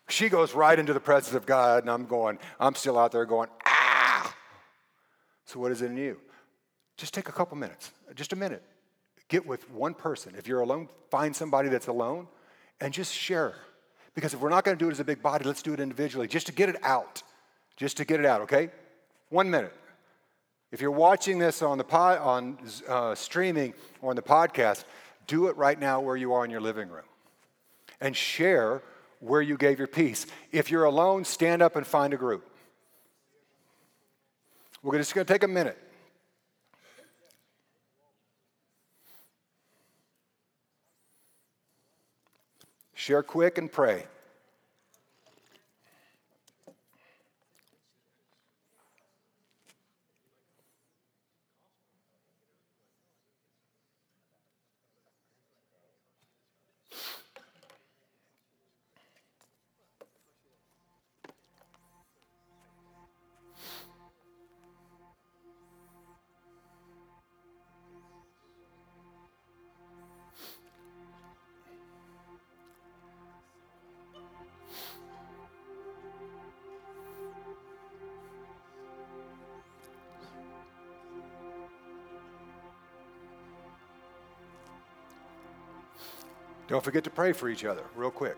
She 0.08 0.30
goes 0.30 0.54
right 0.54 0.78
into 0.78 0.94
the 0.94 1.00
presence 1.00 1.36
of 1.36 1.46
God, 1.46 1.84
and 1.84 1.92
I'm 1.92 2.06
going, 2.06 2.40
I'm 2.60 2.76
still 2.76 2.98
out 2.98 3.12
there 3.12 3.26
going, 3.26 3.50
ah! 3.66 4.36
So, 5.46 5.60
what 5.60 5.72
is 5.72 5.82
it 5.82 5.88
in 5.92 5.98
you? 5.98 6.20
Just 6.98 7.14
take 7.14 7.28
a 7.30 7.32
couple 7.32 7.58
minutes, 7.58 7.92
just 8.16 8.34
a 8.34 8.36
minute 8.36 8.64
get 9.34 9.48
with 9.48 9.68
one 9.72 9.96
person. 9.96 10.36
If 10.38 10.48
you're 10.48 10.60
alone, 10.60 10.88
find 11.10 11.36
somebody 11.36 11.68
that's 11.68 11.88
alone 11.88 12.28
and 12.80 12.94
just 12.94 13.12
share. 13.12 13.56
Because 14.14 14.36
if 14.36 14.40
we're 14.40 14.50
not 14.50 14.64
going 14.64 14.78
to 14.78 14.84
do 14.84 14.90
it 14.90 14.92
as 14.92 15.00
a 15.00 15.04
big 15.04 15.24
body, 15.24 15.44
let's 15.44 15.64
do 15.64 15.74
it 15.74 15.80
individually, 15.80 16.28
just 16.28 16.46
to 16.46 16.54
get 16.54 16.70
it 16.70 16.76
out. 16.84 17.24
Just 17.76 17.98
to 17.98 18.06
get 18.06 18.20
it 18.20 18.28
out, 18.28 18.42
okay? 18.42 18.70
One 19.30 19.50
minute. 19.50 19.74
If 20.72 20.82
you're 20.82 20.92
watching 20.92 21.40
this 21.40 21.64
on 21.64 21.80
the 21.80 21.84
pod, 21.84 22.20
on 22.20 22.58
uh, 22.88 23.16
streaming 23.16 23.74
or 24.04 24.12
on 24.12 24.16
the 24.16 24.22
podcast, 24.22 24.84
do 25.26 25.48
it 25.48 25.58
right 25.58 25.80
now 25.80 26.00
where 26.00 26.16
you 26.16 26.34
are 26.34 26.46
in 26.46 26.52
your 26.52 26.62
living 26.62 26.90
room, 26.90 27.06
and 28.00 28.16
share 28.16 28.84
where 29.20 29.42
you 29.42 29.58
gave 29.58 29.80
your 29.80 29.88
peace. 29.88 30.28
If 30.52 30.70
you're 30.70 30.84
alone, 30.84 31.26
stand 31.26 31.64
up 31.64 31.76
and 31.76 31.88
find 31.88 32.14
a 32.14 32.18
group. 32.18 32.48
We're 34.84 35.00
just 35.00 35.16
going 35.16 35.26
to 35.26 35.34
take 35.34 35.44
a 35.44 35.48
minute. 35.48 35.78
Share 43.04 43.22
quick 43.22 43.58
and 43.58 43.70
pray. 43.70 44.06
Don't 86.74 86.84
forget 86.84 87.04
to 87.04 87.12
pray 87.12 87.34
for 87.34 87.50
each 87.50 87.66
other, 87.66 87.84
real 87.96 88.10
quick. 88.10 88.36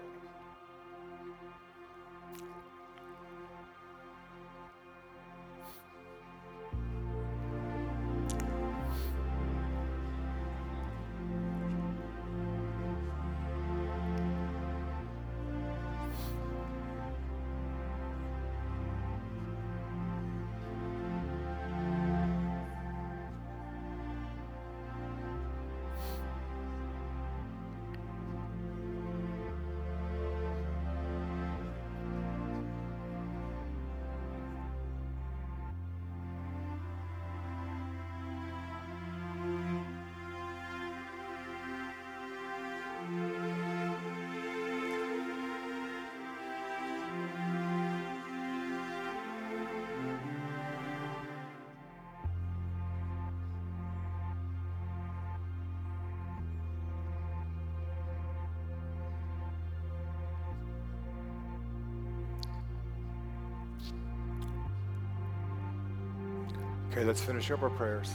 Okay, 66.96 67.04
let's 67.04 67.20
finish 67.20 67.52
up 67.52 67.62
our 67.62 67.70
prayers. 67.70 68.10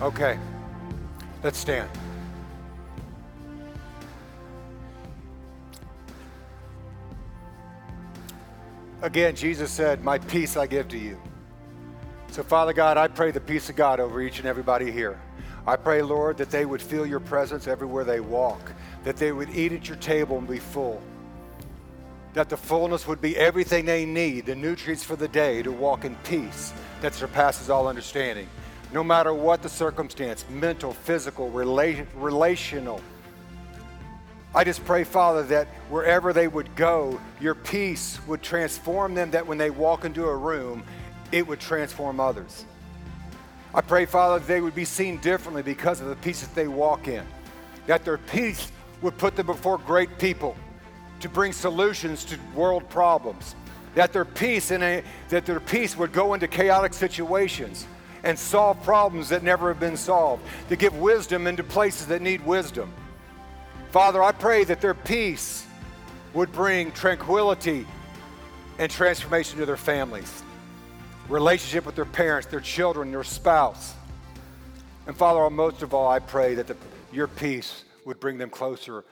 Okay, 0.00 0.38
let's 1.42 1.58
stand. 1.58 1.90
Again, 9.02 9.34
Jesus 9.34 9.70
said, 9.70 10.04
My 10.04 10.18
peace 10.18 10.56
I 10.56 10.66
give 10.66 10.88
to 10.88 10.98
you. 10.98 11.18
So, 12.30 12.42
Father 12.42 12.72
God, 12.72 12.96
I 12.96 13.08
pray 13.08 13.30
the 13.30 13.40
peace 13.40 13.70
of 13.70 13.76
God 13.76 13.98
over 13.98 14.20
each 14.20 14.38
and 14.38 14.46
everybody 14.46 14.90
here. 14.90 15.18
I 15.66 15.76
pray, 15.76 16.02
Lord, 16.02 16.36
that 16.36 16.50
they 16.50 16.66
would 16.66 16.82
feel 16.82 17.06
your 17.06 17.20
presence 17.20 17.66
everywhere 17.66 18.04
they 18.04 18.20
walk, 18.20 18.72
that 19.04 19.16
they 19.16 19.32
would 19.32 19.50
eat 19.50 19.72
at 19.72 19.88
your 19.88 19.96
table 19.96 20.38
and 20.38 20.46
be 20.46 20.58
full, 20.58 21.00
that 22.34 22.48
the 22.48 22.56
fullness 22.56 23.06
would 23.06 23.20
be 23.20 23.36
everything 23.36 23.84
they 23.84 24.04
need, 24.04 24.46
the 24.46 24.54
nutrients 24.54 25.02
for 25.02 25.16
the 25.16 25.28
day 25.28 25.62
to 25.62 25.72
walk 25.72 26.04
in 26.04 26.14
peace 26.24 26.72
that 27.00 27.14
surpasses 27.14 27.70
all 27.70 27.88
understanding. 27.88 28.48
No 28.92 29.02
matter 29.02 29.32
what 29.32 29.62
the 29.62 29.68
circumstance 29.68 30.44
mental, 30.50 30.92
physical, 30.92 31.50
rela- 31.50 32.06
relational 32.14 33.00
I 34.52 34.64
just 34.64 34.84
pray, 34.84 35.04
Father, 35.04 35.44
that 35.44 35.68
wherever 35.90 36.32
they 36.32 36.48
would 36.48 36.74
go, 36.74 37.20
your 37.40 37.54
peace 37.54 38.18
would 38.26 38.42
transform 38.42 39.14
them, 39.14 39.30
that 39.30 39.46
when 39.46 39.58
they 39.58 39.70
walk 39.70 40.04
into 40.04 40.26
a 40.26 40.36
room, 40.36 40.82
it 41.30 41.46
would 41.46 41.60
transform 41.60 42.18
others. 42.18 42.64
I 43.72 43.80
pray, 43.80 44.06
Father, 44.06 44.40
that 44.40 44.48
they 44.48 44.60
would 44.60 44.74
be 44.74 44.84
seen 44.84 45.18
differently 45.18 45.62
because 45.62 46.00
of 46.00 46.08
the 46.08 46.16
peace 46.16 46.40
that 46.40 46.52
they 46.56 46.66
walk 46.66 47.06
in, 47.06 47.24
that 47.86 48.04
their 48.04 48.18
peace 48.18 48.72
would 49.02 49.16
put 49.18 49.36
them 49.36 49.46
before 49.46 49.78
great 49.78 50.18
people 50.18 50.56
to 51.20 51.28
bring 51.28 51.52
solutions 51.52 52.24
to 52.24 52.38
world 52.56 52.88
problems, 52.88 53.54
that 53.94 54.12
their 54.12 54.24
peace 54.24 54.72
in 54.72 54.82
a, 54.82 55.04
that 55.28 55.46
their 55.46 55.60
peace 55.60 55.96
would 55.96 56.12
go 56.12 56.34
into 56.34 56.48
chaotic 56.48 56.92
situations 56.92 57.86
and 58.24 58.36
solve 58.36 58.82
problems 58.82 59.28
that 59.28 59.44
never 59.44 59.68
have 59.68 59.78
been 59.78 59.96
solved, 59.96 60.42
to 60.68 60.74
give 60.74 60.96
wisdom 60.96 61.46
into 61.46 61.62
places 61.62 62.08
that 62.08 62.20
need 62.20 62.44
wisdom 62.44 62.92
Father, 63.90 64.22
I 64.22 64.30
pray 64.30 64.62
that 64.64 64.80
their 64.80 64.94
peace 64.94 65.66
would 66.32 66.52
bring 66.52 66.92
tranquility 66.92 67.84
and 68.78 68.88
transformation 68.88 69.58
to 69.58 69.66
their 69.66 69.76
families, 69.76 70.44
relationship 71.28 71.84
with 71.84 71.96
their 71.96 72.04
parents, 72.04 72.46
their 72.46 72.60
children, 72.60 73.10
their 73.10 73.24
spouse. 73.24 73.94
And 75.08 75.16
Father, 75.16 75.50
most 75.50 75.82
of 75.82 75.92
all, 75.92 76.08
I 76.08 76.20
pray 76.20 76.54
that 76.54 76.68
the, 76.68 76.76
your 77.12 77.26
peace 77.26 77.82
would 78.06 78.20
bring 78.20 78.38
them 78.38 78.48
closer 78.48 79.04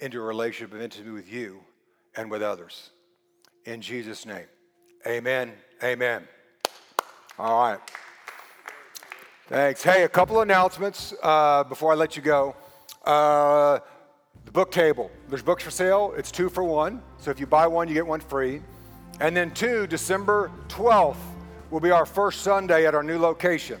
into 0.00 0.22
a 0.22 0.24
relationship 0.24 0.74
of 0.74 0.80
intimacy 0.80 1.10
with 1.10 1.30
you 1.30 1.60
and 2.16 2.30
with 2.30 2.40
others. 2.40 2.90
In 3.66 3.82
Jesus' 3.82 4.24
name, 4.24 4.46
amen. 5.06 5.52
Amen. 5.82 6.26
All 7.38 7.60
right. 7.60 7.80
Thanks. 9.48 9.82
Hey, 9.82 10.04
a 10.04 10.08
couple 10.08 10.40
announcements 10.40 11.12
uh, 11.22 11.64
before 11.64 11.92
I 11.92 11.94
let 11.94 12.16
you 12.16 12.22
go. 12.22 12.56
Uh, 13.04 13.80
the 14.44 14.52
book 14.52 14.70
table. 14.70 15.10
There's 15.28 15.42
books 15.42 15.62
for 15.62 15.70
sale. 15.70 16.14
It's 16.16 16.30
two 16.30 16.48
for 16.48 16.64
one. 16.64 17.02
So 17.18 17.30
if 17.30 17.40
you 17.40 17.46
buy 17.46 17.66
one, 17.66 17.88
you 17.88 17.94
get 17.94 18.06
one 18.06 18.20
free. 18.20 18.62
And 19.20 19.36
then 19.36 19.52
two, 19.52 19.86
December 19.86 20.50
12th 20.68 21.16
will 21.70 21.80
be 21.80 21.90
our 21.90 22.06
first 22.06 22.42
Sunday 22.42 22.86
at 22.86 22.94
our 22.94 23.02
new 23.02 23.18
location. 23.18 23.80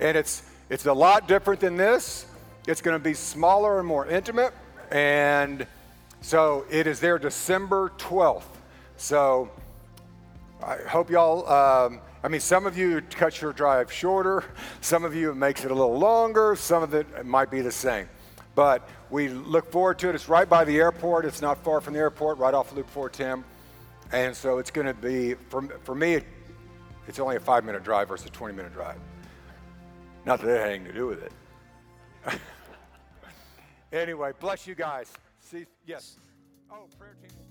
And 0.00 0.16
it's 0.16 0.42
it's 0.70 0.84
a 0.84 0.92
lot 0.92 1.26
different 1.26 1.60
than 1.60 1.76
this. 1.76 2.26
It's 2.66 2.82
going 2.82 2.98
to 2.98 3.02
be 3.02 3.14
smaller 3.14 3.78
and 3.78 3.88
more 3.88 4.06
intimate. 4.06 4.52
And 4.90 5.66
so 6.20 6.66
it 6.70 6.86
is 6.86 7.00
there 7.00 7.18
December 7.18 7.92
12th. 7.96 8.42
So 8.98 9.50
I 10.62 10.76
hope 10.88 11.08
y'all, 11.08 11.48
um, 11.48 12.00
I 12.22 12.28
mean, 12.28 12.40
some 12.40 12.66
of 12.66 12.76
you 12.76 13.00
cut 13.00 13.40
your 13.40 13.54
drive 13.54 13.90
shorter, 13.90 14.44
some 14.82 15.04
of 15.04 15.14
you 15.14 15.30
it 15.30 15.36
makes 15.36 15.64
it 15.64 15.70
a 15.70 15.74
little 15.74 15.98
longer, 15.98 16.54
some 16.56 16.82
of 16.82 16.92
it 16.92 17.24
might 17.24 17.50
be 17.50 17.62
the 17.62 17.72
same. 17.72 18.08
But 18.58 18.88
we 19.08 19.28
look 19.28 19.70
forward 19.70 20.00
to 20.00 20.08
it. 20.08 20.16
It's 20.16 20.28
right 20.28 20.48
by 20.48 20.64
the 20.64 20.78
airport. 20.78 21.24
It's 21.24 21.40
not 21.40 21.62
far 21.62 21.80
from 21.80 21.94
the 21.94 22.00
airport, 22.00 22.38
right 22.38 22.52
off 22.52 22.72
Loop 22.72 22.90
410. 22.90 23.44
And 24.10 24.34
so 24.34 24.58
it's 24.58 24.72
going 24.72 24.88
to 24.88 24.94
be, 24.94 25.34
for, 25.34 25.62
for 25.84 25.94
me, 25.94 26.22
it's 27.06 27.20
only 27.20 27.36
a 27.36 27.40
five 27.40 27.64
minute 27.64 27.84
drive 27.84 28.08
versus 28.08 28.26
a 28.26 28.30
20 28.30 28.56
minute 28.56 28.72
drive. 28.72 28.98
Not 30.26 30.40
that 30.40 30.50
it 30.50 30.58
had 30.58 30.70
anything 30.70 30.86
to 30.86 30.92
do 30.92 31.06
with 31.06 31.22
it. 31.22 31.32
anyway, 33.92 34.32
bless 34.40 34.66
you 34.66 34.74
guys. 34.74 35.12
See, 35.38 35.64
yes. 35.86 36.16
Oh, 36.68 36.88
prayer 36.98 37.14
team. 37.22 37.47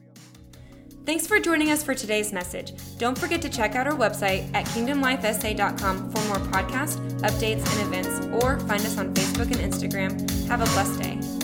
Thanks 1.08 1.26
for 1.26 1.39
joining 1.39 1.72
us 1.72 1.82
for 1.82 1.95
today's 1.95 2.34
message. 2.34 2.74
Don't 2.97 3.18
forget 3.18 3.41
to 3.43 3.47
check 3.47 3.76
out 3.76 3.88
our 3.88 3.95
website 3.95 4.53
at 4.53 4.66
kingdomlifesa.com 4.66 6.12
for 6.12 6.22
more 6.26 6.45
podcasts, 6.51 6.97
updates, 7.22 7.66
and 7.72 7.88
events, 7.88 8.43
or 8.43 8.60
find 8.60 8.82
us 8.82 8.97
on 8.97 9.14
Facebook 9.14 9.58
and 9.58 9.74
Instagram. 9.74 10.30
Have 10.49 10.60
a 10.60 10.66
blessed 10.66 11.01
day. 11.01 11.36